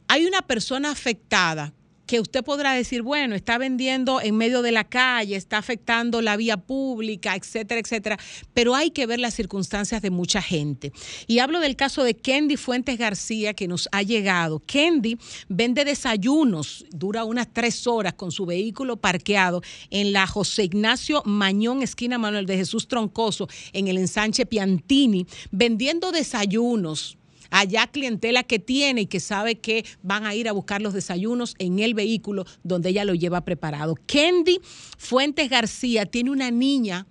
[0.09, 1.73] hay una persona afectada
[2.07, 6.37] que usted podrá decir, bueno, está vendiendo en medio de la calle, está afectando la
[6.37, 8.19] vía pública, etcétera, etcétera,
[8.53, 10.93] pero hay que ver las circunstancias de mucha gente.
[11.27, 14.61] Y hablo del caso de Kendi Fuentes García que nos ha llegado.
[14.61, 15.19] Kendi
[15.49, 21.83] vende desayunos, dura unas tres horas con su vehículo parqueado en la José Ignacio Mañón,
[21.83, 27.19] esquina Manuel de Jesús Troncoso, en el ensanche Piantini, vendiendo desayunos
[27.51, 31.55] allá clientela que tiene y que sabe que van a ir a buscar los desayunos
[31.59, 33.97] en el vehículo donde ella lo lleva preparado.
[34.07, 34.61] Kendi
[34.99, 37.07] Fuentes García tiene una niña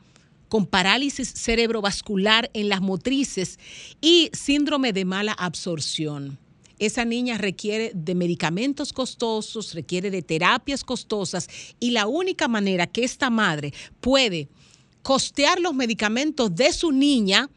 [0.50, 3.58] con parálisis cerebrovascular en las motrices
[4.02, 6.38] y síndrome de mala absorción.
[6.80, 11.48] Esa niña requiere de medicamentos costosos, requiere de terapias costosas
[11.80, 14.50] y la única manera que esta madre puede
[15.02, 17.50] costear los medicamentos de su niña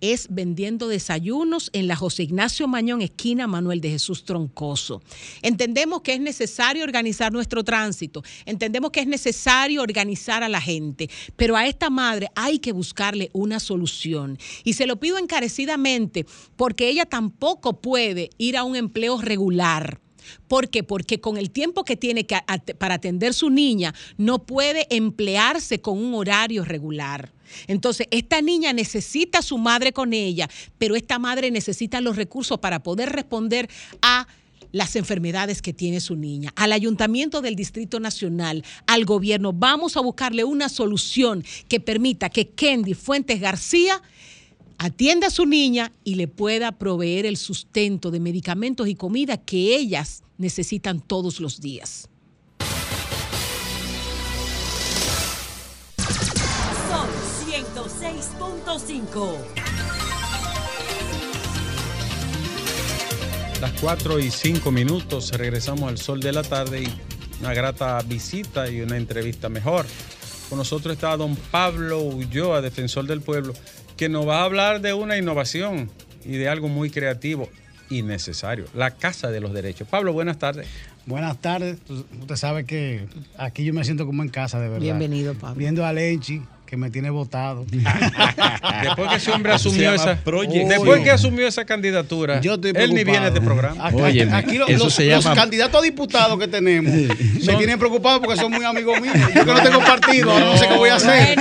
[0.00, 5.02] es vendiendo desayunos en la José Ignacio Mañón, esquina Manuel de Jesús Troncoso.
[5.42, 11.08] Entendemos que es necesario organizar nuestro tránsito, entendemos que es necesario organizar a la gente,
[11.36, 14.38] pero a esta madre hay que buscarle una solución.
[14.64, 16.26] Y se lo pido encarecidamente
[16.56, 20.00] porque ella tampoco puede ir a un empleo regular.
[20.46, 20.82] ¿Por qué?
[20.82, 22.38] Porque con el tiempo que tiene que
[22.78, 27.32] para atender su niña, no puede emplearse con un horario regular.
[27.66, 30.48] Entonces, esta niña necesita a su madre con ella,
[30.78, 33.68] pero esta madre necesita los recursos para poder responder
[34.02, 34.26] a
[34.72, 39.52] las enfermedades que tiene su niña, al ayuntamiento del Distrito Nacional, al gobierno.
[39.52, 44.02] Vamos a buscarle una solución que permita que Kendi Fuentes García
[44.78, 49.76] atienda a su niña y le pueda proveer el sustento de medicamentos y comida que
[49.76, 52.08] ellas necesitan todos los días.
[63.62, 66.88] Las 4 y 5 minutos, regresamos al sol de la tarde y
[67.40, 69.86] una grata visita y una entrevista mejor.
[70.50, 73.54] Con nosotros está don Pablo Ulloa, defensor del pueblo,
[73.96, 75.90] que nos va a hablar de una innovación
[76.26, 77.48] y de algo muy creativo
[77.88, 79.88] y necesario, la Casa de los Derechos.
[79.88, 80.66] Pablo, buenas tardes.
[81.06, 81.78] Buenas tardes.
[82.20, 83.08] Usted sabe que
[83.38, 84.82] aquí yo me siento como en casa, de verdad.
[84.82, 85.56] Bienvenido, Pablo.
[85.56, 87.64] Viendo a Lenchi, que me tiene votado.
[88.82, 90.68] Después que ese hombre asumió Se esa, llama proyección.
[90.68, 93.86] después que asumió esa candidatura, Yo estoy él ni viene a este programa.
[93.86, 98.36] Aquí, aquí lo- los, los candidatos a diputados que tenemos me Son- tienen preocupado porque
[98.38, 99.14] son muy amigos míos.
[99.34, 101.38] Yo que no tengo partido, ahora no sé qué voy a hacer.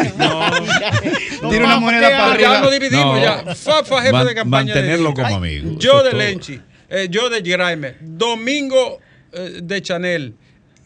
[1.49, 2.53] Tira una moneda para arriba.
[2.53, 3.21] Ya lo dividimos, No.
[3.21, 3.55] ya.
[3.55, 4.73] Fafa, jefe Man- de campaña.
[4.73, 5.71] mantenerlo como amigo.
[5.77, 6.13] Yo de.
[6.13, 6.59] Lenchi,
[6.89, 8.99] eh, yo de Grimer, Domingo
[9.33, 10.35] eh, de Chanel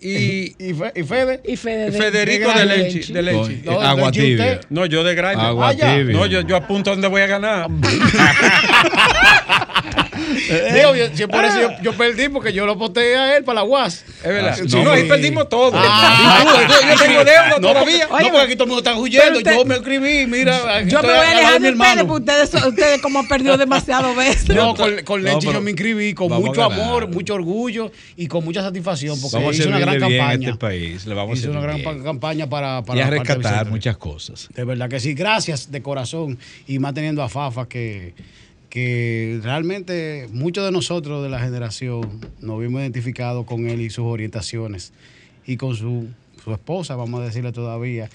[0.02, 0.73] y, y,
[1.03, 1.41] Fede.
[1.45, 2.65] Y Fede de- Federico de de.
[2.78, 3.14] Lenchi.
[3.14, 3.61] De Lenchi.
[3.65, 4.45] Eh, agua Lenchi tibia.
[4.53, 4.65] usted.
[4.69, 5.38] No, yo de Grimer.
[5.40, 6.18] Agua Ah, tibia.
[6.18, 7.68] No, yo, yo apunto a dónde voy a ganar.
[10.73, 13.61] Digo, yo, si por eso yo, yo perdí porque yo lo voté a él para
[13.61, 14.03] la UAS.
[14.18, 14.55] Es verdad.
[14.55, 14.69] Sí.
[14.69, 15.72] Si no, ahí perdimos todo.
[15.76, 16.39] Ah.
[16.41, 18.07] Y tú, yo, yo tengo deuda No, todavía.
[18.07, 19.38] porque- No, porque aquí todo el mundo está huyendo.
[19.39, 20.81] Usted- yo me escribí, mira.
[20.84, 22.07] Yo me voy a alejar de mi de ustedes hermano.
[22.07, 24.49] porque ustedes, ustedes como han perdido demasiado veces.
[24.49, 28.61] No, con, con Lenchi yo me inscribí con mucho amor, mucho orgullo y con mucha
[28.61, 30.49] satisfacción porque Vamos a hizo una gran campaña.
[30.49, 31.05] este país.
[31.05, 32.03] Le vamos a hizo una gran bien.
[32.03, 34.49] campaña para, para y a rescatar muchas cosas.
[34.53, 36.38] De verdad que sí, gracias de corazón
[36.68, 38.13] y más teniendo a Fafa que,
[38.72, 44.06] que realmente muchos de nosotros de la generación nos vimos identificados con él y sus
[44.06, 44.93] orientaciones
[45.45, 46.07] y con su,
[46.41, 48.10] su esposa, vamos a decirle todavía.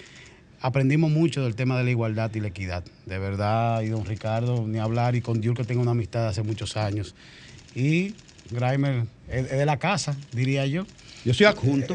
[0.63, 2.83] Aprendimos mucho del tema de la igualdad y la equidad.
[3.05, 6.43] De verdad, y don Ricardo, ni hablar, y con Dios que tengo una amistad hace
[6.43, 7.15] muchos años.
[7.75, 8.15] Y
[8.51, 10.87] Grimer es de la casa, diría yo.
[11.27, 11.95] Yo soy adjunto.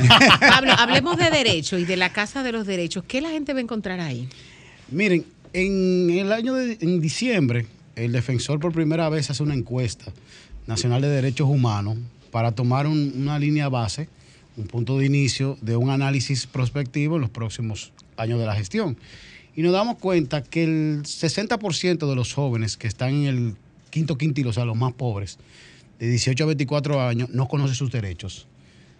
[0.40, 3.04] Pablo, hablemos de derecho y de la Casa de los Derechos.
[3.08, 4.28] ¿Qué la gente va a encontrar ahí?
[4.90, 5.24] Miren,
[5.54, 7.66] en el año de en diciembre
[7.96, 10.12] el defensor por primera vez hace una encuesta
[10.66, 11.98] nacional de derechos humanos
[12.30, 14.08] para tomar un- una línea base,
[14.56, 18.96] un punto de inicio de un análisis prospectivo en los próximos años de la gestión.
[19.54, 23.54] Y nos damos cuenta que el 60% de los jóvenes que están en el
[23.90, 25.38] quinto quintilo, o sea, los más pobres,
[25.98, 28.46] de 18 a 24 años, no conocen sus derechos.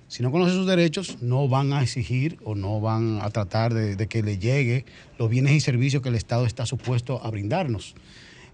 [0.09, 3.97] Si no conocen sus derechos, no van a exigir o no van a tratar de,
[3.97, 4.85] de que le llegue
[5.19, 7.94] los bienes y servicios que el Estado está supuesto a brindarnos.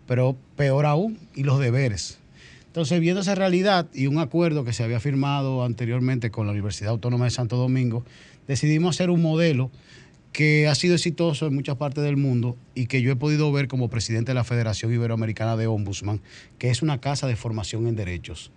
[0.08, 2.18] Pero peor aún, y los deberes.
[2.66, 6.90] Entonces, viendo esa realidad y un acuerdo que se había firmado anteriormente con la Universidad
[6.90, 8.04] Autónoma de Santo Domingo,
[8.48, 9.70] decidimos hacer un modelo
[10.32, 13.68] que ha sido exitoso en muchas partes del mundo y que yo he podido ver
[13.68, 16.20] como presidente de la Federación Iberoamericana de Ombudsman,
[16.58, 18.50] que es una casa de formación en derechos.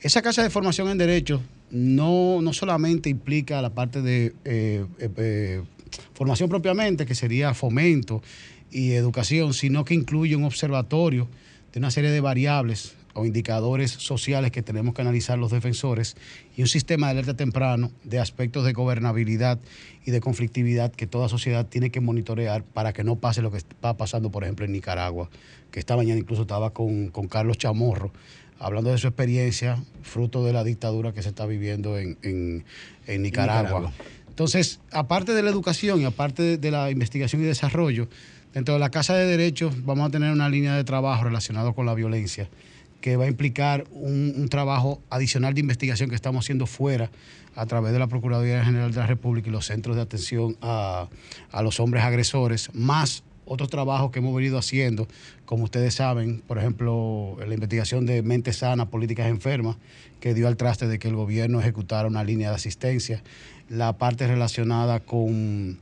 [0.00, 5.10] Esa casa de formación en derechos no, no solamente implica la parte de eh, eh,
[5.16, 5.62] eh,
[6.14, 8.22] formación propiamente, que sería fomento
[8.70, 11.28] y educación, sino que incluye un observatorio
[11.72, 16.16] de una serie de variables o indicadores sociales que tenemos que analizar los defensores
[16.54, 19.58] y un sistema de alerta temprano de aspectos de gobernabilidad
[20.04, 23.56] y de conflictividad que toda sociedad tiene que monitorear para que no pase lo que
[23.58, 25.30] está pasando, por ejemplo, en Nicaragua,
[25.70, 28.12] que esta mañana incluso estaba con, con Carlos Chamorro,
[28.58, 32.64] hablando de su experiencia, fruto de la dictadura que se está viviendo en, en-
[33.06, 33.62] en Nicaragua.
[33.80, 33.92] Nicaragua.
[34.28, 38.08] Entonces, aparte de la educación y aparte de, de la investigación y desarrollo,
[38.56, 41.84] dentro de la Casa de Derechos vamos a tener una línea de trabajo relacionada con
[41.84, 42.48] la violencia
[43.02, 47.10] que va a implicar un, un trabajo adicional de investigación que estamos haciendo fuera
[47.54, 51.06] a través de la Procuraduría General de la República y los centros de atención a,
[51.52, 55.06] a los hombres agresores, más otros trabajos que hemos venido haciendo,
[55.44, 59.76] como ustedes saben, por ejemplo, la investigación de Mente Sana, Políticas Enfermas,
[60.18, 63.22] que dio al traste de que el gobierno ejecutara una línea de asistencia,
[63.68, 65.78] la parte relacionada con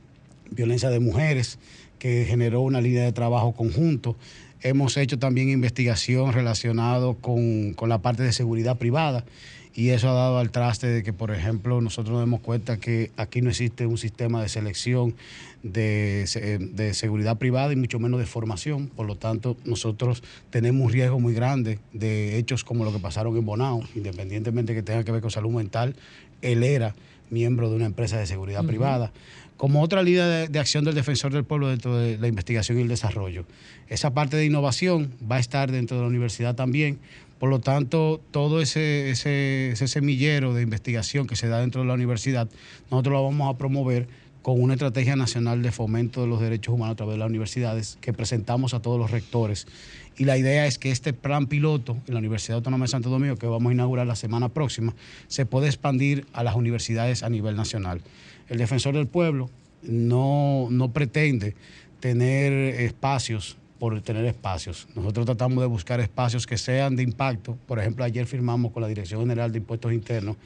[0.51, 1.57] violencia de mujeres,
[2.05, 4.15] que generó una línea de trabajo conjunto.
[4.61, 9.25] Hemos hecho también investigación relacionada con, con la parte de seguridad privada
[9.73, 13.09] y eso ha dado al traste de que, por ejemplo, nosotros nos damos cuenta que
[13.17, 15.15] aquí no existe un sistema de selección
[15.63, 18.85] de, se- de seguridad privada y mucho menos de formación.
[18.85, 20.21] Por lo tanto, nosotros
[20.51, 24.83] tenemos un riesgo muy grande de hechos como lo que pasaron en Bonao, independientemente que
[24.83, 25.95] tenga que ver con salud mental.
[26.43, 26.93] Él era
[27.29, 29.11] miembro de una empresa de seguridad privada
[29.57, 32.81] como otra línea de, de acción del defensor del pueblo dentro de la investigación y
[32.81, 33.45] el desarrollo.
[33.87, 36.99] Esa parte de innovación va a estar dentro de la universidad también.
[37.39, 41.87] Por lo tanto, todo ese, ese, ese semillero de investigación que se da dentro de
[41.87, 42.49] la universidad,
[42.89, 44.07] nosotros lo vamos a promover
[44.41, 47.97] con una estrategia nacional de fomento de los derechos humanos a través de las universidades
[47.99, 49.67] que presentamos a todos los rectores.
[50.17, 53.35] Y la idea es que este plan piloto en la Universidad Autónoma de Santo Domingo,
[53.35, 54.95] que vamos a inaugurar la semana próxima,
[55.27, 58.01] se puede expandir a las universidades a nivel nacional.
[58.47, 59.49] El defensor del pueblo
[59.83, 61.55] no, no pretende
[61.99, 64.87] tener espacios por tener espacios.
[64.95, 67.57] Nosotros tratamos de buscar espacios que sean de impacto.
[67.67, 70.37] Por ejemplo, ayer firmamos con la Dirección General de Impuestos Internos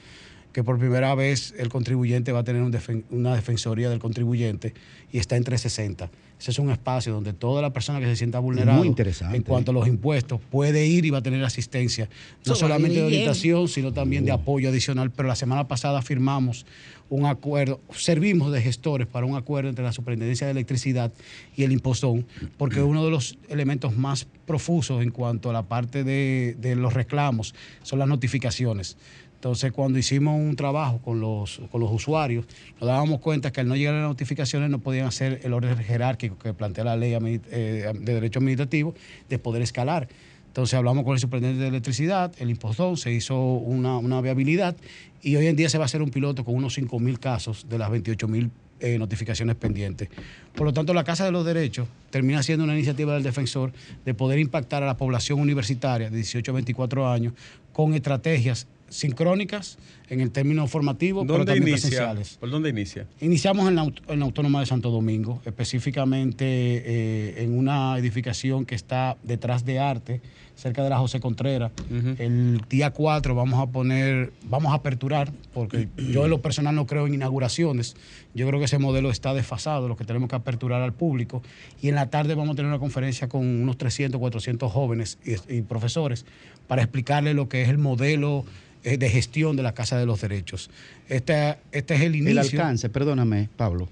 [0.51, 2.63] que por primera vez el contribuyente va a tener
[3.11, 4.73] una defensoría del contribuyente
[5.11, 6.09] y está en 360.
[6.39, 9.73] Ese es un espacio donde toda la persona que se sienta vulnerada en cuanto a
[9.73, 12.09] los impuestos puede ir y va a tener asistencia,
[12.45, 15.11] no solamente de orientación, sino también de apoyo adicional.
[15.11, 16.65] Pero la semana pasada firmamos
[17.09, 21.11] un acuerdo, servimos de gestores para un acuerdo entre la Superintendencia de Electricidad
[21.57, 22.25] y el Impostón,
[22.57, 26.93] porque uno de los elementos más profusos en cuanto a la parte de, de los
[26.93, 27.53] reclamos
[27.83, 28.95] son las notificaciones.
[29.39, 32.45] Entonces, cuando hicimos un trabajo con los, con los usuarios,
[32.81, 35.77] nos dábamos cuenta que al no llegar a las notificaciones no podían hacer el orden
[35.77, 37.13] jerárquico que plantea la ley
[37.49, 38.93] eh, de derecho administrativo
[39.29, 40.09] de poder escalar.
[40.47, 44.75] Entonces hablamos con el superintendente de electricidad, el impostón, se hizo una, una viabilidad
[45.21, 47.65] y hoy en día se va a hacer un piloto con unos 5 mil casos
[47.69, 48.51] de las 28 mil
[48.97, 50.09] notificaciones pendientes.
[50.55, 53.71] Por lo tanto, la Casa de los Derechos termina siendo una iniciativa del defensor
[54.05, 57.33] de poder impactar a la población universitaria de 18 a 24 años
[57.73, 59.77] con estrategias sincrónicas
[60.09, 61.89] en el término formativo, pero ¿Dónde también inicia?
[61.89, 62.37] presenciales.
[62.39, 63.07] ¿Por dónde inicia?
[63.21, 68.75] Iniciamos en la, en la Autónoma de Santo Domingo, específicamente eh, en una edificación que
[68.75, 70.21] está detrás de Arte,
[70.59, 71.71] cerca de la José Contreras.
[72.17, 76.85] El día 4 vamos a poner, vamos a aperturar, porque yo en lo personal no
[76.85, 77.95] creo en inauguraciones.
[78.33, 81.41] Yo creo que ese modelo está desfasado, lo que tenemos que aperturar al público.
[81.81, 85.57] Y en la tarde vamos a tener una conferencia con unos 300, 400 jóvenes y,
[85.57, 86.25] y profesores
[86.67, 88.45] para explicarles lo que es el modelo
[88.83, 90.69] eh, de gestión de la Casa de los Derechos.
[91.09, 92.31] Este, este es el inicio.
[92.31, 93.89] El alcance, perdóname, Pablo.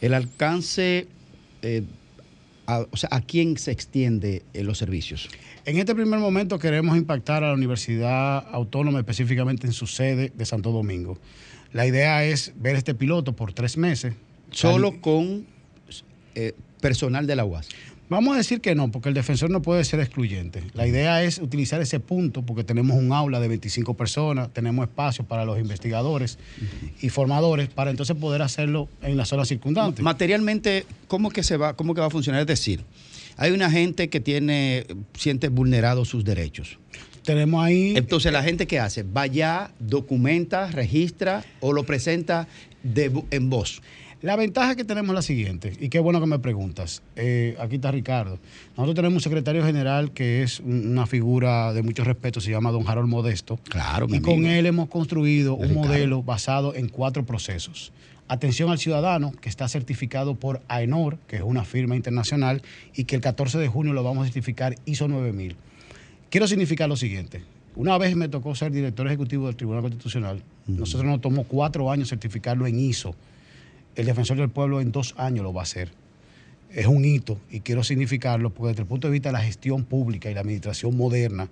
[0.00, 1.06] El alcance,
[1.62, 1.82] eh,
[2.66, 5.28] a- o sea, ¿a quién se extiende eh, los servicios?
[5.66, 10.44] En este primer momento queremos impactar a la Universidad Autónoma, específicamente en su sede de
[10.46, 11.18] Santo Domingo.
[11.72, 14.14] La idea es ver este piloto por tres meses.
[14.50, 15.46] Solo con
[16.34, 17.68] eh, personal de la UAS.
[18.08, 20.62] Vamos a decir que no, porque el defensor no puede ser excluyente.
[20.74, 25.24] La idea es utilizar ese punto porque tenemos un aula de 25 personas, tenemos espacio
[25.24, 26.38] para los investigadores
[27.00, 30.02] y formadores para entonces poder hacerlo en la zona circundante.
[30.02, 32.42] Materialmente, ¿cómo que se va, cómo que va a funcionar?
[32.42, 32.84] Es decir,
[33.36, 36.78] hay una gente que tiene, siente vulnerados sus derechos.
[37.24, 37.94] Tenemos ahí.
[37.96, 42.46] Entonces, la gente que hace, va allá, documenta, registra o lo presenta
[42.82, 43.80] de en voz.
[44.24, 47.02] La ventaja que tenemos es la siguiente, y qué bueno que me preguntas.
[47.14, 48.38] Eh, aquí está Ricardo.
[48.70, 52.70] Nosotros tenemos un secretario general que es un- una figura de mucho respeto, se llama
[52.70, 53.58] don Harold Modesto.
[53.68, 54.50] Claro, Y con amigo.
[54.50, 55.88] él hemos construido un Ricardo.
[55.88, 57.92] modelo basado en cuatro procesos.
[58.26, 62.62] Atención al ciudadano, que está certificado por AENOR, que es una firma internacional,
[62.96, 65.54] y que el 14 de junio lo vamos a certificar ISO 9000.
[66.30, 67.42] Quiero significar lo siguiente.
[67.76, 70.42] Una vez me tocó ser director ejecutivo del Tribunal Constitucional.
[70.66, 73.14] Nosotros nos tomó cuatro años certificarlo en ISO.
[73.96, 75.90] El defensor del pueblo en dos años lo va a hacer.
[76.72, 79.84] Es un hito y quiero significarlo porque desde el punto de vista de la gestión
[79.84, 81.48] pública y la administración moderna,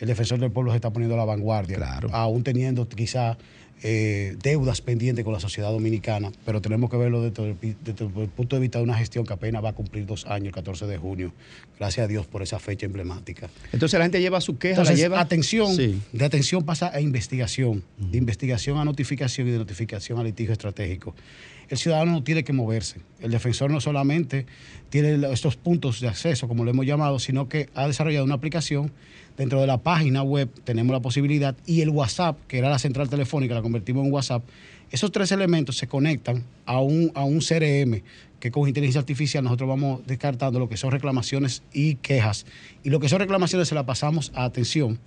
[0.00, 1.78] el defensor del pueblo se está poniendo a la vanguardia,
[2.10, 3.38] aún teniendo quizá
[3.84, 8.04] eh, deudas pendientes con la sociedad dominicana, pero tenemos que verlo desde el, pi- desde
[8.06, 10.52] el punto de vista de una gestión que apenas va a cumplir dos años, el
[10.54, 11.32] 14 de junio.
[11.78, 13.48] Gracias a Dios por esa fecha emblemática.
[13.72, 15.20] Entonces, la gente lleva su queja, Entonces, la lleva.
[15.20, 16.00] atención, Sí.
[16.12, 21.14] de atención pasa a investigación, de investigación a notificación y de notificación a litigio estratégico.
[21.68, 23.00] El ciudadano no tiene que moverse.
[23.20, 24.46] El defensor no solamente
[24.90, 28.92] tiene estos puntos de acceso, como lo hemos llamado, sino que ha desarrollado una aplicación.
[29.36, 33.08] Dentro de la página web tenemos la posibilidad y el WhatsApp, que era la central
[33.08, 34.44] telefónica, la convertimos en WhatsApp.
[34.90, 38.02] Esos tres elementos se conectan a un, a un CRM
[38.38, 42.46] que con inteligencia artificial nosotros vamos descartando lo que son reclamaciones y quejas.
[42.84, 45.00] Y lo que son reclamaciones se las pasamos a atención.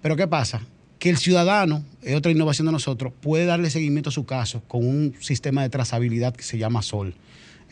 [0.00, 0.62] Pero ¿qué pasa?
[1.02, 4.86] Que el ciudadano, es otra innovación de nosotros, puede darle seguimiento a su caso con
[4.86, 7.12] un sistema de trazabilidad que se llama SOL.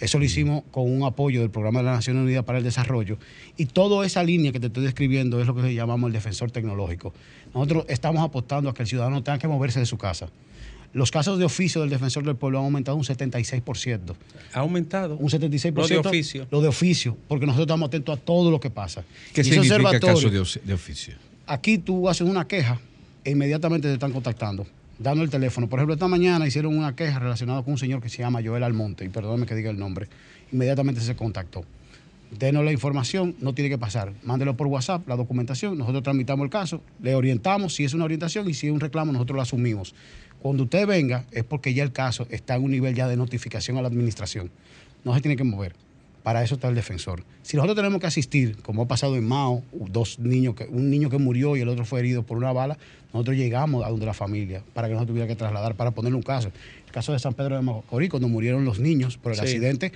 [0.01, 3.19] Eso lo hicimos con un apoyo del Programa de la Naciones Unidas para el Desarrollo.
[3.57, 7.15] Y toda esa línea que te estoy describiendo es lo que llamamos el defensor tecnológico.
[7.55, 10.29] Nosotros estamos apostando a que el ciudadano tenga que moverse de su casa.
[10.93, 14.13] Los casos de oficio del defensor del pueblo han aumentado un 76%.
[14.55, 15.15] Ha aumentado.
[15.15, 15.73] Un 76%.
[15.77, 16.49] Lo de oficio.
[16.51, 19.05] Lo de oficio, porque nosotros estamos atentos a todo lo que pasa.
[19.33, 20.41] ¿Qué Y significa caso de
[20.75, 21.15] oficio?
[21.47, 22.81] aquí tú haces una queja
[23.25, 24.67] inmediatamente te están contactando,
[24.99, 25.69] dando el teléfono.
[25.69, 28.63] Por ejemplo, esta mañana hicieron una queja relacionada con un señor que se llama Joel
[28.63, 30.09] Almonte, y perdóname que diga el nombre.
[30.53, 31.65] Inmediatamente se contactó.
[32.31, 34.13] Denos la información, no tiene que pasar.
[34.23, 38.49] Mándelo por WhatsApp, la documentación, nosotros tramitamos el caso, le orientamos si es una orientación
[38.49, 39.95] y si es un reclamo, nosotros lo asumimos.
[40.41, 43.77] Cuando usted venga es porque ya el caso está en un nivel ya de notificación
[43.79, 44.51] a la administración.
[45.05, 45.75] No se tiene que mover.
[46.23, 47.25] Para eso está el defensor.
[47.43, 51.09] Si nosotros tenemos que asistir, como ha pasado en Mao, dos niños que, un niño
[51.09, 52.77] que murió y el otro fue herido por una bala,
[53.13, 56.17] nosotros llegamos a donde la familia para que no se tuviera que trasladar, para ponerle
[56.17, 56.51] un caso.
[56.87, 59.45] El caso de San Pedro de Macorís, cuando murieron los niños por el Sí.
[59.45, 59.93] accidente,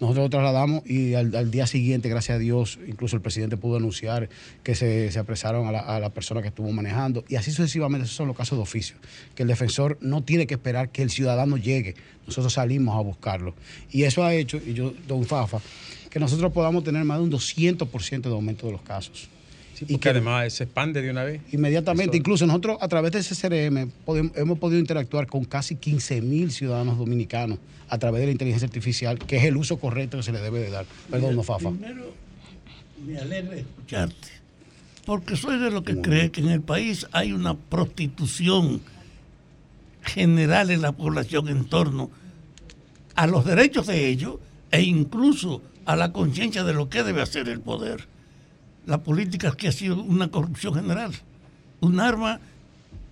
[0.00, 4.28] nosotros lo trasladamos y al, día siguiente, gracias a Dios, incluso el presidente pudo anunciar
[4.62, 7.24] que se, se apresaron a la, a la persona que estuvo manejando.
[7.28, 8.96] Y así sucesivamente, esos son los casos de oficio,
[9.34, 11.96] que el defensor no tiene que esperar que el ciudadano llegue.
[12.26, 13.54] Nosotros salimos a buscarlo.
[13.90, 15.60] Y eso ha hecho, y yo, don Fafa,
[16.10, 19.28] que nosotros podamos tener más de un 200% de aumento de los casos.
[19.86, 21.40] Y que además se expande de una vez.
[21.52, 23.90] Inmediatamente, Eso- incluso nosotros a través de ese CRM
[24.34, 29.18] hemos podido interactuar con casi 15 mil ciudadanos dominicanos a través de la inteligencia artificial,
[29.18, 30.86] que es el uso correcto que se le debe de dar.
[31.10, 31.70] Perdón, no, Fafa.
[31.70, 32.12] Primero,
[33.06, 34.28] me alegra escucharte,
[35.06, 38.80] porque soy de los que cree que en el país hay una prostitución
[40.02, 42.10] general en la población en torno
[43.14, 44.36] a los derechos de ellos
[44.70, 48.06] e incluso a la conciencia de lo que debe hacer el poder.
[48.88, 51.12] La política que ha sido una corrupción general,
[51.80, 52.40] un arma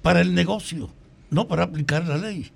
[0.01, 0.89] para el negocio,
[1.29, 2.51] no para aplicar la ley.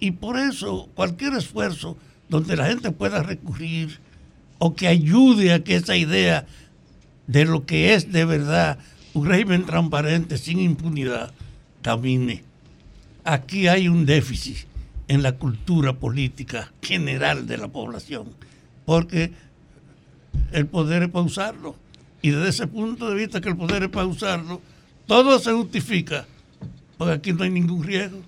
[0.00, 1.98] Y por eso cualquier esfuerzo
[2.30, 4.00] donde la gente pueda recurrir
[4.58, 6.46] o que ayude a que esa idea
[7.26, 8.78] de lo que es de verdad
[9.12, 11.34] un régimen transparente sin impunidad
[11.82, 12.44] camine.
[13.24, 14.66] Aquí hay un déficit
[15.06, 18.30] en la cultura política general de la población,
[18.86, 19.32] porque
[20.52, 21.83] el poder es para usarlo.
[22.24, 24.62] Y desde ese punto de vista que el poder es para usarlo,
[25.06, 26.24] todo se justifica,
[26.96, 28.22] porque aquí no hay ningún riesgo.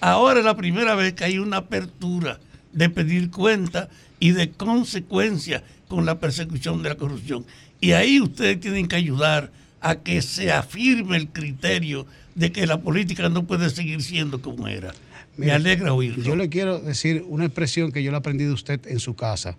[0.00, 2.40] Ahora es la primera vez que hay una apertura
[2.72, 7.44] de pedir cuenta y de consecuencia con la persecución de la corrupción.
[7.78, 9.52] Y ahí ustedes tienen que ayudar
[9.82, 14.66] a que se afirme el criterio de que la política no puede seguir siendo como
[14.66, 14.94] era.
[15.36, 16.24] Me alegra oírlo.
[16.24, 19.58] Yo le quiero decir una expresión que yo le aprendí de usted en su casa,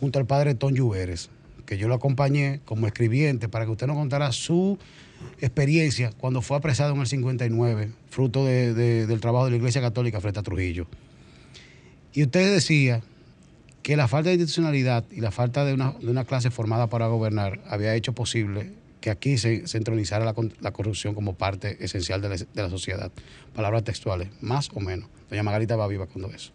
[0.00, 1.28] junto al padre Ton Lluveres,
[1.68, 4.78] que yo lo acompañé como escribiente para que usted nos contara su
[5.38, 9.82] experiencia cuando fue apresado en el 59, fruto de- de- del trabajo de la Iglesia
[9.82, 10.86] Católica frente a Trujillo.
[12.14, 13.02] Y usted decía
[13.82, 17.06] que la falta de institucionalidad y la falta de una, de una clase formada para
[17.08, 18.72] gobernar había hecho posible
[19.02, 23.12] que aquí se centralizara la, la corrupción como parte esencial de la, sociedad.
[23.54, 25.08] Palabras textuales, más o menos.
[25.28, 26.50] Doña Margarita va viva cuando eso.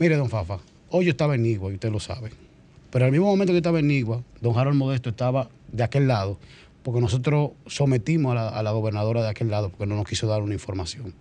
[0.00, 0.58] Mire, don Fafa,
[0.90, 2.30] hoy yo estaba en Nigua y usted lo sabe.
[2.94, 6.38] Pero al mismo momento que estaba en Nigua, don Harold Modesto estaba de aquel lado,
[6.84, 10.54] porque nosotros sometimos a la, gobernadora de aquel lado porque no nos quiso dar una
[10.54, 11.12] información.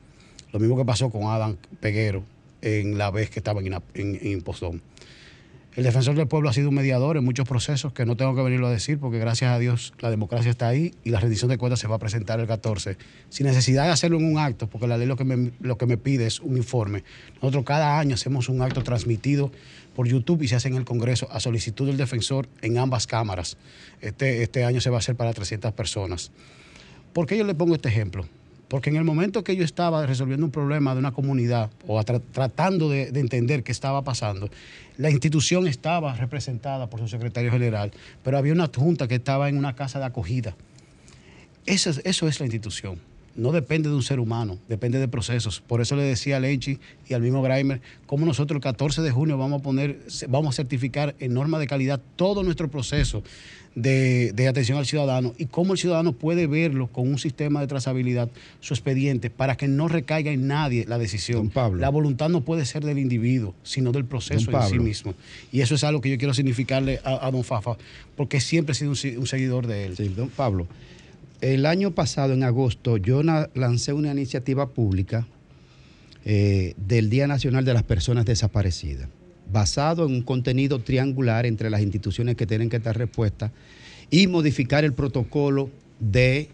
[0.51, 2.23] Lo mismo que pasó con Adam Peguero
[2.61, 3.81] en la vez que estaba en, en-
[4.21, 4.83] en Impostón.
[5.75, 8.43] El defensor del pueblo ha sido un mediador en muchos procesos que no tengo que
[8.43, 11.57] venirlo a decir porque gracias a Dios la democracia está ahí y la rendición de
[11.57, 12.95] cuentas se va a presentar el 14
[13.29, 15.87] sin necesidad de hacerlo en un acto porque la ley lo que me, lo que
[15.87, 17.03] me pide es un informe.
[17.41, 19.51] Nosotros cada año hacemos un acto transmitido
[19.95, 23.57] por YouTube y se hace en el Congreso a solicitud del defensor en ambas cámaras.
[24.01, 26.31] Este, este año se va a hacer para 300 personas.
[27.13, 28.25] ¿Por qué yo le pongo este ejemplo?
[28.67, 32.21] Porque en el momento que yo estaba resolviendo un problema de una comunidad o tra-
[32.31, 34.49] tratando de, de entender qué estaba pasando,
[34.97, 37.91] la institución estaba representada por su secretario general,
[38.23, 40.55] pero había una junta que estaba en una casa de acogida.
[41.67, 42.97] Eso es, eso es la institución.
[43.35, 45.61] No depende de un ser humano, depende de procesos.
[45.61, 46.79] Por eso le decía a Lenchi
[47.09, 49.99] y al mismo Graimer, cómo nosotros el 14 de junio vamos a poner,
[50.29, 53.23] vamos a certificar en norma de calidad todo nuestro proceso
[53.75, 57.67] de, de atención al ciudadano y cómo el ciudadano puede verlo con un sistema de
[57.67, 58.29] trazabilidad,
[58.59, 61.51] su expediente, para que no recaiga en nadie la decisión.
[61.79, 64.83] La voluntad no puede ser del individuo, sino del proceso en sí Pablo.
[64.83, 65.13] mismo.
[65.51, 67.77] Y eso es algo que yo quiero significarle a, a don Fafa,
[68.15, 69.97] porque siempre he sido un, un seguidor de él.
[69.97, 70.67] Sí, don Pablo.
[71.43, 75.27] El año pasado, en agosto, yo lancé una iniciativa pública
[76.23, 79.09] eh, del Día Nacional de las Personas Desaparecidas,
[79.51, 83.51] basado en un contenido triangular entre las instituciones que tienen que dar respuesta
[84.09, 86.47] y modificar el protocolo de,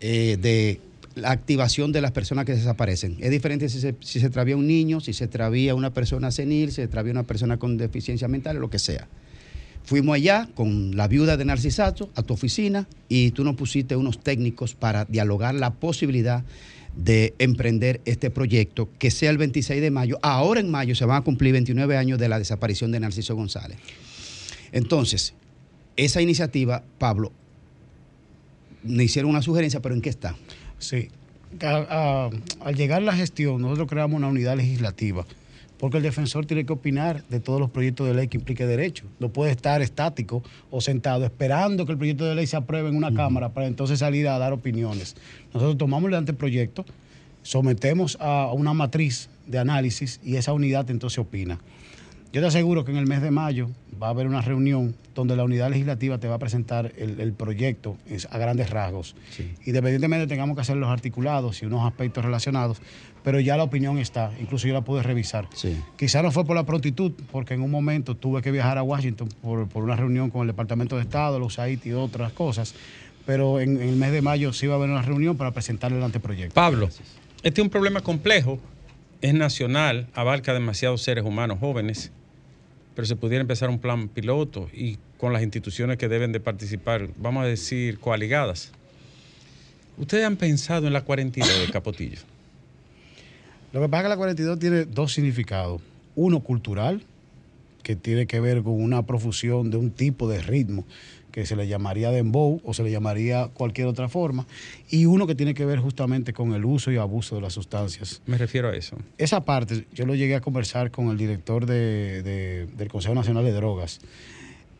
[0.00, 0.80] eh, de
[1.14, 3.16] la activación de las personas que desaparecen.
[3.20, 4.18] Es diferente si se, si
[4.54, 8.26] un niño, si se extravía una persona senil, si se extravía una persona con deficiencia
[8.26, 9.06] mental, lo que sea.
[9.84, 14.18] Fuimos allá con la viuda de Narcisato a tu oficina y tú nos pusiste unos
[14.18, 16.42] técnicos para dialogar la posibilidad
[16.96, 20.18] de emprender este proyecto que sea el 26 de mayo.
[20.22, 23.78] Ahora en mayo se van a cumplir 29 años de la desaparición de Narciso González.
[24.72, 25.34] Entonces,
[25.96, 27.32] esa iniciativa, Pablo,
[28.84, 30.34] me hicieron una sugerencia, pero ¿en qué está?
[30.78, 31.08] Sí.
[31.60, 35.26] Al llegar la gestión, nosotros creamos una unidad legislativa,
[35.78, 39.06] porque el defensor tiene que opinar de todos los proyectos de ley que implique derecho.
[39.18, 42.96] No puede estar estático o sentado esperando que el proyecto de ley se apruebe en
[42.96, 45.16] una Cámara para entonces salir a dar opiniones.
[45.52, 46.84] Nosotros tomamos el anteproyecto,
[47.42, 51.58] sometemos a una matriz de análisis y esa unidad entonces opina.
[52.32, 53.70] Yo te aseguro que en el mes de mayo
[54.02, 57.32] va a haber una reunión donde la unidad legislativa te va a presentar el, el
[57.32, 57.96] proyecto
[58.28, 59.14] a grandes rasgos.
[59.64, 62.82] Independientemente tengamos que hacer los articulados y unos aspectos relacionados,
[63.24, 65.48] pero ya la opinión está, incluso yo la pude revisar.
[65.96, 69.28] Quizá no fue por la prontitud, porque en un momento tuve que viajar a Washington
[69.40, 72.74] por, por una reunión con el Departamento de Estado, los AIT y otras cosas,
[73.24, 75.96] pero en, en el mes de mayo sí va a haber una reunión para presentarle
[75.96, 76.54] el anteproyecto.
[76.54, 76.90] Pablo,
[77.42, 78.60] este es un problema complejo,
[79.22, 82.12] es nacional, abarca demasiados seres humanos jóvenes,
[82.94, 87.08] pero se pudiera empezar un plan piloto y con las instituciones que deben de participar,
[87.16, 88.70] vamos a decir, coaligadas.
[89.96, 92.18] ¿Ustedes han pensado en la 42 de Capotillo?
[93.74, 95.82] Lo que pasa es que la 42 tiene dos significados.
[96.14, 97.02] Uno cultural,
[97.82, 100.86] que tiene que ver con una profusión de un tipo de ritmo
[101.32, 104.46] que se le llamaría dembow o se le llamaría cualquier otra forma,
[104.88, 108.22] y uno que tiene que ver justamente con el uso y abuso de las sustancias.
[108.26, 108.96] Me refiero a eso.
[109.18, 113.42] Esa parte yo lo llegué a conversar con el director de- de- del Consejo Nacional
[113.44, 113.98] de Drogas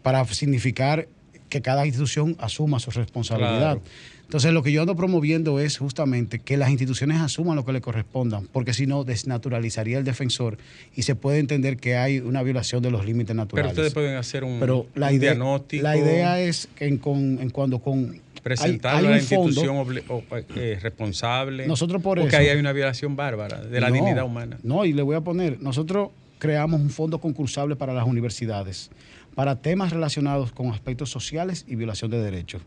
[0.05, 1.09] para significar
[1.49, 3.59] que cada institución asuma su responsabilidad.
[3.79, 3.83] Claro.
[4.25, 7.81] Entonces lo que yo ando promoviendo es justamente que las instituciones asuman lo que le
[7.81, 10.59] correspondan, porque si no desnaturalizaría el defensor
[10.97, 13.73] y se puede entender que hay una violación de los límites Pero naturales.
[13.73, 17.39] ustedes pueden hacer un, Pero la un idea, diagnóstico, la idea es que en, con-
[17.41, 20.23] en cuando con presentarlo a la institución o-
[20.57, 21.67] eh, responsable.
[21.67, 24.59] Nosotros por porque eso- ahí hay una violación bárbara de la No, dignidad humana.
[24.63, 28.91] No, y le voy a poner, nosotros creamos un fondo concursable para las universidades,
[29.35, 32.63] para temas relacionados con aspectos sociales y violación de derechos.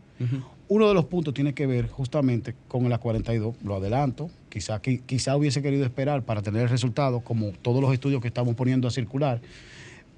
[0.68, 5.00] Uno de los puntos tiene que ver justamente con la 42, lo adelanto, quizá, qui-
[5.06, 8.86] quizá hubiese querido esperar para tener el resultado, como todos los estudios que estamos poniendo
[8.86, 9.40] a circular,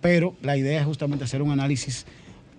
[0.00, 2.04] pero la idea es justamente hacer un análisis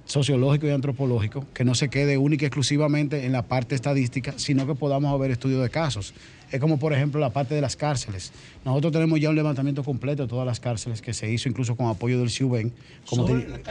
[0.06, 4.66] sociológico y antropológico que no se quede única y exclusivamente en la parte estadística, sino
[4.68, 6.14] que podamos ver estudios de casos.
[6.52, 8.32] Es como, por ejemplo, la parte de las cárceles.
[8.66, 11.88] Nosotros tenemos ya un levantamiento completo de todas las cárceles que se hizo incluso con
[11.88, 12.74] apoyo del CIUBEN,
[13.08, 13.26] como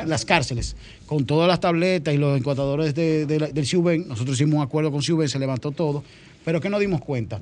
[0.07, 0.77] las cárceles,
[1.07, 4.09] con todas las tabletas y los encuadradores de- de la- del CIUBEN.
[4.09, 6.03] Nosotros hicimos un acuerdo con CIUBEN, se levantó todo,
[6.45, 7.41] pero que nos dimos cuenta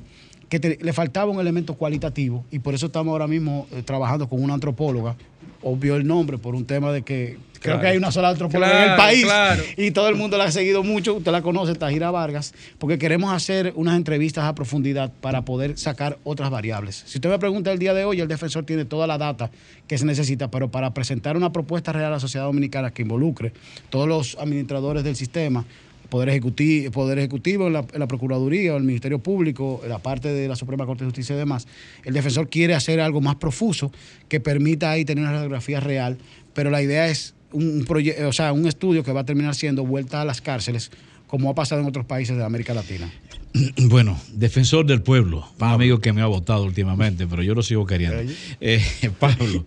[0.48, 4.28] que te- le faltaba un elemento cualitativo y por eso estamos ahora mismo eh, trabajando
[4.28, 5.14] con una antropóloga
[5.62, 7.80] obvio el nombre por un tema de que creo Claro.
[7.80, 9.62] que hay una sola antropóloga en el país claro.
[9.76, 13.32] y todo el mundo la ha seguido mucho, usted la conoce, Tajira Vargas, porque queremos
[13.32, 17.02] hacer unas entrevistas a profundidad para poder sacar otras variables.
[17.06, 19.50] Si usted me pregunta el día de hoy, el defensor tiene toda la data
[19.88, 23.52] que se necesita, pero para presentar una propuesta real a la sociedad dominicana que involucre
[23.90, 25.64] todos los administradores del sistema,
[26.08, 30.48] Poder Ejecutivo, Poder Ejecutivo en la, en la Procuraduría, el Ministerio Público, la parte de
[30.48, 31.66] la Suprema Corte de Justicia y demás,
[32.04, 33.92] el defensor quiere hacer algo más profuso
[34.28, 36.18] que permita ahí tener una radiografía real,
[36.54, 39.54] pero la idea es un, un proye- o sea, un estudio que va a terminar
[39.54, 40.90] siendo vuelta a las cárceles,
[41.26, 43.10] como ha pasado en otros países de América Latina.
[43.88, 47.86] Bueno, defensor del pueblo, un amigo que me ha votado últimamente, pero yo lo sigo
[47.86, 48.22] queriendo.
[48.60, 48.80] Eh,
[49.18, 49.64] Pablo,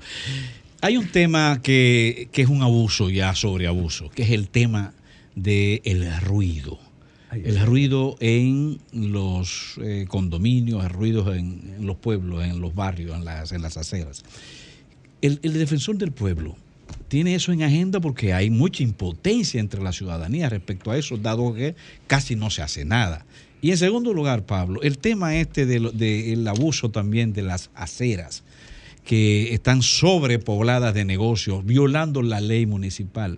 [0.81, 4.93] hay un tema que, que es un abuso ya sobre abuso, que es el tema
[5.35, 6.79] del ruido.
[7.31, 13.15] El ruido en los eh, condominios, el ruido en, en los pueblos, en los barrios,
[13.15, 14.23] en las, en las aceras.
[15.21, 16.57] El, el defensor del pueblo
[17.07, 21.53] tiene eso en agenda porque hay mucha impotencia entre la ciudadanía respecto a eso, dado
[21.53, 21.75] que
[22.07, 23.25] casi no se hace nada.
[23.61, 27.69] Y en segundo lugar, Pablo, el tema este del de el abuso también de las
[27.75, 28.43] aceras,
[29.05, 33.37] que están sobrepobladas de negocios, violando la ley municipal.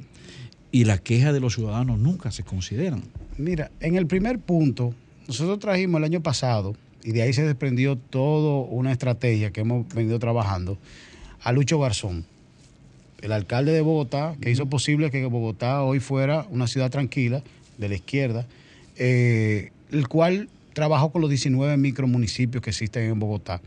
[0.73, 3.03] Y la queja de los ciudadanos nunca se consideran.
[3.37, 4.95] Mira, en el primer punto,
[5.27, 9.87] nosotros trajimos el año pasado, y de ahí se desprendió toda una estrategia que hemos
[9.93, 10.79] venido trabajando,
[11.43, 12.25] a Lucho Garzón,
[13.21, 17.43] el alcalde de Bogotá, que hizo posible que Bogotá hoy fuera una ciudad tranquila,
[17.77, 18.47] de la izquierda,
[18.97, 23.61] eh, el cual trabajó con los 19 micromunicipios que existen en Bogotá.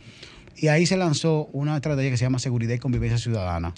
[0.57, 3.75] Y ahí se lanzó una estrategia que se llama Seguridad y Convivencia Ciudadana.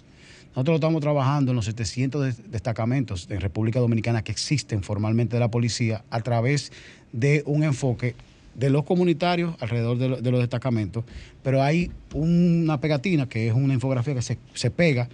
[0.57, 5.41] Nosotros estamos trabajando en los 700 des- destacamentos en República Dominicana que existen formalmente de
[5.41, 6.73] la policía a través
[7.13, 8.15] de un enfoque
[8.55, 11.05] de los comunitarios alrededor de, de los destacamentos,
[11.45, 15.09] pero hay una pegatina que es una infografía que se, se pega,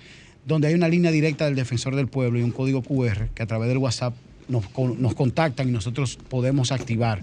[0.46, 3.46] donde hay una línea directa del defensor del pueblo y un código QR que a
[3.46, 4.14] través del WhatsApp
[4.48, 4.64] nos,
[4.98, 7.20] nos contactan y nosotros podemos activar.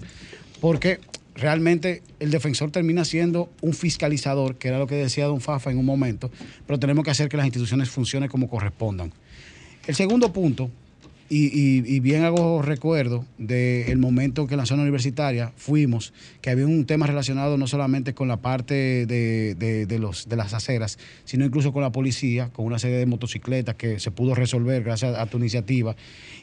[0.60, 1.00] Porque
[1.34, 5.78] realmente el defensor termina siendo un fiscalizador, que era lo que decía don Fafa en
[5.78, 6.30] un momento,
[6.66, 9.12] pero tenemos que hacer que las instituciones funcionen como correspondan.
[9.86, 10.70] El segundo punto,
[11.34, 16.50] y, y- y bien hago recuerdo del momento que en la zona universitaria fuimos, que
[16.50, 20.52] había un tema relacionado no solamente con la parte de, de- de los, de las
[20.52, 24.82] aceras, sino incluso con la policía, con una serie de motocicletas que se pudo resolver
[24.82, 25.96] gracias a tu iniciativa,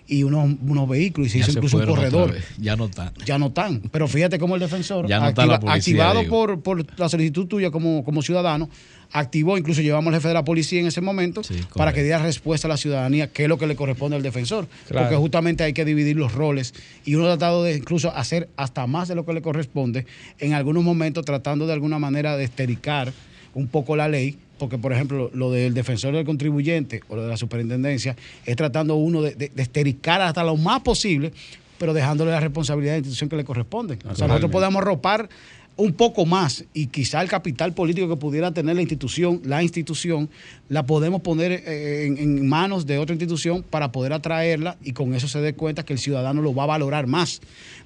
[0.07, 3.11] y unos, unos vehículos, y se Ya hizo se incluso un corredor Ya no están.
[3.25, 3.81] ya no están.
[3.91, 7.09] Pero fíjate cómo el defensor, Ya no está la activa- policía, activado por, por la
[7.09, 8.69] solicitud tuya como, como ciudadano,
[9.11, 11.41] activó, incluso llevamos al jefe de la policía en ese momento
[11.75, 14.67] para que diera respuesta a la ciudadanía, qué es lo que le corresponde al defensor.
[14.87, 15.05] Claro.
[15.07, 16.73] Porque justamente hay que dividir los roles
[17.05, 20.05] y uno ha tratado de incluso hacer hasta más de lo que le corresponde,
[20.39, 23.11] en algunos momentos tratando de alguna manera de estericar
[23.55, 27.29] un poco la ley, porque por ejemplo lo del defensor del contribuyente o lo de
[27.29, 28.15] la superintendencia
[28.45, 31.31] es tratando uno de, de- de estericar hasta lo más posible,
[31.79, 33.97] pero dejándole la responsabilidad de la institución que le corresponde.
[34.07, 35.29] O sea, nosotros podemos ropar
[35.75, 40.29] un poco más y quizá el capital político que pudiera tener la institución, la institución,
[40.67, 45.13] la podemos poner eh, en, en manos de otra institución para poder atraerla y con
[45.13, 47.41] eso se dé cuenta que el ciudadano lo va a valorar más.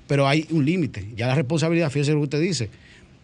[0.08, 1.08] Pero hay un límite.
[1.16, 2.70] Ya la responsabilidad, fíjese lo que usted dice,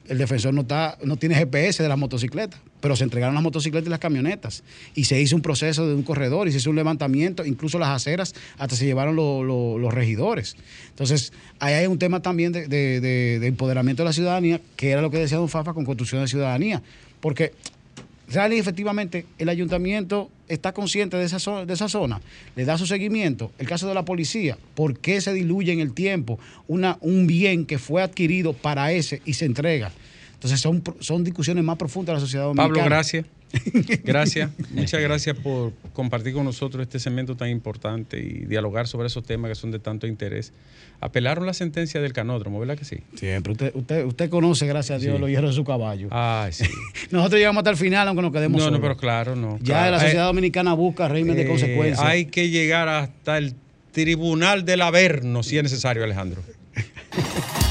[0.07, 3.88] el defensor no, está, no tiene GPS de las motocicletas, pero se entregaron las motocicletas
[3.88, 4.64] y las camionetas.
[4.96, 7.90] Y se hizo un proceso de un corredor y se hizo un levantamiento, incluso las
[7.90, 10.56] aceras, hasta se llevaron lo- lo- los regidores.
[10.90, 14.92] Entonces, ahí hay un tema también de, de- de- de empoderamiento de la ciudadanía, que
[14.92, 16.82] era lo que decía don Fafa con construcción de ciudadanía.
[17.20, 17.52] Porque
[18.30, 22.22] real y efectivamente el ayuntamiento está consciente de esa, zo- de esa zona,
[22.56, 23.52] le da su seguimiento.
[23.60, 27.66] El caso de la policía, ¿por qué se diluye en el tiempo una, un bien
[27.66, 29.92] que fue adquirido para ese y se entrega?
[30.40, 32.70] Entonces son, son discusiones más profundas de la sociedad dominicana.
[32.74, 33.26] Pablo, gracias.
[34.03, 34.52] Gracias.
[34.72, 39.49] Muchas gracias por compartir con nosotros este segmento tan importante y dialogar sobre esos temas
[39.49, 40.53] que son de tanto interés.
[41.02, 42.98] Apelaron la sentencia del canódromo, ¿verdad que sí?
[43.16, 43.53] Siempre.
[43.53, 45.20] Usted, usted, usted conoce, gracias a Dios, Sí.
[45.22, 46.10] los hierros de su caballo.
[46.11, 46.66] Ay, sí.
[47.11, 49.57] Nosotros llegamos hasta el final, aunque nos quedemos No, no, pero claro, no.
[49.57, 49.91] Ya claro.
[49.94, 51.99] la sociedad Eh, dominicana busca régimen de eh, consecuencias.
[52.06, 53.56] Hay que llegar hasta el
[53.91, 56.44] tribunal del Averno, si es necesario, Alejandro.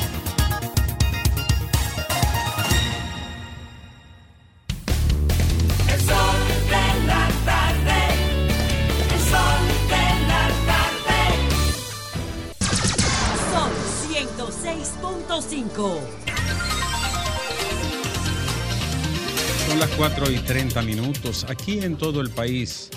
[19.98, 22.88] 4 y 30 minutos aquí en todo el país.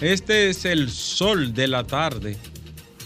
[0.00, 2.36] Este es el sol de la tarde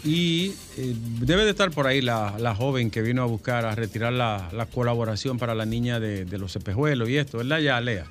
[0.03, 4.15] y eh, debe de estar por ahí la, joven que vino a buscar, a retirar
[4.15, 7.59] la, la colaboración para la niña de, de los espejuelos y esto, ¿verdad?
[7.59, 8.07] Ya, Lea.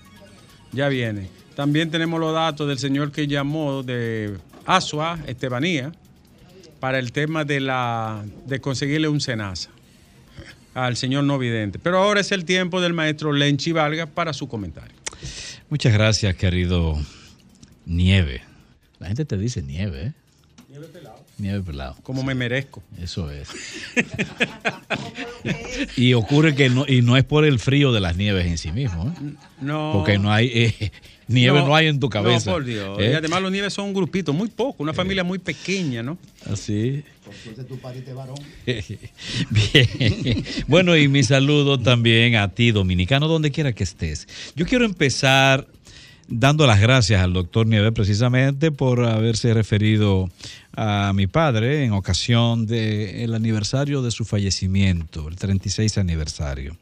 [0.72, 1.30] Ya viene.
[1.56, 4.38] También tenemos los datos del señor que llamó de
[4.68, 5.94] Asua, Estebanía,
[6.80, 9.72] para el tema de, la, de conseguirle un cenaza
[10.76, 11.80] al señor no vidente.
[11.80, 15.03] Pero ahora es el tiempo del maestro Lenchi Vargas para su comentario.
[15.70, 17.00] Muchas gracias, querido
[17.86, 18.42] Nieve.
[19.00, 20.14] La gente te dice nieve, ¿eh?
[20.70, 21.26] Nieve pelado.
[21.38, 21.96] Nieve pelado.
[22.04, 22.82] Como me merezco.
[23.02, 23.50] Eso es.
[25.98, 28.72] y ocurre que no, y no es por el frío de las nieves en sí
[28.72, 29.34] mismo, ¿eh?
[29.60, 29.92] No.
[29.94, 30.92] Porque no hay eh,
[31.28, 32.52] nieve, no, hay en tu cabeza.
[32.52, 33.00] No, por Dios.
[33.00, 33.12] ¿eh?
[33.12, 36.18] Y además los nieves son un grupito, muy poco, una familia muy pequeña, ¿no?
[36.46, 37.04] Así.
[39.50, 40.46] Bien.
[40.68, 44.28] Bueno, y mi saludo también a ti, dominicano, donde quiera que estés.
[44.56, 45.68] Yo quiero empezar
[46.28, 50.30] dando las gracias al doctor Nieves precisamente por haberse referido
[50.76, 56.78] a mi padre en ocasión del aniversario de su fallecimiento, el 36 aniversario.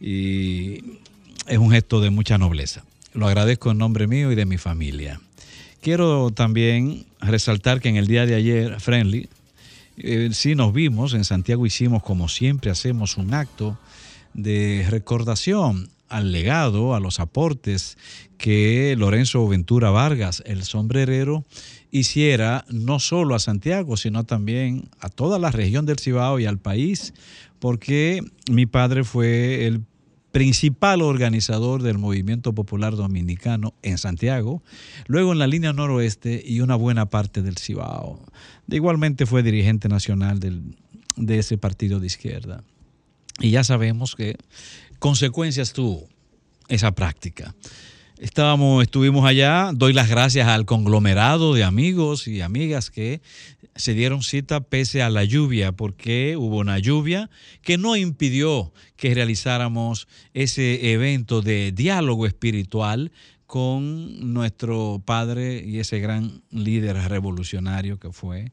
[0.00, 0.98] Y
[1.46, 2.84] es un gesto de mucha nobleza.
[3.14, 5.20] Lo agradezco en nombre mío y de mi familia.
[5.80, 9.28] Quiero también resaltar que en el día de ayer, Friendly,
[9.98, 13.78] eh, sí nos vimos, en Santiago hicimos como siempre hacemos un acto
[14.32, 17.96] de recordación al legado, a los aportes
[18.38, 21.44] que Lorenzo Ventura Vargas, el sombrerero,
[21.90, 26.58] hiciera no solo a Santiago, sino también a toda la región del Cibao y al
[26.58, 27.14] país,
[27.58, 29.80] porque mi padre fue el
[30.32, 34.62] principal organizador del movimiento popular dominicano en Santiago,
[35.06, 38.18] luego en la línea noroeste y una buena parte del Cibao.
[38.66, 42.64] De igualmente fue dirigente nacional de ese partido de izquierda.
[43.40, 44.36] Y ya sabemos que
[44.98, 46.08] consecuencias tuvo
[46.68, 47.54] esa práctica.
[48.22, 53.20] Estábamos, estuvimos allá, doy las gracias al conglomerado de amigos y amigas que
[53.74, 57.30] se dieron cita pese a la lluvia, porque hubo una lluvia
[57.62, 63.10] que no impidió que realizáramos ese evento de diálogo espiritual
[63.52, 68.50] con nuestro padre y ese gran líder revolucionario que fue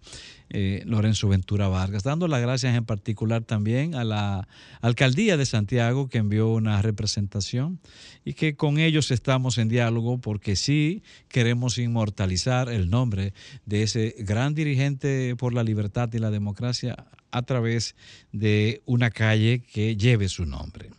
[0.50, 4.50] eh, Lorenzo Ventura Vargas, dando las gracias en particular también a la
[4.82, 7.80] alcaldía de Santiago que envió una representación
[8.26, 13.34] y que con ellos estamos en diálogo porque sí queremos inmortalizar el nombre
[13.66, 17.96] de ese gran dirigente por la libertad y la democracia a través
[18.34, 20.90] de una calle que lleve su nombre.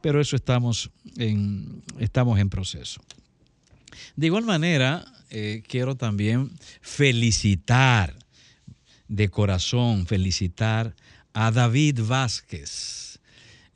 [0.00, 0.90] Pero eso estamos
[2.00, 3.00] estamos en proceso.
[4.16, 6.50] De igual manera, eh, quiero también
[6.80, 8.14] felicitar
[9.08, 10.94] de corazón, felicitar
[11.32, 13.20] a David Vázquez.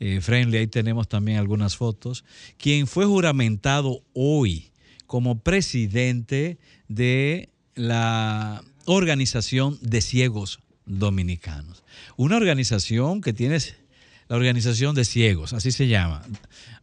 [0.00, 2.24] Eh, Friendly, ahí tenemos también algunas fotos,
[2.56, 4.70] quien fue juramentado hoy
[5.06, 11.82] como presidente de la Organización de Ciegos Dominicanos.
[12.16, 13.58] Una organización que tiene
[14.28, 16.22] la Organización de Ciegos, así se llama,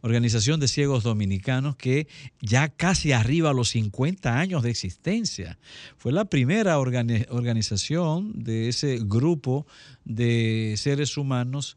[0.02, 2.08] Organización de Ciegos Dominicanos, que
[2.40, 5.58] ya casi arriba a los 50 años de existencia.
[5.96, 9.66] Fue la primera organi- organización de ese grupo
[10.04, 11.76] de seres humanos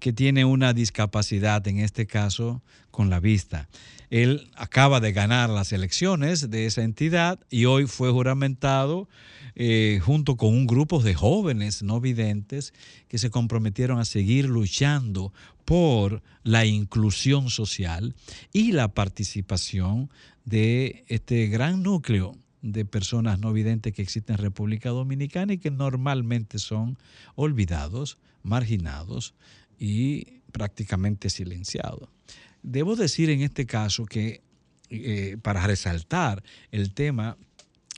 [0.00, 3.68] que tiene una discapacidad, en este caso con la vista.
[4.10, 9.08] Él acaba de ganar las elecciones de esa entidad y hoy fue juramentado
[9.58, 12.74] eh, junto con un grupo de jóvenes no videntes
[13.08, 15.32] que se comprometieron a seguir luchando
[15.64, 18.14] por la inclusión social
[18.52, 20.10] y la participación
[20.44, 25.70] de este gran núcleo de personas no videntes que existen en República Dominicana y que
[25.70, 26.98] normalmente son
[27.34, 29.34] olvidados, marginados
[29.78, 32.10] y prácticamente silenciados.
[32.62, 34.42] Debo decir en este caso que
[34.90, 37.38] eh, para resaltar el tema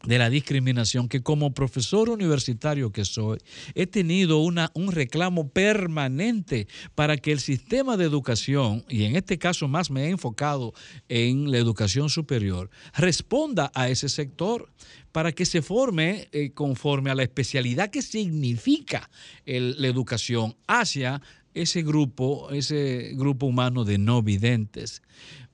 [0.04, 3.38] de la discriminación que como profesor universitario que soy,
[3.74, 9.38] he tenido una, un reclamo permanente para que el sistema de educación, y en este
[9.38, 10.72] caso más me he enfocado
[11.08, 14.72] en la educación superior, responda a ese sector
[15.10, 19.10] para que se forme eh, conforme a la especialidad que significa
[19.46, 21.20] la educación hacia
[21.54, 25.02] ese grupo, ese grupo humano de no videntes.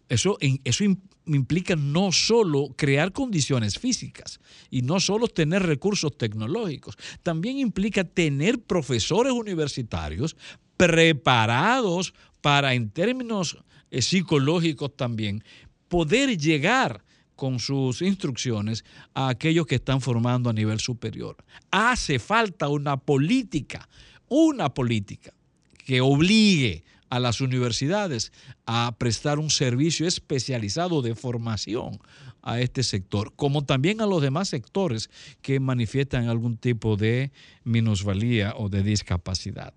[0.08, 0.84] Eso, eso
[1.26, 4.40] implica no solo crear condiciones físicas
[4.70, 10.36] y no solo tener recursos tecnológicos, también implica tener profesores universitarios
[10.76, 13.58] preparados para, en términos
[13.90, 15.42] eh, psicológicos también,
[15.88, 17.04] poder llegar
[17.36, 21.36] con sus instrucciones a aquellos que están formando a nivel superior.
[21.70, 23.88] Hace falta una política,
[24.28, 25.32] una política
[25.84, 28.32] que obligue a las universidades
[28.66, 31.98] a prestar un servicio especializado de formación
[32.42, 35.08] a este sector, como también a los demás sectores
[35.40, 37.30] que manifiestan algún tipo de
[37.62, 39.72] minusvalía o de discapacidad.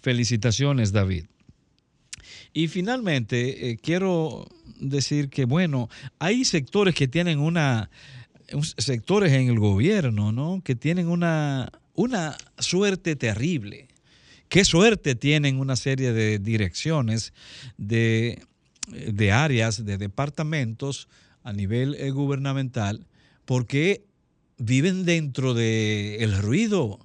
[0.00, 1.26] Felicitaciones, David.
[2.52, 4.48] Y finalmente, eh, quiero
[4.80, 5.88] decir que, bueno,
[6.18, 7.90] hay sectores que tienen una,
[8.52, 10.62] un- sectores en el gobierno, ¿no?
[10.64, 13.88] Que tienen una, una suerte terrible.
[14.50, 17.32] Qué suerte tienen una serie de direcciones,
[17.78, 18.42] de,
[18.88, 21.08] de áreas, de departamentos
[21.44, 23.06] a nivel eh, gubernamental,
[23.44, 24.04] porque
[24.58, 26.98] viven dentro del el ruido,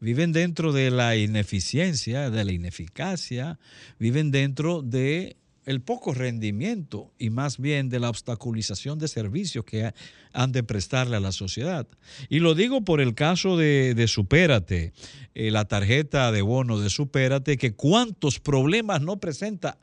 [0.00, 3.60] viven dentro de la ineficiencia, de la ineficacia,
[4.00, 5.37] viven dentro de
[5.68, 9.94] el poco rendimiento y más bien de la obstaculización de servicios que ha-
[10.32, 11.86] han de prestarle a la sociedad.
[12.28, 14.92] Y lo digo por el caso de, de Supérate,
[15.34, 19.78] eh, la tarjeta de bono de Supérate, que cuántos problemas no presenta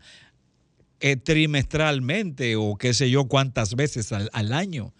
[0.99, 4.93] eh, trimestralmente o qué sé yo cuántas veces al año.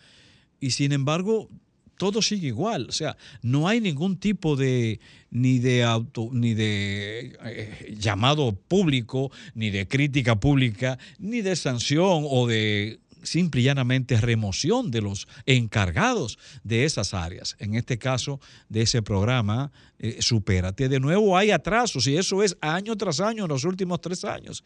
[0.60, 1.50] Y sin embargo,
[1.98, 2.88] todo sigue igual.
[2.90, 5.00] O sea, no hay ningún tipo de
[5.32, 12.24] ni de auto, ni de eh, llamado público, ni de crítica pública, ni de sanción
[12.30, 17.56] o de simple y llanamente remoción de los encargados de esas áreas.
[17.60, 18.40] En este caso,
[18.70, 20.90] de ese programa, eh, Supérate.
[20.90, 24.64] De nuevo hay atrasos y eso es año tras año en los últimos tres años.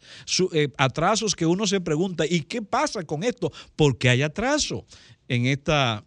[0.52, 3.52] Eh, atrasos que uno se pregunta, ¿y qué pasa con esto?
[3.76, 4.84] ¿Por qué hay atraso
[5.28, 6.04] en esta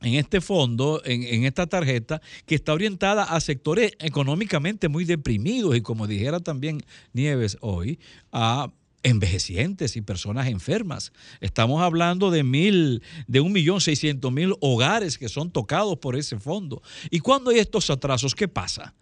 [0.00, 5.80] en este fondo, en, esta tarjeta, que está orientada a sectores económicamente muy deprimidos y
[5.80, 7.98] como dijera también Nieves hoy,
[8.32, 8.70] a
[9.02, 11.12] envejecientes y personas enfermas.
[11.40, 16.38] Estamos hablando de mil, de un millón seiscientos mil hogares que son tocados por ese
[16.38, 16.82] fondo.
[17.10, 18.94] Y cuando hay estos atrasos, ¿qué pasa?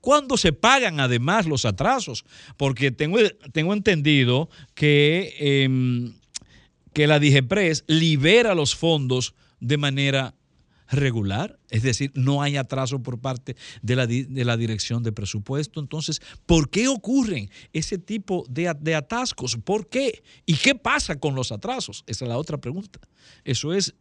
[0.00, 2.24] ¿Cuándo se pagan además los atrasos?
[2.56, 3.18] Porque tengo,
[3.52, 6.14] tengo entendido que, em,
[6.92, 10.34] que la DIGEPRES libera los fondos de manera
[10.88, 15.80] regular, es decir, no hay atraso por parte de la, de la dirección de presupuesto.
[15.80, 19.56] Entonces, ¿por qué ocurren ese tipo de, de atascos?
[19.56, 20.22] ¿Por qué?
[20.46, 22.04] ¿Y qué pasa con los atrasos?
[22.06, 23.00] Esa es la otra pregunta.
[23.44, 23.94] Eso es,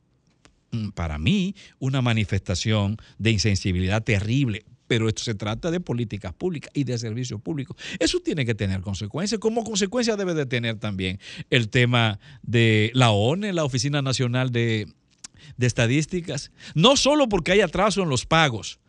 [0.71, 4.65] mm, para mí, una manifestación de insensibilidad terrible.
[4.85, 7.77] Pero esto se trata de políticas públicas y de servicios públicos.
[7.99, 9.39] Eso tiene que tener consecuencias.
[9.39, 11.19] Como consecuencia debe de tener también
[11.49, 14.93] el tema de la ONE, la Oficina Nacional de,
[15.57, 16.51] de Estadísticas.
[16.75, 18.79] No solo porque hay atraso en los pagos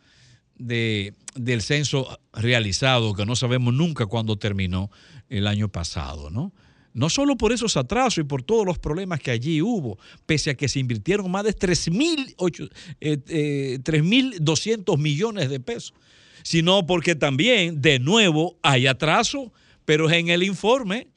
[0.57, 4.89] de, del censo realizado, que no sabemos nunca cuándo terminó
[5.29, 6.53] el año pasado, ¿no?
[6.93, 10.55] No solo por esos atrasos y por todos los problemas que allí hubo, pese a
[10.55, 12.71] que se invirtieron más de 3.800
[13.01, 15.93] eh, eh, 3.200 millones de pesos,
[16.41, 19.51] sino porque también, de nuevo, hay atraso,
[19.83, 21.09] pero en el informe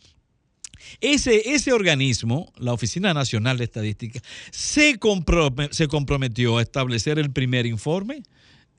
[1.01, 4.21] ese, ese organismo, la Oficina Nacional de Estadística,
[4.51, 4.99] se,
[5.71, 8.23] se comprometió a establecer el primer informe,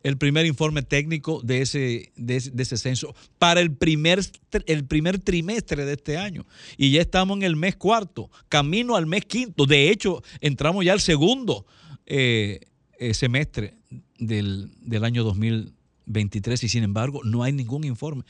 [0.03, 4.21] el primer informe técnico de ese, de ese, censo para el primer,
[4.65, 6.45] el primer trimestre de este año.
[6.77, 9.65] Y ya estamos en el mes cuarto, camino al mes quinto.
[9.65, 11.65] De hecho, entramos ya al segundo
[12.05, 12.61] eh,
[12.97, 13.75] eh, semestre
[14.17, 18.23] del, del año 2023 y sin embargo no hay ningún informe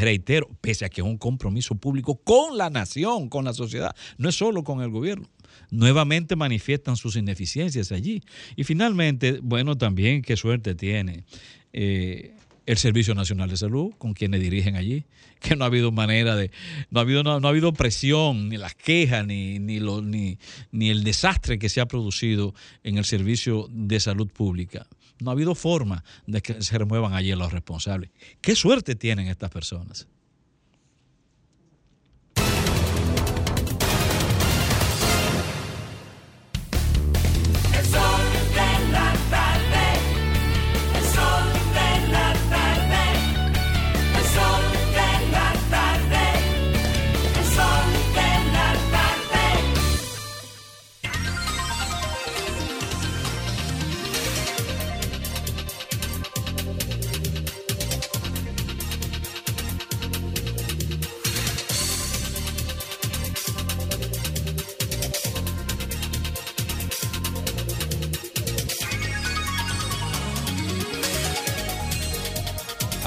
[0.00, 4.28] reitero, pese a que es un compromiso público con la nación, con la sociedad, no
[4.28, 5.28] es solo con el gobierno.
[5.70, 8.22] Nuevamente manifiestan sus ineficiencias allí.
[8.56, 11.24] Y finalmente, bueno, también qué suerte tiene
[11.72, 12.34] eh,
[12.66, 15.04] el Servicio Nacional de Salud, con quienes dirigen allí,
[15.40, 16.50] que no ha habido manera de,
[16.90, 20.38] no ha habido, no, no ha habido presión, ni las quejas, ni, ni, lo- ni,
[20.72, 24.86] ni el desastre que se ha producido en el Servicio de Salud Pública.
[25.20, 28.10] No ha habido forma de que se remuevan allí los responsables.
[28.40, 30.08] ¿Qué suerte tienen estas personas?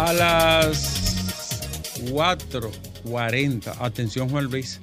[0.10, 4.82] A las 4.40, atención Juan Luis,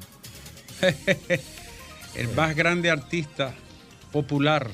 [2.14, 3.52] el más grande artista
[4.12, 4.70] popular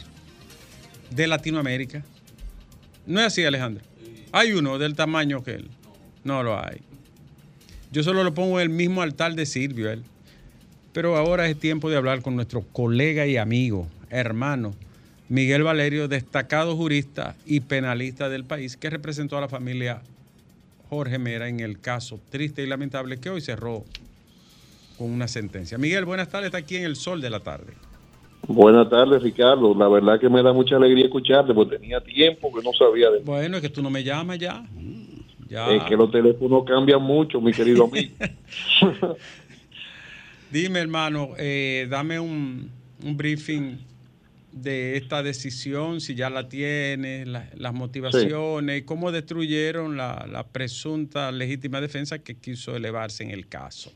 [1.08, 2.04] de Latinoamérica.
[3.06, 3.82] No es así, Alejandro.
[4.30, 5.70] Hay uno del tamaño que él.
[6.22, 6.82] No lo hay.
[7.90, 10.04] Yo solo lo pongo en el mismo altar de Silvio, él.
[10.92, 14.74] Pero ahora es tiempo de hablar con nuestro colega y amigo, hermano,
[15.30, 20.02] Miguel Valerio, destacado jurista y penalista del país, que representó a la familia
[20.92, 23.82] Jorge Mera en el caso triste y lamentable que hoy cerró
[24.98, 25.78] con una sentencia.
[25.78, 27.72] Miguel, buenas tardes, está aquí en el sol de la tarde.
[28.46, 29.74] Buenas tardes, Ricardo.
[29.74, 33.20] La verdad que me da mucha alegría escucharte, porque tenía tiempo que no sabía de
[33.20, 34.66] Bueno, es que tú no me llamas ya.
[35.48, 35.70] Ya.
[35.70, 38.12] Es que los teléfonos cambian mucho, mi querido amigo.
[40.50, 42.70] Dime, hermano, eh, dame un,
[43.02, 43.78] un briefing
[44.52, 51.32] de esta decisión, si ya la tienes, la- las motivaciones, cómo destruyeron la, la presunta
[51.32, 53.90] legítima defensa que quiso elevarse en el caso.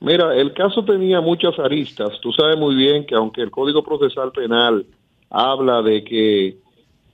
[0.00, 2.10] Mira, el caso tenía muchas aristas.
[2.20, 4.86] Tú sabes muy bien que aunque el Código Procesal Penal
[5.30, 6.56] habla de que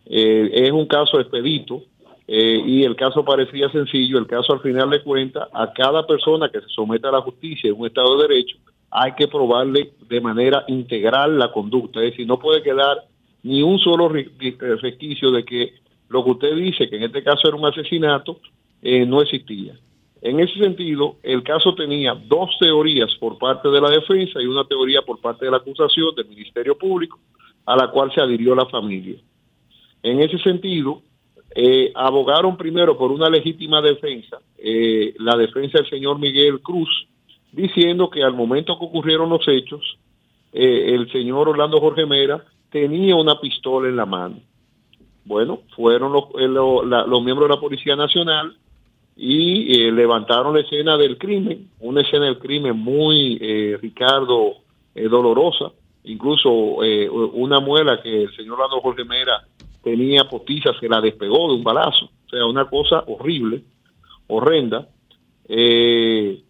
[0.07, 1.83] eh, es un caso expedito
[2.27, 6.49] eh, y el caso parecía sencillo, el caso al final de cuentas, a cada persona
[6.51, 8.57] que se someta a la justicia en un Estado de Derecho,
[8.93, 12.01] hay que probarle de manera integral la conducta.
[12.03, 12.99] Es decir, no puede quedar
[13.43, 15.73] ni un solo re- re- resquicio de que
[16.09, 18.39] lo que usted dice, que en este caso era un asesinato,
[18.83, 19.75] eh, no existía.
[20.21, 24.65] En ese sentido, el caso tenía dos teorías por parte de la defensa y una
[24.65, 27.19] teoría por parte de la acusación del Ministerio Público,
[27.65, 29.17] a la cual se adhirió la familia.
[30.03, 31.03] En ese sentido,
[31.55, 37.09] eh, abogaron primero por una legítima defensa, eh, la defensa del señor Miguel Cruz,
[37.53, 39.99] diciendo que al momento que ocurrieron los hechos,
[40.53, 44.37] eh, el señor Orlando Jorge Mera tenía una pistola en la mano.
[45.25, 48.57] Bueno, fueron los, eh, los miembros de la Policía Nacional
[49.17, 54.55] y eh, levantaron la escena del crimen, una escena del crimen muy, eh, Ricardo,
[54.95, 55.71] eh, dolorosa,
[56.05, 59.47] incluso eh, una muela que el señor Orlando Jorge Mera
[59.83, 63.63] tenía postiza, se la despegó de un balazo, o sea, una cosa horrible,
[64.29, 64.89] horrenda.
[65.49, 66.43] Eh,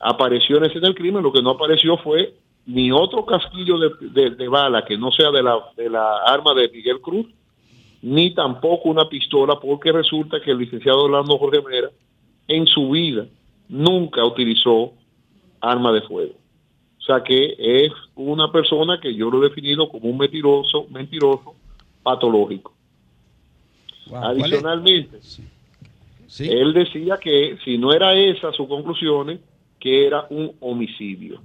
[0.00, 2.34] apareció en escena del crimen, lo que no apareció fue
[2.66, 6.54] ni otro casquillo de, de- de bala que no sea de la, de la arma
[6.54, 7.26] de Miguel Cruz,
[8.02, 11.90] ni tampoco una pistola, porque resulta que el licenciado Orlando Jorge Mera
[12.48, 13.26] en su vida
[13.68, 14.92] nunca utilizó
[15.60, 16.32] arma de fuego.
[16.98, 21.54] O sea que es una persona que yo lo he definido como un mentiroso, mentiroso
[22.02, 22.72] patológico.
[24.14, 25.18] Adicionalmente,
[26.48, 29.40] él decía que si no era esa su conclusiones,
[29.80, 31.40] que era un homicidio.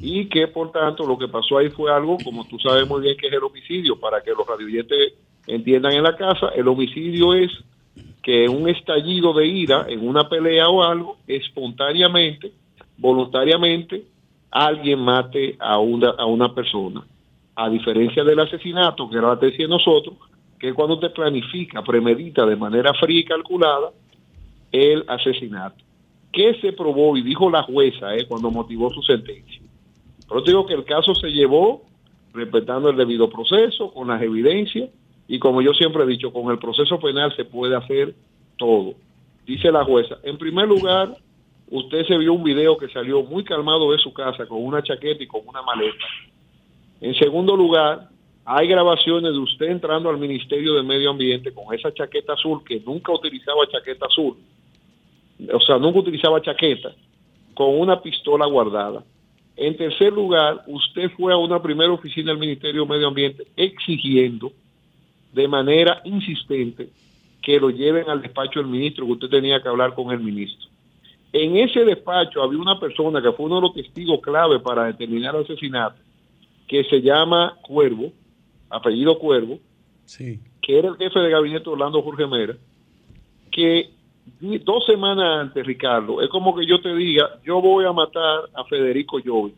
[0.00, 3.16] Y que por tanto lo que pasó ahí fue algo, como tú sabes muy bien
[3.16, 5.14] que es el homicidio, para que los radioyentes
[5.46, 7.50] entiendan en la casa, el homicidio es
[8.22, 12.52] que un estallido de ira en una pelea o algo, espontáneamente,
[12.96, 14.04] voluntariamente,
[14.50, 17.04] alguien mate a una, a una persona.
[17.54, 20.16] A diferencia del asesinato, que era la tesis de nosotros,
[20.58, 23.90] que cuando usted planifica, premedita de manera fría y calculada
[24.72, 25.87] el asesinato.
[26.32, 27.16] ¿Qué se probó?
[27.16, 29.62] Y dijo la jueza eh, cuando motivó su sentencia.
[30.28, 31.82] Pero digo que el caso se llevó
[32.34, 34.90] respetando el debido proceso, con las evidencias,
[35.26, 38.14] y como yo siempre he dicho, con el proceso penal se puede hacer
[38.56, 38.94] todo.
[39.46, 41.16] Dice la jueza, en primer lugar,
[41.70, 45.22] usted se vio un video que salió muy calmado de su casa con una chaqueta
[45.22, 46.04] y con una maleta.
[47.00, 48.08] En segundo lugar,
[48.44, 52.80] hay grabaciones de usted entrando al Ministerio de Medio Ambiente con esa chaqueta azul, que
[52.80, 54.36] nunca utilizaba chaqueta azul,
[55.52, 56.94] o sea, nunca utilizaba chaqueta,
[57.54, 59.04] con una pistola guardada.
[59.56, 64.52] En tercer lugar, usted fue a una primera oficina del Ministerio de Medio Ambiente exigiendo
[65.32, 66.88] de manera insistente
[67.42, 70.68] que lo lleven al despacho del ministro, que usted tenía que hablar con el ministro.
[71.32, 75.34] En ese despacho había una persona que fue uno de los testigos clave para determinar
[75.34, 76.00] el asesinato,
[76.66, 78.12] que se llama Cuervo,
[78.70, 79.58] apellido Cuervo,
[80.04, 80.38] Sí.
[80.62, 82.56] que era el jefe de gabinete de Orlando Jorge Mera,
[83.50, 83.90] que
[84.40, 88.64] dos semanas antes, Ricardo, es como que yo te diga, yo voy a matar a
[88.64, 89.54] Federico Jovi.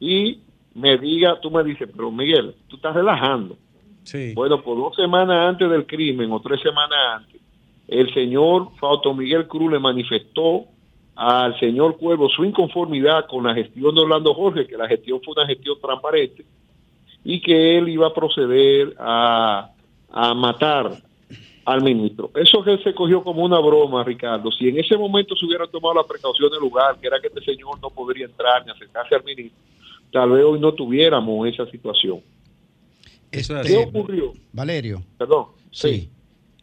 [0.00, 0.38] Y
[0.74, 3.56] me diga, tú me dices, pero Miguel, tú estás relajando.
[4.04, 4.34] Sí.
[4.34, 7.40] Bueno, por dos semanas antes del crimen o tres semanas antes,
[7.88, 10.64] el señor Fausto Miguel Cruz le manifestó
[11.14, 15.32] al señor Cuervo su inconformidad con la gestión de Orlando Jorge, que la gestión fue
[15.36, 16.44] una gestión transparente
[17.24, 19.70] y que él iba a proceder a,
[20.10, 20.92] a matar
[21.66, 22.30] al ministro.
[22.34, 24.50] Eso que él se cogió como una broma, Ricardo.
[24.52, 27.44] Si en ese momento se hubieran tomado la precaución del lugar, que era que este
[27.44, 29.58] señor no podría entrar ni acercarse al ministro,
[30.12, 32.20] tal vez hoy no tuviéramos esa situación.
[33.30, 34.32] ¿Qué ocurrió?
[34.52, 35.02] Valerio.
[35.18, 35.46] Perdón.
[35.72, 36.08] Sí.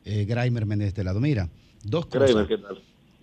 [0.05, 1.19] Eh, Graimer Méndez de este lado.
[1.19, 1.49] Mira,
[1.83, 2.31] dos cosas.
[2.31, 2.79] Créeme, ¿qué tal?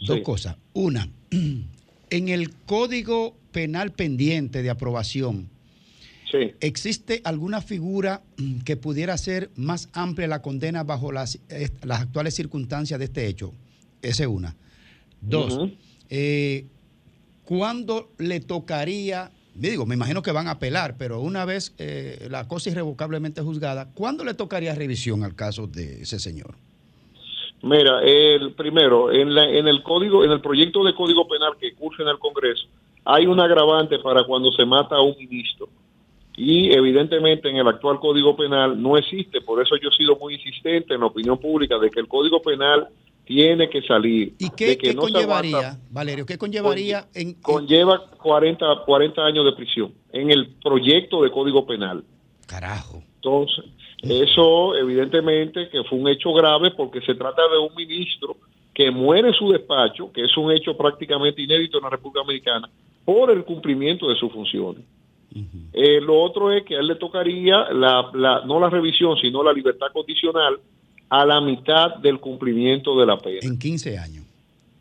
[0.07, 0.57] Dos cosas.
[0.75, 5.49] Una, en el Código Penal pendiente de aprobación,
[6.61, 12.01] ¿existe alguna figura mm, que pudiera ser más amplia la condena bajo las, eh, las
[12.03, 13.53] actuales circunstancias de este hecho?
[14.03, 14.55] Esa es una.
[15.21, 15.59] Dos,
[16.09, 16.67] eh,
[17.45, 22.47] ¿cuándo le tocaría, digo, me imagino que van a apelar, pero una vez eh, la
[22.49, 26.55] cosa irrevocablemente juzgada, ¿cuándo le tocaría revisión al caso de ese señor?
[27.63, 31.75] Mira, el primero, en, la- en el código, en el proyecto de código penal que
[31.75, 32.65] cursa en el Congreso,
[33.05, 35.69] hay un agravante para cuando se mata a un ministro.
[36.43, 40.37] Y evidentemente en el actual Código Penal no existe, por eso yo he sido muy
[40.37, 42.89] insistente en la opinión pública de que el Código Penal
[43.27, 44.33] tiene que salir.
[44.39, 46.25] ¿Y de qué, que qué no conllevaría, aguanta- Valerio?
[46.25, 52.03] ¿Qué conllevaría en, conlleva 40, 40 años de prisión en el proyecto de Código Penal.
[52.47, 53.03] Carajo.
[53.17, 53.67] Entonces,
[54.03, 58.39] eso evidentemente que fue un hecho grave porque se trata de un ministro
[58.73, 62.71] que muere en su despacho, que es un hecho prácticamente inédito en la República Dominicana,
[63.05, 64.83] por el cumplimiento de sus funciones.
[65.73, 69.43] Eh, lo otro es que a él le tocaría la, la- no la revisión, sino
[69.43, 70.59] la libertad condicional
[71.09, 73.39] a la mitad del cumplimiento de la pena.
[73.43, 74.25] En 15 años.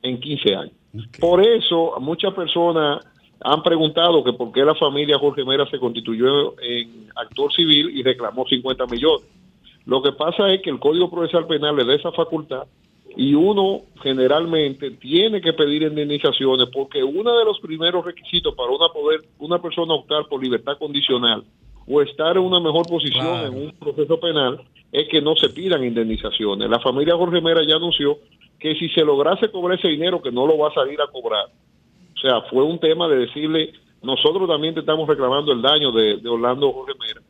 [0.02, 0.74] En 15 años.
[1.20, 3.06] Por eso, muchas personas
[3.42, 8.02] han preguntado que por qué la familia Jorge Mera se constituyó en actor civil y
[8.04, 9.28] reclamó 50 millones.
[9.86, 12.64] Lo que pasa es que el Código Procesal Penal le da esa facultad
[13.18, 18.90] y uno generalmente tiene que pedir indemnizaciones porque uno de los primeros requisitos para una
[18.90, 21.44] poder una persona optar por libertad condicional
[21.88, 23.48] o estar en una mejor posición Claro.
[23.48, 24.62] en un proceso penal
[24.92, 26.70] es que no se pidan indemnizaciones.
[26.70, 28.18] La familia Jorge Mera ya anunció
[28.60, 31.46] que si se lograse cobrar ese dinero que no lo va a salir a cobrar.
[32.16, 33.72] O sea, fue un tema de decirle,
[34.04, 37.22] nosotros también te estamos reclamando el daño de, de Orlando Jorge Mera,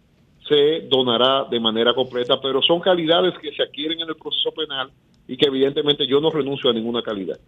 [0.48, 4.90] se donará de manera completa, pero son calidades que se adquieren en el proceso penal
[5.30, 7.40] y que evidentemente yo no renuncio a ninguna calidad.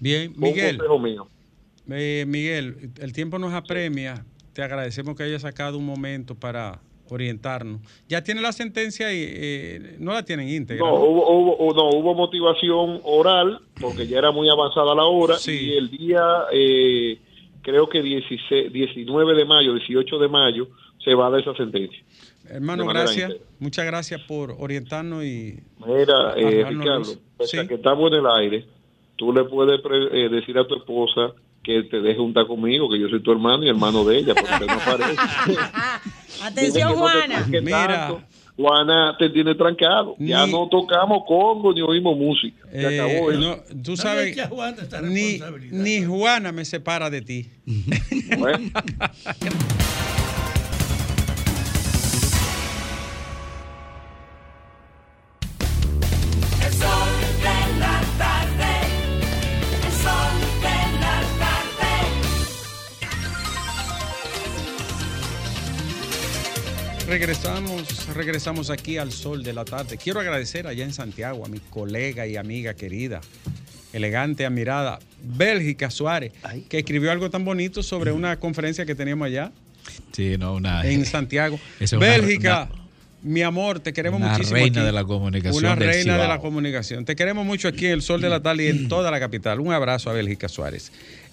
[0.00, 0.76] Bien, Un Miguel.
[0.78, 1.28] consejo mío.
[1.90, 4.24] Eh, Miguel, el tiempo nos apremia.
[4.52, 6.80] Te agradecemos que hayas sacado un momento para
[7.10, 7.80] orientarnos.
[8.08, 10.84] Ya tiene la sentencia y eh, no la tienen íntegra.
[10.86, 11.04] No, ¿no?
[11.04, 15.52] hubo, hubo, no, hubo motivación oral porque ya era muy avanzada la hora Sí.
[15.52, 16.22] y el día,
[16.52, 17.18] eh,
[17.62, 20.68] creo que 16, 19 de mayo, 18 de mayo,
[21.02, 22.00] se va a dar esa sentencia.
[22.50, 23.32] Hermano, gracias.
[23.58, 27.18] Muchas gracias por orientarnos y Mira, eh, Ricardo, luz.
[27.36, 28.66] pese a que estamos en el aire,
[29.16, 32.98] tú le puedes pre- eh, decir a tu esposa que te deje juntar conmigo, que
[32.98, 35.20] yo soy tu hermano y hermano de ella, porque no parece.
[36.42, 37.46] Atención, no Juana.
[37.48, 37.86] Mira.
[37.86, 38.22] tanto.
[38.56, 40.16] Juana te tiene trancado.
[40.18, 42.66] Ya no tocamos congo ni oímos música.
[42.72, 43.40] Se Eh, acabó eso.
[43.40, 45.38] no, tú sabes, a Juana esta ni,
[45.70, 47.50] ni Juana me separa de ti.
[48.36, 48.68] Bueno.
[67.22, 69.96] Regresamos, regresamos aquí al sol de la tarde.
[69.98, 73.20] Quiero agradecer allá en Santiago a mi colega y amiga querida,
[73.92, 76.30] elegante, admirada, Bélgica Suárez,
[76.68, 79.50] que escribió algo tan bonito sobre una conferencia que teníamos allá
[80.12, 80.86] Sí, no, una.
[80.86, 81.58] en Santiago.
[81.80, 82.68] Es una- Bélgica,
[83.24, 84.54] mi amor, te queremos una muchísimo.
[84.54, 84.86] reina aquí.
[84.86, 87.04] de la comunicación Una reina de la comunicación.
[87.04, 89.58] Te queremos mucho aquí en el Sol de la Tarde y en toda la capital.
[89.58, 90.92] Un abrazo a Bélgica Suárez.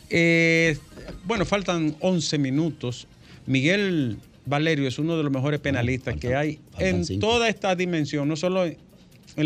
[0.10, 0.80] Eh,
[1.26, 3.06] bueno, faltan 11 minutos.
[3.46, 7.28] Miguel Valerio es uno de los mejores penalistas que hay en cinco.
[7.28, 8.78] toda esta dimensión, no solo en,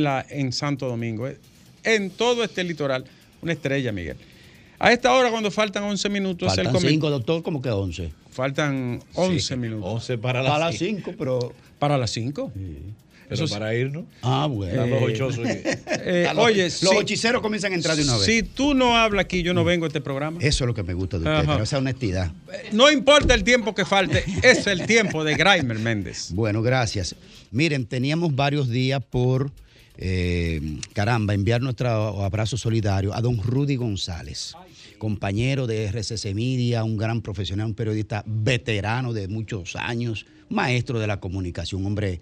[0.04, 1.38] la, en Santo Domingo, eh,
[1.84, 3.06] en todo este litoral.
[3.42, 4.18] Una estrella, Miguel.
[4.80, 8.12] A esta hora, cuando faltan 11 minutos, Faltan comen- 5, doctor, como que 11.
[8.32, 9.90] Faltan 11 minutos.
[9.94, 11.54] 11 para Para las las 5, pero.
[11.80, 12.52] ¿Para las 5?
[13.30, 14.06] Eso para irnos.
[14.22, 14.73] Ah, bueno.
[14.84, 15.47] Están los ochosos.
[15.47, 18.26] Eh, Los- oye, los si- hechiceros comienzan a entrar de una vez.
[18.26, 20.39] Si tú no hablas aquí, yo no vengo a este programa.
[20.41, 22.31] Eso es lo que me gusta de usted, pero esa honestidad.
[22.72, 26.31] No importa el tiempo que falte, es el tiempo de Graimer Méndez.
[26.34, 27.15] Bueno, gracias.
[27.51, 29.51] Miren, teníamos varios días por,
[29.97, 30.61] eh,
[30.93, 34.53] caramba, enviar nuestro abrazo solidario a don Rudy González,
[34.97, 41.07] compañero de RCC Media, un gran profesional, un periodista veterano de muchos años, maestro de
[41.07, 42.22] la comunicación, hombre,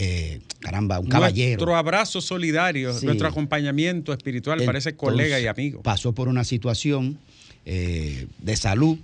[0.00, 1.56] eh, caramba, un caballero.
[1.58, 3.04] Nuestro abrazo solidario, Sí.
[3.04, 5.82] nuestro acompañamiento espiritual, parece colega y amigo.
[5.82, 7.18] Pasó por una situación
[7.66, 8.96] eh, de salud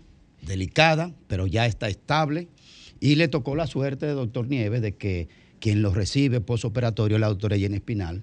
[0.42, 2.46] delicada, pero ya está estable.
[3.00, 5.28] Y le tocó la suerte de doctor Nieves de que
[5.60, 8.22] quien lo recibe posoperatorio es la doctora Jenny Espinal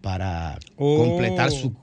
[0.00, 0.96] para Oh.
[1.04, 1.74] completar su,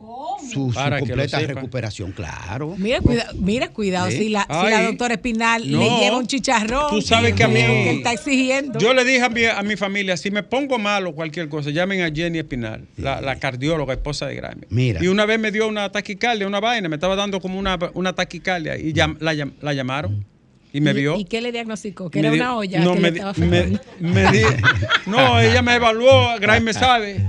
[0.52, 2.12] su- Para completa recuperación.
[2.14, 2.74] Claro.
[2.78, 4.18] Mira, cuida- mira cuidado, Sí.
[4.18, 4.72] si, la, si Ay.
[4.72, 6.90] la doctora Espinal le lleva un chicharrón.
[6.90, 8.80] Tú sabes que a mí- que él está exigiendo.
[8.80, 12.02] Yo le dije a mi, a mi familia, si me pongo malo cualquier cosa, llamen
[12.02, 14.68] a Jenny Espinal, la, la cardióloga, esposa de Graimer.
[14.70, 15.04] Mira.
[15.04, 18.14] Y una vez me dio una taquicardia, una vaina, me estaba dando como una, una
[18.14, 20.26] taquicardia y llam- la, llam- la llamaron
[20.74, 21.16] y me ¿Y- vio.
[21.18, 22.10] ¿Y qué le diagnosticó?
[22.10, 22.80] Que era di- una olla.
[22.82, 23.82] No, que me, le estaba me- afectando.
[24.00, 24.44] me di-
[25.08, 27.22] no, ella me evaluó, Gray me sabe,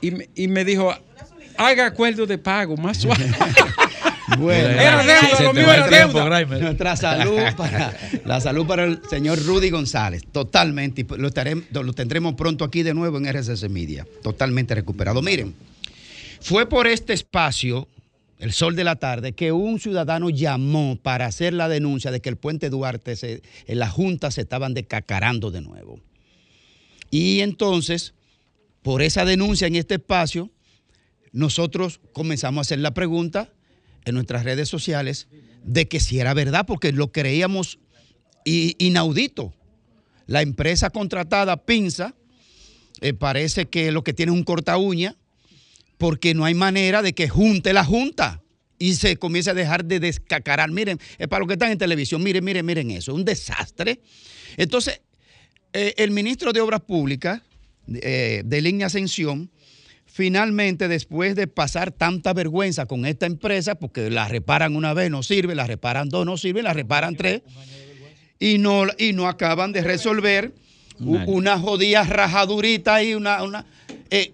[0.00, 0.94] y, me- y me dijo,
[1.58, 3.24] haga acuerdo de pago más suave.
[4.38, 6.44] Bueno, Era deuda, lo mío era deuda.
[6.58, 11.02] Nuestra salud para la salud para el señor Rudy González, totalmente.
[11.02, 15.22] y Lo, estaremos- lo tendremos pronto aquí de nuevo en RCC Media, totalmente recuperado.
[15.22, 15.54] Miren,
[16.40, 17.86] fue por este espacio
[18.38, 22.28] el sol de la tarde, que un ciudadano llamó para hacer la denuncia de que
[22.28, 23.14] el puente Duarte,
[23.66, 26.00] en la Junta se estaban decacarando de nuevo.
[27.10, 28.14] Y entonces,
[28.82, 30.50] por esa denuncia en este espacio,
[31.32, 33.52] nosotros comenzamos a hacer la pregunta
[34.04, 35.28] en nuestras redes sociales
[35.64, 37.78] de que si era verdad, porque lo creíamos
[38.44, 39.52] inaudito.
[40.26, 42.14] La empresa contratada, Pinza,
[43.00, 45.16] eh, parece que lo que tiene es un corta uña,
[45.98, 48.42] porque no hay manera de que junte la junta
[48.78, 50.70] y se comience a dejar de descacarar.
[50.70, 54.00] Miren, eh, para los que están en televisión, miren, miren, miren eso, un desastre.
[54.56, 55.00] Entonces,
[55.72, 57.42] eh, el ministro de Obras Públicas,
[57.88, 59.50] eh, de Línea Ascensión,
[60.04, 65.22] finalmente, después de pasar tanta vergüenza con esta empresa, porque la reparan una vez, no
[65.22, 67.42] sirve, la reparan dos, no sirve, la reparan tres,
[68.38, 70.54] y no, y no acaban de resolver
[70.98, 73.42] una jodida rajadurita y una...
[73.42, 73.66] una
[74.10, 74.32] eh.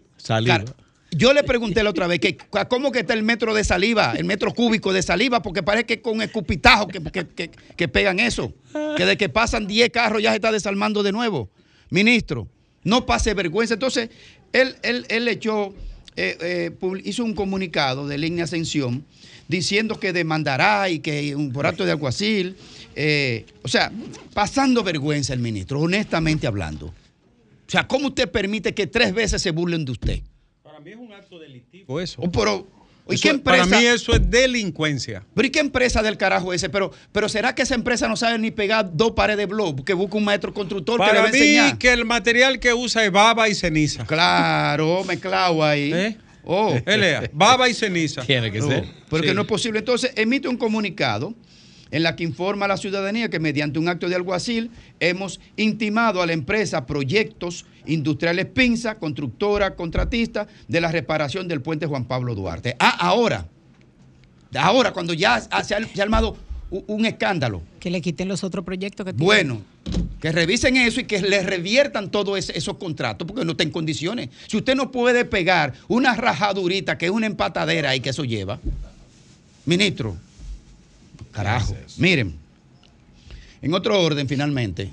[1.15, 2.37] Yo le pregunté la otra vez que
[2.69, 6.01] cómo que está el metro de saliva, el metro cúbico de saliva, porque parece que
[6.01, 8.53] con escupitajo que, que- que- pegan eso.
[8.97, 11.51] Que de que pasan 10 carros ya se está desarmando de nuevo.
[11.91, 12.49] Ministro,
[12.85, 13.75] no pase vergüenza.
[13.75, 14.09] Entonces,
[14.53, 15.75] él, él, él echó,
[16.17, 16.71] eh, eh,
[17.05, 19.05] hizo un comunicado de línea ascensión
[19.49, 22.57] diciendo que demandará y que un por acto de alguacil.
[22.97, 23.93] eh, o sea,
[24.33, 26.87] pasando vergüenza el ministro, honestamente hablando.
[26.87, 26.95] O
[27.73, 30.21] sea, ¿cómo usted permite que tres veces se burlen de usted?
[31.87, 32.21] O eso.
[32.23, 32.67] O pero,
[33.09, 33.65] ¿y Eso- qué empresa?
[33.65, 35.25] Para mí eso es delincuencia.
[35.35, 36.69] Pero ¿y qué empresa del carajo ese?
[36.71, 39.85] Pero, pero ¿será que esa empresa no sabe ni pegar dos paredes de blog?
[39.85, 41.73] Que busca un maestro constructor que le va Para a enseñar.
[41.73, 44.05] mí que el material que usa es baba y ceniza.
[44.07, 45.93] Claro, me clavo ahí.
[45.93, 46.17] ¿Eh?
[46.45, 46.75] Oh.
[46.87, 48.23] Eh, lea, baba y ceniza.
[48.23, 48.85] Tiene que No, ser.
[49.09, 49.35] Porque Sí.
[49.35, 49.79] no es posible.
[49.79, 51.35] Entonces, emite un comunicado
[51.93, 56.21] en la que informa a la ciudadanía que mediante un acto de alguacil hemos intimado
[56.21, 62.35] a la empresa Proyectos Industriales Pinza, constructora, contratista, de la reparación del puente Juan Pablo
[62.35, 62.75] Duarte.
[62.79, 63.47] Ah, ahora,
[64.55, 66.37] ahora, cuando ya se ha, se ha armado
[66.71, 69.27] un escándalo, Que le quiten los otros proyectos que tienen.
[69.27, 69.63] bueno,
[70.21, 74.31] que revisen eso y que le reviertan todos esos contratos porque no está en condiciones.
[74.47, 78.59] Si usted no puede pegar una rajadurita que es una empatadera y que eso lleva,
[79.67, 80.17] ministro,
[81.31, 82.35] carajo, miren,
[83.61, 84.91] en otro orden finalmente,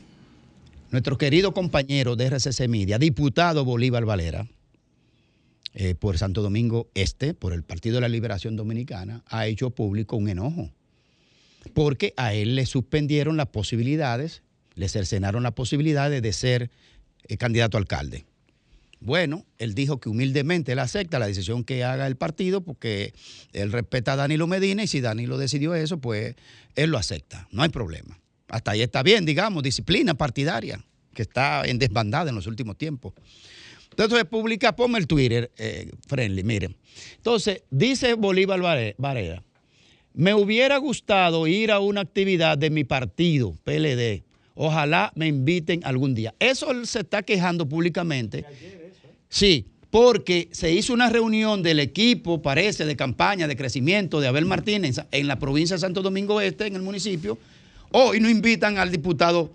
[0.91, 4.47] nuestro querido compañero de RCC Media, diputado Bolívar Valera,
[5.73, 10.15] eh, por Santo Domingo Este, por el Partido de la Liberación Dominicana, ha hecho público
[10.15, 10.71] un enojo
[11.73, 14.43] porque a él le suspendieron las posibilidades,
[14.75, 16.71] le cercenaron las posibilidades de ser
[17.27, 18.25] eh, candidato a alcalde.
[19.01, 23.13] Bueno, él dijo que humildemente él acepta la decisión que haga el partido porque
[23.53, 26.35] él respeta a Danilo Medina y si Danilo decidió eso, pues
[26.75, 28.19] él lo acepta, no hay problema.
[28.49, 33.13] Hasta ahí está bien, digamos, disciplina partidaria, que está en desbandada en los últimos tiempos.
[33.91, 36.75] Entonces publica, ponme el Twitter, eh, friendly, miren.
[37.17, 39.43] Entonces, dice Bolívar Vare- Varela,
[40.13, 44.23] me hubiera gustado ir a una actividad de mi partido, PLD.
[44.55, 46.33] Ojalá me inviten algún día.
[46.39, 48.43] Eso se está quejando públicamente.
[49.29, 54.45] Sí, porque se hizo una reunión del equipo, parece, de campaña, de crecimiento de Abel
[54.45, 57.37] Martínez en- la provincia de Santo Domingo Este, en el municipio.
[57.91, 59.51] Oh, y no invitan al diputado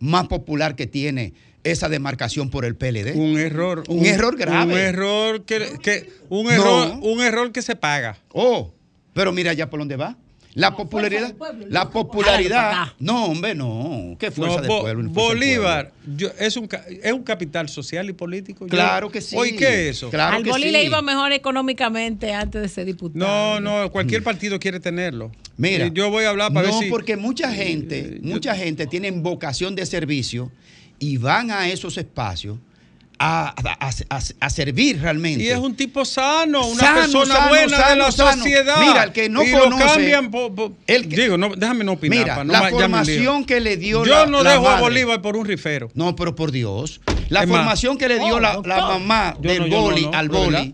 [0.00, 1.32] más popular que tiene
[1.64, 3.14] esa demarcación por el PLD.
[3.16, 3.82] Un error.
[3.88, 4.72] Un, error grave.
[4.74, 6.50] Un error que, que- un No.
[6.52, 8.18] error, un error que se paga.
[8.32, 8.70] Oh,
[9.14, 10.16] pero mira ya por dónde va.
[10.58, 11.34] La popularidad,
[11.68, 12.88] la popularidad.
[12.98, 14.16] No, hombre, no.
[14.18, 15.02] ¿Qué fuerza No, de Bo- pueblo?
[15.04, 16.68] del Bolívar yo- es, un,
[17.02, 18.66] es un capital social y político.
[18.66, 19.36] Yo- Claro que sí.
[19.36, 20.10] Oye, ¿qué es eso?
[20.10, 20.70] Claro Al que Boli sí.
[20.72, 23.24] le iba mejor económicamente antes de ser diputado.
[23.24, 25.30] No, no, cualquier partido quiere tenerlo.
[25.56, 26.90] Mira, Eh, yo voy a hablar para no, ver si.
[26.90, 30.50] porque mucha gente, mucha gente tiene vocación de servicio
[30.98, 32.58] y van a esos espacios
[33.20, 35.42] a, a- a- a servir realmente.
[35.42, 38.36] Y es un tipo sano, una Sano, persona sano, buena de sano, la sano.
[38.42, 38.80] sociedad.
[38.80, 41.84] Mira, el que no y conoce- Lo cambian po- po- el que- digo, no, déjame
[41.84, 42.18] no opinar.
[42.18, 44.80] Mira, para no la formación que le dio Yo la- no la dejo a.
[44.80, 45.90] Bolívar por un rifero.
[45.94, 47.00] No, pero por Dios.
[47.28, 49.76] La Es más- formación que le dio Oh, la, la mamá Yo del no, yo
[49.76, 50.66] no, boli no, al boli ¿verdad?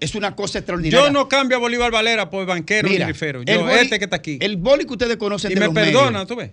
[0.00, 1.06] es una cosa extraordinaria.
[1.06, 3.40] Yo no cambio a Bolívar Valera por banquero Mira, ni rifero.
[3.40, 4.38] el Yo, boli- este que está aquí.
[4.40, 6.28] El boli que ustedes conocen y de me los perdona, medios.
[6.28, 6.50] tú ves.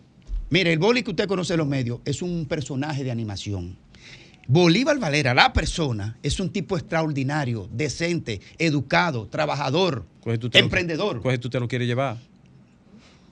[0.49, 3.77] Mire, el boli que usted conoce de los medios es un personaje de animación.
[4.47, 10.65] Bolívar Valera, la persona, es un tipo extraordinario, decente, educado, trabajador, Coge tú te lo-
[10.65, 11.21] emprendedor.
[11.21, 12.17] Coge tú te lo quieres llevar.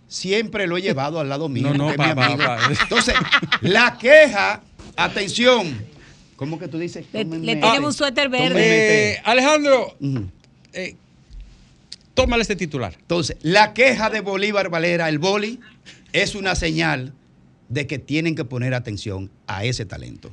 [0.07, 1.63] Siempre lo he llevado al lado mío.
[1.67, 2.57] No, no, mi pa- pa.
[2.81, 3.13] Entonces,
[3.61, 4.63] la queja,
[4.95, 5.85] atención.
[6.35, 7.05] ¿Cómo que tú dices?
[7.13, 9.13] Le, le un suéter verde.
[9.13, 9.97] Eh, Alejandro,
[10.73, 10.95] eh,
[12.13, 12.95] tómale este titular.
[12.99, 15.59] Entonces, la queja de Bolívar Valera, el boli,
[16.13, 17.13] es una señal
[17.67, 20.31] de que tienen que poner atención a ese talento.